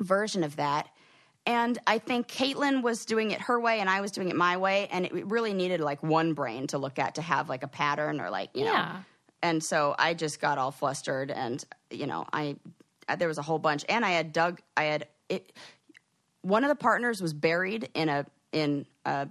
version 0.00 0.44
of 0.44 0.56
that. 0.56 0.88
And 1.46 1.78
I 1.86 1.98
think 1.98 2.28
Caitlin 2.28 2.82
was 2.82 3.04
doing 3.04 3.30
it 3.30 3.40
her 3.42 3.58
way, 3.58 3.80
and 3.80 3.88
I 3.88 4.00
was 4.00 4.10
doing 4.10 4.28
it 4.28 4.36
my 4.36 4.56
way, 4.56 4.88
and 4.90 5.06
it 5.06 5.26
really 5.26 5.54
needed 5.54 5.80
like 5.80 6.02
one 6.02 6.34
brain 6.34 6.66
to 6.68 6.78
look 6.78 6.98
at 6.98 7.14
to 7.14 7.22
have 7.22 7.48
like 7.48 7.62
a 7.62 7.68
pattern 7.68 8.20
or 8.20 8.30
like 8.30 8.50
you 8.54 8.64
know. 8.64 8.72
Yeah. 8.72 9.02
And 9.42 9.64
so 9.64 9.94
I 9.98 10.14
just 10.14 10.40
got 10.40 10.58
all 10.58 10.70
flustered, 10.70 11.30
and 11.30 11.64
you 11.90 12.06
know, 12.06 12.26
I 12.32 12.56
there 13.18 13.28
was 13.28 13.38
a 13.38 13.42
whole 13.42 13.58
bunch, 13.58 13.84
and 13.88 14.04
I 14.04 14.10
had 14.10 14.32
Doug. 14.32 14.60
I 14.76 14.84
had 14.84 15.08
it. 15.28 15.52
One 16.42 16.64
of 16.64 16.68
the 16.68 16.74
partners 16.74 17.20
was 17.22 17.32
buried 17.32 17.88
in 17.94 18.08
a 18.08 18.26
in 18.52 18.86
a, 19.04 19.28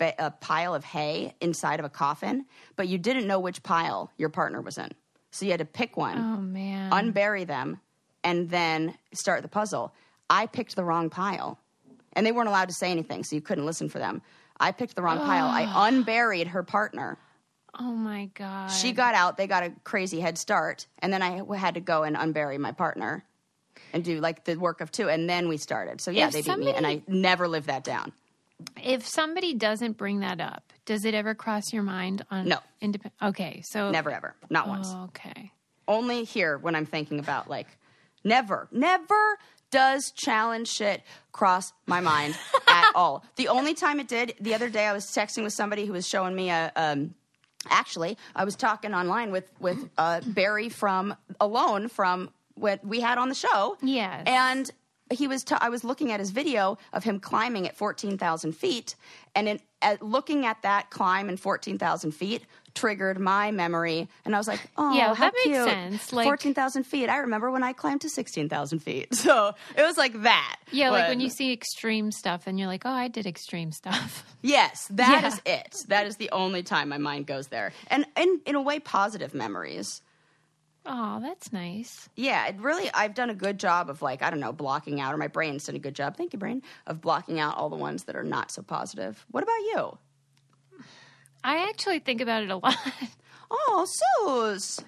a 0.00 0.30
pile 0.30 0.74
of 0.74 0.84
hay 0.84 1.34
inside 1.40 1.78
of 1.78 1.84
a 1.84 1.88
coffin, 1.90 2.46
but 2.76 2.88
you 2.88 2.98
didn't 2.98 3.26
know 3.26 3.38
which 3.38 3.62
pile 3.62 4.10
your 4.18 4.28
partner 4.30 4.60
was 4.60 4.78
in, 4.78 4.90
so 5.30 5.44
you 5.44 5.50
had 5.52 5.60
to 5.60 5.64
pick 5.66 5.96
one 5.96 6.18
Oh 6.18 6.40
man. 6.40 6.90
unbury 6.90 7.46
them, 7.46 7.80
and 8.24 8.50
then 8.50 8.94
start 9.12 9.42
the 9.42 9.48
puzzle. 9.48 9.92
I 10.28 10.46
picked 10.46 10.74
the 10.74 10.84
wrong 10.84 11.08
pile, 11.10 11.58
and 12.14 12.26
they 12.26 12.32
weren't 12.32 12.48
allowed 12.48 12.68
to 12.68 12.74
say 12.74 12.90
anything, 12.90 13.22
so 13.22 13.36
you 13.36 13.42
couldn't 13.42 13.66
listen 13.66 13.88
for 13.88 13.98
them. 14.00 14.22
I 14.58 14.72
picked 14.72 14.96
the 14.96 15.02
wrong 15.02 15.18
pile. 15.18 15.46
I 15.46 15.88
unburied 15.88 16.48
her 16.48 16.62
partner. 16.62 17.18
oh 17.78 17.92
my 17.92 18.26
god. 18.34 18.68
She 18.68 18.92
got 18.92 19.14
out. 19.14 19.36
They 19.36 19.46
got 19.46 19.62
a 19.64 19.72
crazy 19.84 20.18
head 20.20 20.36
start, 20.38 20.86
and 21.00 21.12
then 21.12 21.22
I 21.22 21.42
had 21.58 21.74
to 21.74 21.80
go 21.80 22.02
and 22.02 22.16
unbury 22.16 22.58
my 22.58 22.72
partner 22.72 23.24
and 23.92 24.02
do 24.04 24.20
like 24.20 24.44
the 24.44 24.56
work 24.56 24.80
of 24.80 24.90
two, 24.90 25.08
and 25.08 25.28
then 25.28 25.48
we 25.48 25.56
started. 25.56 26.00
So 26.00 26.10
yeah, 26.10 26.26
If 26.28 26.32
they 26.32 26.42
beat 26.42 26.58
me, 26.58 26.72
and 26.72 26.86
I 26.86 27.02
never 27.06 27.46
lived 27.48 27.66
that 27.68 27.84
down. 27.84 28.12
if 28.82 29.06
somebody 29.06 29.54
doesn't 29.54 29.96
bring 29.96 30.20
that 30.20 30.40
up, 30.40 30.72
does 30.86 31.04
it 31.04 31.14
ever 31.14 31.34
cross 31.34 31.72
your 31.72 31.82
mind 31.82 32.24
on 32.30 32.48
No. 32.48 32.58
independent 32.80 33.14
Okay, 33.22 33.62
so 33.64 33.90
Never 33.90 34.10
ever, 34.10 34.34
not 34.50 34.68
once. 34.68 34.88
Oh, 34.90 35.04
okay. 35.04 35.52
only 35.88 36.24
here 36.24 36.58
when 36.58 36.74
I'm 36.76 36.86
thinking 36.86 37.18
about 37.18 37.48
like 37.50 37.66
never, 38.24 38.68
never 38.70 39.38
does 39.70 40.12
challenge 40.14 40.68
shit 40.68 41.02
cross 41.32 41.72
my 41.86 42.00
mind 42.00 42.36
at 42.68 42.92
all. 42.94 43.24
The 43.36 43.48
only 43.48 43.74
time 43.74 44.00
it 44.00 44.06
did, 44.08 44.34
the 44.40 44.54
other 44.54 44.68
day 44.68 44.86
I 44.86 44.92
was 44.92 45.06
texting 45.06 45.42
with 45.44 45.54
somebody 45.54 45.86
who 45.86 45.92
was 45.92 46.06
showing 46.06 46.34
me 46.34 46.50
a. 46.50 46.70
Um, 46.76 47.14
actually, 47.70 48.18
I 48.36 48.44
was 48.44 48.54
talking 48.54 48.92
online 48.94 49.32
with 49.32 49.50
with 49.60 49.88
uh, 49.96 50.20
Barry 50.26 50.68
from 50.68 51.16
Alone 51.40 51.88
from 51.88 52.30
what 52.62 52.84
we 52.84 53.00
had 53.00 53.18
on 53.18 53.28
the 53.28 53.34
show. 53.34 53.76
Yes. 53.82 54.22
and. 54.26 54.70
He 55.10 55.28
was. 55.28 55.44
T- 55.44 55.56
I 55.60 55.68
was 55.68 55.84
looking 55.84 56.10
at 56.10 56.20
his 56.20 56.30
video 56.30 56.78
of 56.94 57.04
him 57.04 57.20
climbing 57.20 57.68
at 57.68 57.76
fourteen 57.76 58.16
thousand 58.16 58.52
feet, 58.52 58.94
and 59.34 59.46
in, 59.46 59.60
at 59.82 60.00
looking 60.00 60.46
at 60.46 60.62
that 60.62 60.88
climb 60.88 61.28
in 61.28 61.36
fourteen 61.36 61.76
thousand 61.76 62.12
feet 62.12 62.46
triggered 62.72 63.18
my 63.20 63.50
memory, 63.50 64.08
and 64.24 64.34
I 64.34 64.38
was 64.38 64.48
like, 64.48 64.60
"Oh, 64.78 64.94
Yeah, 64.96 65.08
how 65.14 65.26
that 65.30 65.34
makes 65.44 65.58
sense. 65.70 66.12
Like- 66.14 66.24
14,000 66.24 66.84
feet. 66.84 67.10
I 67.10 67.18
remember 67.18 67.50
when 67.50 67.62
I 67.62 67.74
climbed 67.74 68.00
to 68.02 68.08
16,000 68.08 68.78
feet. 68.78 69.14
So 69.14 69.52
it 69.76 69.82
was 69.82 69.98
like 69.98 70.22
that. 70.22 70.56
Yeah, 70.70 70.88
like 70.88 71.08
when 71.08 71.20
you 71.20 71.28
see 71.28 71.52
extreme 71.52 72.10
stuff 72.10 72.46
and 72.46 72.58
you're 72.58 72.68
like, 72.68 72.86
"Oh, 72.86 72.90
I 72.90 73.08
did 73.08 73.26
extreme 73.26 73.72
stuff." 73.72 74.24
Yes, 74.40 74.86
that 74.92 75.20
Yeah. 75.22 75.28
is 75.28 75.42
it. 75.44 75.76
That 75.88 76.06
is 76.06 76.16
the 76.16 76.30
only 76.30 76.62
time 76.62 76.88
my 76.88 76.98
mind 76.98 77.26
goes 77.26 77.48
there. 77.48 77.74
And 77.88 78.06
in, 78.16 78.40
in 78.46 78.54
a 78.54 78.62
way, 78.62 78.78
positive 78.80 79.34
memories. 79.34 80.00
Oh, 80.84 81.20
that's 81.20 81.52
nice. 81.52 82.08
Yeah, 82.16 82.46
it 82.48 82.56
really, 82.60 82.90
I've 82.92 83.14
done 83.14 83.30
a 83.30 83.34
good 83.34 83.58
job 83.58 83.88
of 83.88 84.02
like, 84.02 84.20
I 84.22 84.30
don't 84.30 84.40
know, 84.40 84.52
blocking 84.52 85.00
out, 85.00 85.14
or 85.14 85.16
my 85.16 85.28
brain's 85.28 85.64
done 85.66 85.76
a 85.76 85.78
good 85.78 85.94
job, 85.94 86.16
thank 86.16 86.32
you, 86.32 86.38
brain, 86.38 86.62
of 86.86 87.00
blocking 87.00 87.38
out 87.38 87.56
all 87.56 87.68
the 87.68 87.76
ones 87.76 88.04
that 88.04 88.16
are 88.16 88.24
not 88.24 88.50
so 88.50 88.62
positive. 88.62 89.24
What 89.30 89.44
about 89.44 89.58
you? 89.60 89.98
I 91.44 91.68
actually 91.68 91.98
think 92.00 92.20
about 92.20 92.42
it 92.42 92.50
a 92.50 92.56
lot. 92.62 92.76
Oh, 93.50 93.86
Suze. 94.56 94.80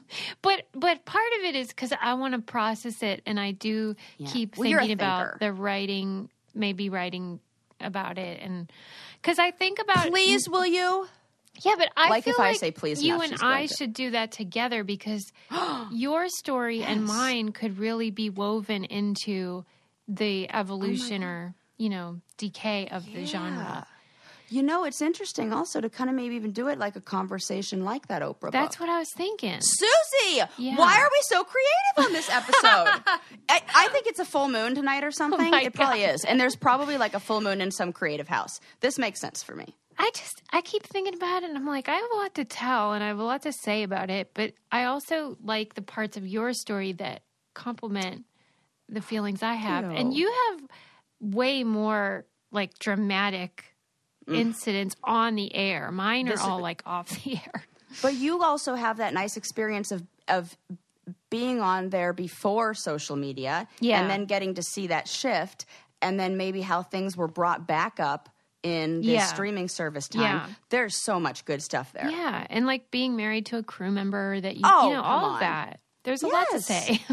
But 0.43 0.67
but 0.73 1.05
part 1.05 1.27
of 1.39 1.45
it 1.45 1.55
is 1.55 1.69
because 1.69 1.93
I 2.01 2.15
want 2.15 2.35
to 2.35 2.41
process 2.41 3.03
it, 3.03 3.23
and 3.27 3.39
I 3.39 3.51
do 3.53 3.95
Yeah. 4.19 4.29
keep 4.31 4.57
Well, 4.57 4.69
thinking 4.71 4.93
about 4.93 5.39
the 5.39 5.53
writing, 5.53 6.29
maybe 6.55 6.89
writing 6.89 7.41
about 7.81 8.17
it, 8.19 8.41
and 8.41 8.73
because 9.21 9.39
I 9.39 9.51
think 9.51 9.79
about 9.81 10.09
Please, 10.09 10.49
will 10.49 10.67
you? 10.67 11.07
Yeah, 11.63 11.75
but 11.79 11.89
I 11.97 12.09
Like 12.11 12.25
feel 12.25 12.35
if 12.35 12.41
I 12.41 12.49
like 12.51 12.59
say 12.61 12.71
please 12.71 13.03
you 13.03 13.15
enough, 13.15 13.33
and 13.33 13.41
I 13.43 13.67
to. 13.67 13.75
should 13.75 13.93
do 13.93 14.11
that 14.13 14.33
together 14.33 14.83
because 14.85 15.25
your 15.93 16.29
story 16.29 16.83
and 16.83 17.05
mine 17.05 17.53
could 17.53 17.79
really 17.79 18.11
be 18.11 18.31
woven 18.31 18.85
into 18.85 19.65
the 20.09 20.51
evolution 20.53 21.23
or 21.25 21.55
you 21.79 21.89
know 21.89 22.21
decay 22.37 22.89
of 22.89 23.05
the 23.07 23.25
genre. 23.25 23.87
You 24.51 24.63
know, 24.63 24.85
it's 24.85 25.01
interesting 25.01 25.53
also 25.55 25.81
to 25.81 25.89
kind 25.89 26.11
of 26.11 26.15
maybe 26.15 26.35
even 26.37 26.53
do 26.53 26.69
it 26.69 26.79
like 26.79 26.97
a 26.97 27.01
conversation 27.01 27.83
like 27.83 28.09
that 28.09 28.21
Oprah 28.21 28.53
That's 28.53 28.77
book. 28.77 28.87
what 28.87 28.95
I 28.95 28.99
was 28.99 29.09
thinking. 29.17 29.59
Susie, 29.61 30.43
Yeah. 30.59 30.77
why 30.77 30.99
are 31.01 31.09
we 31.11 31.19
so 31.23 31.43
creative 31.45 32.07
on 32.07 32.13
this 32.13 32.29
episode? 32.31 32.63
I, 33.49 33.63
I 33.75 33.89
think 33.91 34.07
it's 34.07 34.19
a 34.21 34.25
full 34.25 34.49
moon 34.49 34.75
tonight 34.75 35.03
or 35.03 35.09
oh 35.09 35.11
something. 35.11 35.53
Oh 35.53 35.57
it 35.59 35.73
probably 35.73 36.03
God. 36.03 36.15
is. 36.15 36.25
And 36.27 36.39
there's 36.39 36.57
probably 36.57 36.99
like 36.99 37.15
a 37.15 37.21
full 37.21 37.41
moon 37.41 37.63
in 37.63 37.71
some 37.71 37.93
creative 37.93 38.29
house. 38.29 38.61
This 38.81 38.99
makes 38.99 39.19
sense 39.19 39.43
for 39.43 39.57
me. 39.57 39.75
I 39.99 40.11
just 40.15 40.43
I 40.53 40.61
keep 40.61 40.83
thinking 40.85 41.15
about 41.15 41.43
it 41.43 41.49
and 41.51 41.57
I'm 41.59 41.67
like 41.67 41.89
I 41.89 41.95
have 41.95 42.11
a 42.15 42.17
lot 42.17 42.35
to 42.37 42.45
tell 42.45 42.93
and 42.93 43.03
I 43.03 43.09
have 43.09 43.19
a 43.19 43.25
lot 43.25 43.43
to 43.43 43.53
say 43.53 43.83
about 43.83 44.11
it, 44.11 44.31
but 44.35 44.53
I 44.73 44.85
also 44.85 45.37
like 45.43 45.75
the 45.75 45.83
parts 45.83 46.17
of 46.17 46.27
your 46.27 46.53
story 46.53 46.93
that 46.95 47.23
complement 47.55 48.25
the 48.89 49.01
feelings 49.01 49.43
I 49.43 49.55
have. 49.55 49.85
And 49.85 50.13
you 50.15 50.33
have 50.51 50.61
way 51.21 51.65
more 51.65 52.27
like 52.51 52.79
dramatic 52.79 53.65
incidents 54.29 54.97
on 55.05 55.35
the 55.35 55.55
air. 55.55 55.91
Mine 55.91 56.27
are 56.27 56.31
Mm. 56.31 56.33
This 56.35 56.41
is- 56.41 56.47
all 56.47 56.61
like 56.61 56.83
off 56.87 57.09
the 57.25 57.37
air. 57.45 57.65
But 58.03 58.15
you 58.15 58.43
also 58.43 58.75
have 58.75 58.97
that 58.97 59.15
nice 59.15 59.37
experience 59.37 59.93
of 59.93 60.03
of 60.29 60.57
being 61.29 61.61
on 61.61 61.91
there 61.91 62.13
before 62.15 62.73
social 62.75 63.15
media 63.15 63.69
Yeah. 63.81 64.01
and 64.01 64.11
then 64.11 64.25
getting 64.25 64.55
to 64.55 64.63
see 64.63 64.87
that 64.87 65.07
shift 65.07 65.67
and 66.01 66.19
then 66.19 66.37
maybe 66.39 66.63
how 66.63 66.83
things 66.83 67.15
were 67.17 67.29
brought 67.29 67.67
back 67.67 68.01
up 68.01 68.31
in 68.65 69.03
this 69.03 69.07
Yeah. 69.11 69.27
streaming 69.27 69.69
service 69.69 70.09
time. 70.09 70.23
Yeah. 70.23 70.47
There's 70.71 70.97
so 70.97 71.21
much 71.21 71.45
good 71.45 71.63
stuff 71.63 71.93
there. 71.93 72.11
Yeah, 72.11 72.45
and 72.51 72.67
like 72.67 72.91
being 72.91 73.15
married 73.15 73.47
to 73.47 73.59
a 73.59 73.63
crew 73.63 73.93
member 73.93 74.41
that 74.41 74.57
you, 74.57 74.63
Oh, 74.65 74.89
you 74.89 74.95
know, 74.95 75.03
all 75.03 75.27
on. 75.27 75.35
of 75.35 75.41
that. 75.41 75.79
There's 76.03 76.23
a 76.25 76.27
lot 76.29 76.47
to 76.51 76.61
say. 76.61 77.01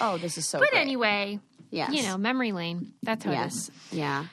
Oh, 0.00 0.18
this 0.18 0.36
is 0.36 0.46
so 0.46 0.58
but 0.58 0.70
great. 0.70 0.80
anyway, 0.82 1.40
Yes. 1.70 1.92
you 1.92 2.02
know, 2.02 2.18
memory 2.18 2.52
lane. 2.52 2.92
That's 3.02 3.24
how 3.24 3.30
it 3.30 3.34
Yes. 3.34 3.54
is. 3.54 3.70
Yeah. 3.92 4.26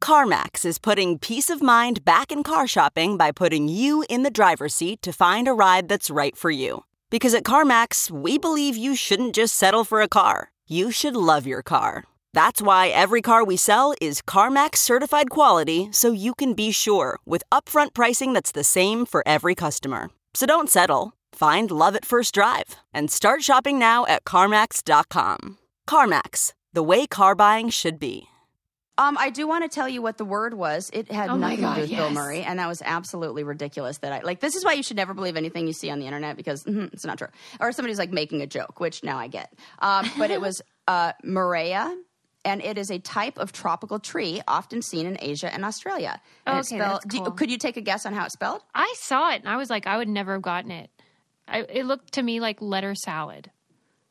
CarMax 0.00 0.64
is 0.64 0.78
putting 0.78 1.18
peace 1.18 1.48
of 1.48 1.62
mind 1.62 2.04
back 2.04 2.30
in 2.32 2.42
car 2.42 2.66
shopping 2.66 3.16
by 3.16 3.30
putting 3.32 3.68
you 3.68 4.04
in 4.10 4.24
the 4.24 4.30
driver's 4.30 4.74
seat 4.74 5.00
to 5.02 5.12
find 5.12 5.46
a 5.48 5.52
ride 5.52 5.88
that's 5.88 6.10
right 6.10 6.36
for 6.36 6.50
you. 6.50 6.82
Because 7.08 7.34
at 7.34 7.44
CarMax, 7.44 8.10
we 8.10 8.36
believe 8.36 8.76
you 8.76 8.94
shouldn't 8.96 9.34
just 9.34 9.54
settle 9.54 9.84
for 9.84 10.00
a 10.00 10.08
car, 10.08 10.50
you 10.66 10.90
should 10.90 11.14
love 11.16 11.46
your 11.46 11.62
car. 11.62 12.04
That's 12.36 12.60
why 12.60 12.88
every 12.88 13.22
car 13.22 13.44
we 13.44 13.56
sell 13.56 13.94
is 13.98 14.20
CarMax 14.20 14.76
certified 14.76 15.30
quality 15.30 15.88
so 15.90 16.12
you 16.12 16.34
can 16.34 16.52
be 16.52 16.70
sure 16.70 17.18
with 17.24 17.42
upfront 17.50 17.94
pricing 17.94 18.34
that's 18.34 18.52
the 18.52 18.62
same 18.62 19.06
for 19.06 19.22
every 19.24 19.54
customer. 19.54 20.10
So 20.34 20.44
don't 20.44 20.68
settle. 20.68 21.14
Find 21.32 21.70
love 21.70 21.96
at 21.96 22.04
first 22.04 22.34
drive 22.34 22.76
and 22.92 23.10
start 23.10 23.42
shopping 23.42 23.78
now 23.78 24.04
at 24.04 24.26
CarMax.com. 24.26 25.56
CarMax, 25.88 26.52
the 26.74 26.82
way 26.82 27.06
car 27.06 27.34
buying 27.34 27.70
should 27.70 27.98
be. 27.98 28.28
Um, 28.98 29.16
I 29.18 29.30
do 29.30 29.46
want 29.48 29.64
to 29.64 29.74
tell 29.74 29.88
you 29.88 30.02
what 30.02 30.18
the 30.18 30.24
word 30.26 30.52
was. 30.52 30.90
It 30.92 31.10
had 31.10 31.30
Oh 31.30 31.38
my 31.38 31.56
nothing 31.56 31.64
to 31.64 31.74
do 31.74 31.80
with 31.80 31.90
Bill. 31.90 32.10
Murray, 32.10 32.42
and 32.42 32.58
that 32.58 32.68
was 32.68 32.82
absolutely 32.84 33.44
ridiculous. 33.44 33.96
That 33.98 34.12
I 34.12 34.20
like. 34.20 34.40
This 34.40 34.56
is 34.56 34.64
why 34.64 34.72
you 34.74 34.82
should 34.82 34.96
never 34.96 35.12
believe 35.14 35.36
anything 35.38 35.66
you 35.66 35.74
see 35.74 35.90
on 35.90 36.00
the 36.00 36.06
internet 36.06 36.36
because 36.36 36.64
mhm, 36.64 36.92
it's 36.92 37.04
not 37.04 37.16
true. 37.18 37.28
Or 37.60 37.72
somebody's 37.72 37.98
like 37.98 38.10
making 38.10 38.40
a 38.42 38.46
joke, 38.46 38.80
which 38.80 39.02
now 39.04 39.18
I 39.18 39.28
get. 39.28 39.52
Um, 39.80 40.10
but 40.18 40.30
it 40.30 40.40
was 40.40 40.62
uh, 40.88 41.12
Murraya, 41.24 41.94
and 42.46 42.62
it 42.62 42.78
is 42.78 42.90
a 42.90 42.98
type 42.98 43.36
of 43.36 43.52
tropical 43.52 43.98
tree 43.98 44.40
often 44.48 44.80
seen 44.80 45.04
in 45.04 45.18
Asia 45.20 45.52
and 45.52 45.64
Australia. 45.64 46.20
And 46.46 46.60
Okay, 46.60 46.78
spelled. 46.78 47.02
that's 47.02 47.14
do 47.14 47.30
could 47.32 47.50
you 47.50 47.58
take 47.58 47.76
a 47.76 47.82
guess 47.82 48.06
on 48.06 48.14
how 48.14 48.24
it's 48.24 48.32
spelled? 48.34 48.62
I 48.74 48.94
saw 48.98 49.32
it 49.32 49.40
and 49.40 49.48
I 49.48 49.56
was 49.56 49.68
like, 49.68 49.86
I 49.86 49.98
would 49.98 50.08
never 50.08 50.32
have 50.34 50.42
gotten 50.42 50.70
it. 50.70 50.88
I, 51.48 51.58
it 51.62 51.84
looked 51.84 52.12
to 52.14 52.22
me 52.22 52.40
like 52.40 52.62
letter 52.62 52.94
salad. 52.94 53.50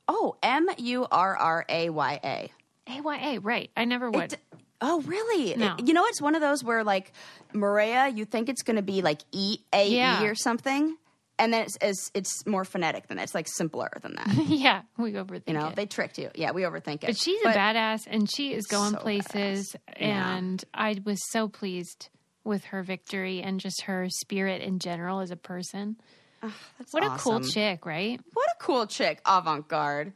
Oh, 0.08 0.36
M 0.44 0.68
U 0.78 1.08
R 1.12 1.36
R 1.36 1.66
A 1.68 1.90
Y 1.90 2.20
A. 2.24 2.52
A 2.88 3.02
Y 3.02 3.18
A, 3.34 3.40
right? 3.40 3.72
I 3.76 3.86
never 3.86 4.12
would. 4.12 4.34
It- 4.34 4.40
oh, 4.82 5.02
really? 5.02 5.52
It- 5.52 5.88
you 5.88 5.94
know, 5.94 6.06
it's 6.06 6.22
one 6.22 6.36
of 6.36 6.42
those 6.42 6.64
where 6.64 6.84
like 6.84 7.12
Maria, 7.54 8.08
you 8.10 8.26
think 8.26 8.50
it's 8.50 8.62
going 8.62 8.76
to 8.76 8.84
be 8.84 9.02
like 9.02 9.22
E 9.32 9.58
A 9.74 9.90
E 9.90 10.28
or 10.28 10.36
something, 10.36 10.96
and 11.38 11.54
then 11.54 11.64
it's, 11.64 11.78
it's 11.82 12.12
it's 12.14 12.46
more 12.46 12.64
phonetic 12.66 13.08
than 13.08 13.18
that. 13.18 13.24
It's 13.24 13.36
like 13.36 13.48
simpler 13.48 13.90
than 14.02 14.16
that. 14.16 14.34
yeah, 14.48 14.82
we 14.98 15.14
overthink 15.14 15.36
it. 15.38 15.44
You 15.48 15.54
know, 15.54 15.68
it. 15.68 15.76
they 15.76 15.86
tricked 15.86 16.18
you. 16.18 16.30
Yeah, 16.36 16.52
we 16.52 16.62
overthink 16.64 17.04
it. 17.04 17.08
but 17.08 17.18
she's 17.18 17.42
a 17.44 17.50
badass 17.50 18.08
and 18.08 18.30
she 18.30 18.54
is 18.54 18.66
going 18.68 18.92
So 18.92 18.98
places. 19.00 19.76
badass. 19.90 20.02
Yeah. 20.02 20.36
And 20.38 20.64
I 20.74 20.98
was 21.04 21.20
so 21.32 21.48
pleased 21.48 22.10
with 22.44 22.66
her 22.66 22.84
victory 22.84 23.42
and 23.42 23.60
just 23.60 23.82
her 23.84 24.08
spirit 24.10 24.62
in 24.62 24.80
general 24.80 25.20
as 25.20 25.32
a 25.32 25.36
person. 25.36 25.98
Ah, 26.44 26.54
that's 26.78 26.94
What 26.94 27.04
a 27.04 27.10
cool 27.18 27.40
chick, 27.42 27.86
right? 27.86 28.20
What 28.34 28.48
a 28.50 28.64
cool 28.64 28.86
chick, 28.86 29.20
avant 29.26 29.68
garde. 29.68 30.14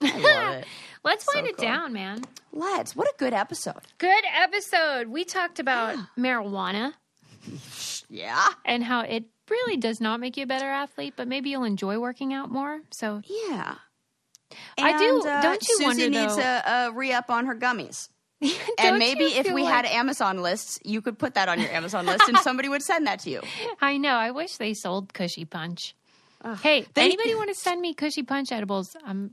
I 0.00 0.18
love 0.18 0.54
it. 0.58 0.64
Let's 1.04 1.26
wind 1.34 1.48
it 1.48 1.56
cool. 1.56 1.66
down, 1.66 1.92
man. 1.92 2.22
Let's. 2.52 2.94
What 2.94 3.08
a 3.08 3.14
good 3.18 3.34
episode. 3.34 3.80
Good 3.98 4.24
episode. 4.32 5.08
We 5.08 5.24
talked 5.24 5.58
about 5.58 5.96
marijuana 6.18 6.92
Yeah. 8.12 8.44
and 8.64 8.84
how 8.84 9.00
it 9.00 9.24
really 9.50 9.76
does 9.76 10.00
not 10.00 10.20
make 10.20 10.36
you 10.36 10.44
a 10.44 10.46
better 10.46 10.68
athlete, 10.68 11.14
but 11.16 11.26
maybe 11.28 11.50
you'll 11.50 11.64
enjoy 11.64 11.98
working 11.98 12.32
out 12.32 12.50
more. 12.50 12.80
So 12.90 13.22
Yeah. 13.24 13.76
I 14.78 14.98
do- 14.98 15.22
uh, 15.26 15.42
don't 15.42 15.62
you 15.66 15.76
Susie 15.76 15.84
wonder, 15.84 16.10
needs 16.10 16.36
though- 16.36 16.42
a, 16.66 16.86
a 16.88 16.92
re 16.92 17.12
up 17.12 17.30
on 17.30 17.46
her 17.46 17.54
gummies. 17.56 18.08
And 18.78 18.98
maybe 18.98 19.24
if 19.24 19.50
we 19.52 19.62
like- 19.62 19.72
had 19.72 19.86
Amazon 19.86 20.42
lists, 20.42 20.78
you 20.84 21.00
could 21.00 21.18
put 21.18 21.34
that 21.34 21.48
on 21.48 21.60
your 21.60 21.70
Amazon 21.70 22.06
list, 22.06 22.24
and 22.28 22.36
somebody 22.48 22.68
would 22.68 22.82
send 22.82 23.06
that 23.06 23.20
to 23.20 23.30
you. 23.30 23.40
I 23.80 23.96
know. 23.98 24.14
I 24.14 24.30
wish 24.32 24.56
they 24.56 24.74
sold 24.74 25.12
Kushy 25.14 25.48
Punch. 25.48 25.94
hey, 26.62 26.84
They- 26.94 27.04
anybody 27.04 27.34
want 27.34 27.48
to 27.48 27.54
send 27.54 27.80
me 27.80 27.94
Kushy 27.94 28.26
Punch 28.26 28.52
edibles? 28.52 28.96
Um, 29.04 29.30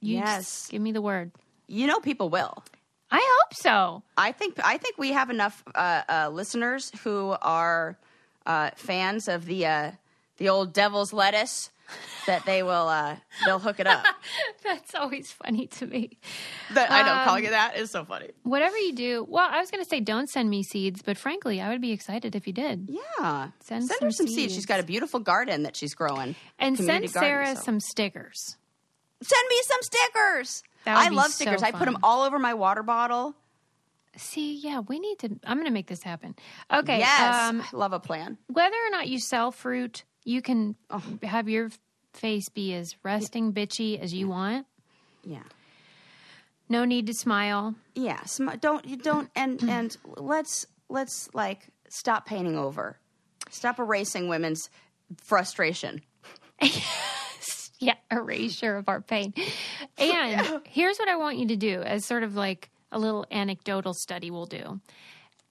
Yes. 0.00 0.68
give 0.70 0.80
me 0.82 0.92
the 0.92 1.02
word. 1.02 1.32
You 1.66 1.86
know, 1.86 1.98
people 2.00 2.28
will. 2.30 2.62
I 3.10 3.20
hope 3.40 3.54
so. 3.54 4.02
I 4.16 4.32
think 4.32 4.58
I 4.64 4.78
think 4.78 4.96
we 4.96 5.12
have 5.12 5.28
enough 5.28 5.62
uh, 5.74 6.02
uh, 6.08 6.28
listeners 6.32 6.90
who 7.04 7.34
are 7.42 7.98
uh, 8.46 8.70
fans 8.76 9.28
of 9.28 9.46
the 9.46 9.66
uh, 9.66 9.90
the 10.38 10.48
old 10.48 10.72
devil's 10.72 11.12
lettuce 11.12 11.70
that 12.26 12.44
they 12.46 12.62
will 12.62 12.88
uh, 12.88 13.16
they'll 13.44 13.58
hook 13.58 13.78
it 13.80 13.86
up. 13.86 14.04
That's 14.64 14.94
always 14.94 15.30
funny 15.30 15.66
to 15.66 15.86
me. 15.86 16.18
That- 16.72 16.90
I 16.90 17.02
know 17.02 17.12
Um, 17.12 17.24
calling 17.24 17.44
it 17.44 17.50
that 17.50 17.76
is 17.76 17.90
so 17.90 18.04
funny. 18.04 18.30
Whatever 18.44 18.76
you 18.78 18.94
do, 18.94 19.26
well, 19.28 19.48
I 19.50 19.60
was 19.60 19.70
going 19.70 19.82
to 19.82 19.88
say 19.88 20.00
don't 20.00 20.28
send 20.30 20.48
me 20.48 20.62
seeds, 20.62 21.02
but 21.02 21.18
frankly, 21.18 21.60
I 21.60 21.68
would 21.68 21.80
be 21.82 21.92
excited 21.92 22.34
if 22.34 22.46
you 22.46 22.52
did. 22.52 22.88
Yeah, 22.88 23.48
Send 23.60 23.90
her 23.90 23.96
some 23.98 24.10
some 24.12 24.26
seeds. 24.26 24.34
seeds. 24.36 24.54
She's 24.54 24.66
got 24.66 24.80
a 24.80 24.84
beautiful 24.84 25.20
garden 25.20 25.64
that 25.64 25.76
she's 25.76 25.94
growing. 25.94 26.34
And 26.58 26.76
Community 26.76 27.08
send 27.08 27.14
garden, 27.24 27.44
Sarah 27.46 27.56
so- 27.56 27.62
some 27.62 27.80
stickers. 27.80 28.56
Send 29.20 29.48
me 29.50 29.56
some 29.64 29.78
stickers. 29.82 30.62
That 30.84 30.96
would 30.96 31.06
I 31.06 31.08
be 31.10 31.14
love 31.14 31.26
so 31.26 31.44
stickers. 31.44 31.62
I 31.62 31.70
put 31.70 31.84
them 31.84 31.98
all 32.02 32.22
over 32.22 32.38
my 32.40 32.54
water 32.54 32.82
bottle. 32.82 33.34
See, 34.16 34.56
yeah, 34.62 34.80
we 34.80 34.98
need 34.98 35.18
to. 35.20 35.28
I'm 35.44 35.56
going 35.56 35.66
to 35.66 35.72
make 35.72 35.86
this 35.86 36.02
happen. 36.02 36.34
Okay. 36.72 36.98
yes, 36.98 37.48
Um, 37.50 37.62
I 37.62 37.76
love 37.76 37.92
a 37.92 38.00
plan. 38.00 38.36
whether 38.48 38.76
or 38.76 38.90
not 38.90 39.08
you 39.08 39.18
sell 39.18 39.50
fruit, 39.50 40.04
you 40.24 40.42
can 40.42 40.76
Oh. 40.90 41.02
have 41.22 41.48
your 41.48 41.70
face 42.12 42.48
be 42.50 42.74
as 42.74 42.94
resting 43.02 43.52
bitchy 43.54 43.98
as 43.98 44.12
you 44.12 44.28
want. 44.28 44.66
Yeah. 45.24 45.42
No 46.68 46.84
need 46.84 47.06
to 47.06 47.14
smile. 47.14 47.74
Yeah, 47.94 48.22
sm- 48.24 48.50
don't 48.60 48.84
you 48.86 48.96
don't 48.96 49.30
and 49.34 49.62
and 49.68 49.96
let's 50.04 50.66
let's 50.88 51.28
like 51.34 51.68
stop 51.88 52.26
painting 52.26 52.56
over. 52.58 52.98
Stop 53.50 53.78
erasing 53.78 54.28
women's 54.28 54.68
frustration. 55.22 56.02
Yeah, 57.78 57.94
erasure 58.12 58.76
of 58.76 58.88
our 58.88 59.00
pain. 59.00 59.34
And 59.98 60.60
here's 60.68 60.98
what 60.98 61.08
I 61.08 61.16
want 61.16 61.38
you 61.38 61.48
to 61.48 61.56
do 61.56 61.82
as 61.82 62.04
sort 62.04 62.22
of 62.22 62.36
like 62.36 62.70
a 62.92 62.98
little 62.98 63.26
anecdotal 63.30 63.94
study 63.94 64.30
we'll 64.30 64.46
do. 64.46 64.80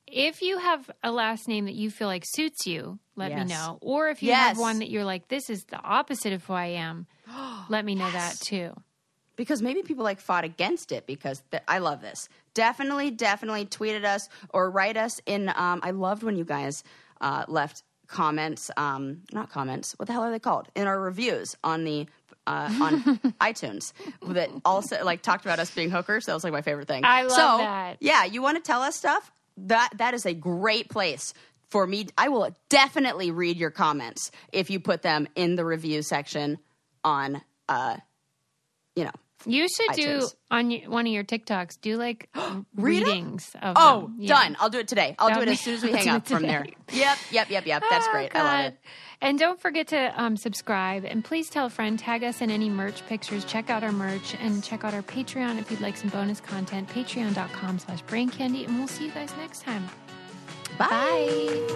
If 0.08 0.42
you 0.42 0.58
have 0.58 0.90
a 1.04 1.12
last 1.12 1.48
name 1.48 1.66
that 1.66 1.74
you 1.76 1.90
feel 1.90 2.08
like 2.08 2.24
suits 2.26 2.66
you, 2.68 3.00
let 3.16 3.30
Yes. 3.32 3.40
me 3.48 3.54
know. 3.56 3.78
Or 3.82 4.10
if 4.10 4.22
you 4.22 4.30
Yes. 4.30 4.50
have 4.50 4.58
one 4.58 4.80
that 4.80 4.90
you're 4.90 5.06
like, 5.06 5.28
this 5.30 5.50
is 5.50 5.64
the 5.66 5.80
opposite 5.82 6.34
of 6.34 6.44
who 6.46 6.54
I 6.54 6.66
am, 6.68 7.08
let 7.70 7.86
me 7.86 7.96
know 7.96 8.12
that 8.12 8.40
too. 8.42 8.74
because 9.38 9.62
maybe 9.62 9.82
people 9.82 10.04
like 10.04 10.20
fought 10.20 10.44
against 10.44 10.92
it 10.92 11.08
because 11.08 11.42
th- 11.52 11.64
I 11.68 11.80
love 11.80 12.02
this. 12.02 12.30
Definitely, 12.54 13.10
definitely 13.12 13.66
tweet 13.66 13.96
at 13.96 14.06
us 14.06 14.28
or 14.50 14.70
write 14.70 14.98
us 14.98 15.20
in. 15.26 15.50
Um, 15.50 15.80
I 15.82 15.92
loved 15.92 16.22
when 16.22 16.36
you 16.36 16.44
guys 16.44 16.84
uh, 17.22 17.46
left 17.48 17.84
comments, 18.08 18.70
um, 18.78 19.22
not 19.32 19.50
comments. 19.50 19.94
What 19.98 20.08
the 20.08 20.14
hell 20.14 20.24
are 20.24 20.32
they 20.32 20.38
called? 20.40 20.68
In 20.76 20.86
our 20.86 21.00
reviews 21.00 21.56
on 21.64 21.86
the 21.86 22.06
uh, 22.48 22.70
on 22.82 23.02
iTunes 23.42 23.94
that 24.28 24.50
also 24.66 25.04
like 25.04 25.22
talked 25.22 25.46
about 25.46 25.60
us 25.60 25.72
being 25.72 25.90
hookers. 25.90 26.26
That 26.26 26.34
was 26.34 26.44
like 26.44 26.54
my 26.54 26.62
favorite 26.62 26.88
thing. 26.88 27.04
I 27.06 27.24
love 27.24 27.32
so, 27.32 27.58
that. 27.60 27.98
Yeah, 28.00 28.26
you 28.26 28.42
want 28.42 28.58
to 28.58 28.64
tell 28.64 28.82
us 28.82 28.96
stuff? 28.96 29.32
That 29.58 29.90
that 29.98 30.14
is 30.14 30.26
a 30.26 30.34
great 30.34 30.90
place. 30.90 31.34
For 31.70 31.88
me, 31.88 32.08
I 32.18 32.28
will 32.30 32.54
definitely 32.70 33.32
read 33.32 33.56
your 33.58 33.72
comments 33.72 34.32
if 34.52 34.70
you 34.70 34.80
put 34.82 35.02
them 35.04 35.28
in 35.36 35.56
the 35.56 35.64
review 35.64 36.02
section 36.02 36.58
on, 37.04 37.42
uh, 37.70 37.96
you 38.96 39.06
know, 39.06 39.12
You 39.46 39.68
should 39.70 39.96
do 39.96 40.28
on 40.50 40.70
one 40.88 41.08
of 41.08 41.14
your 41.14 41.24
TikToks, 41.24 41.80
do 41.80 41.96
like 41.96 42.30
readings 42.76 43.52
of 43.62 43.76
Oh. 43.80 44.12
Yeah. 44.18 44.36
done. 44.36 44.58
I'll 44.60 44.70
do 44.70 44.80
it 44.80 44.88
today. 44.88 45.16
I'll 45.18 45.30
That 45.30 45.36
do 45.36 45.42
it 45.44 45.48
as 45.50 45.60
soon 45.62 45.76
as 45.76 45.84
we 45.84 45.92
hang 45.94 46.10
up 46.10 46.28
from 46.28 46.44
there. 46.44 46.66
Yep, 46.92 47.18
yep, 47.32 47.50
yep, 47.50 47.66
yep. 47.66 47.84
That's 47.90 48.08
Oh, 48.08 48.12
great. 48.12 48.36
I 48.36 48.44
love 48.44 48.66
it. 48.74 48.78
And 49.24 49.38
don't 49.38 49.62
forget 49.62 49.88
to 49.90 50.12
um, 50.20 50.36
subscribe. 50.36 51.06
And 51.06 51.24
please 51.24 51.48
tell 51.48 51.68
a 51.68 51.70
friend, 51.70 52.00
tag 52.00 52.24
us 52.24 52.42
in 52.42 52.50
any 52.50 52.70
merch 52.70 53.06
pictures. 53.06 53.46
Check 53.46 53.70
out 53.70 53.84
our 53.84 53.92
merch 53.92 54.36
and 54.40 54.64
check 54.64 54.84
out 54.84 54.96
our 54.96 55.04
Patreon 55.04 55.60
if 55.60 55.70
you'd 55.70 55.80
like 55.80 55.96
some 55.96 56.10
bonus 56.10 56.42
content. 56.42 56.90
Patreon.com 56.90 57.78
slash 57.78 58.02
brain 58.02 58.30
candy. 58.30 58.66
And 58.66 58.80
we'll 58.80 58.88
see 58.88 59.06
you 59.06 59.12
guys 59.12 59.32
next 59.38 59.62
time. 59.62 59.88
Bye. 60.80 61.68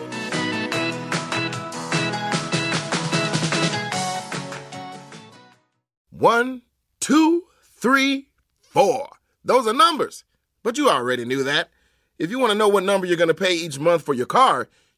One, 6.09 6.63
two, 6.99 7.43
three, 7.61 8.29
four. 8.59 9.09
Those 9.43 9.67
are 9.67 9.73
numbers. 9.73 10.23
But 10.63 10.79
you 10.79 10.89
already 10.89 11.25
knew 11.25 11.43
that. 11.43 11.69
If 12.17 12.31
you 12.31 12.39
want 12.39 12.53
to 12.53 12.57
know 12.57 12.69
what 12.69 12.83
number 12.83 13.05
you're 13.05 13.17
going 13.17 13.27
to 13.27 13.35
pay 13.35 13.53
each 13.53 13.77
month 13.77 14.01
for 14.01 14.15
your 14.15 14.25
car, 14.25 14.67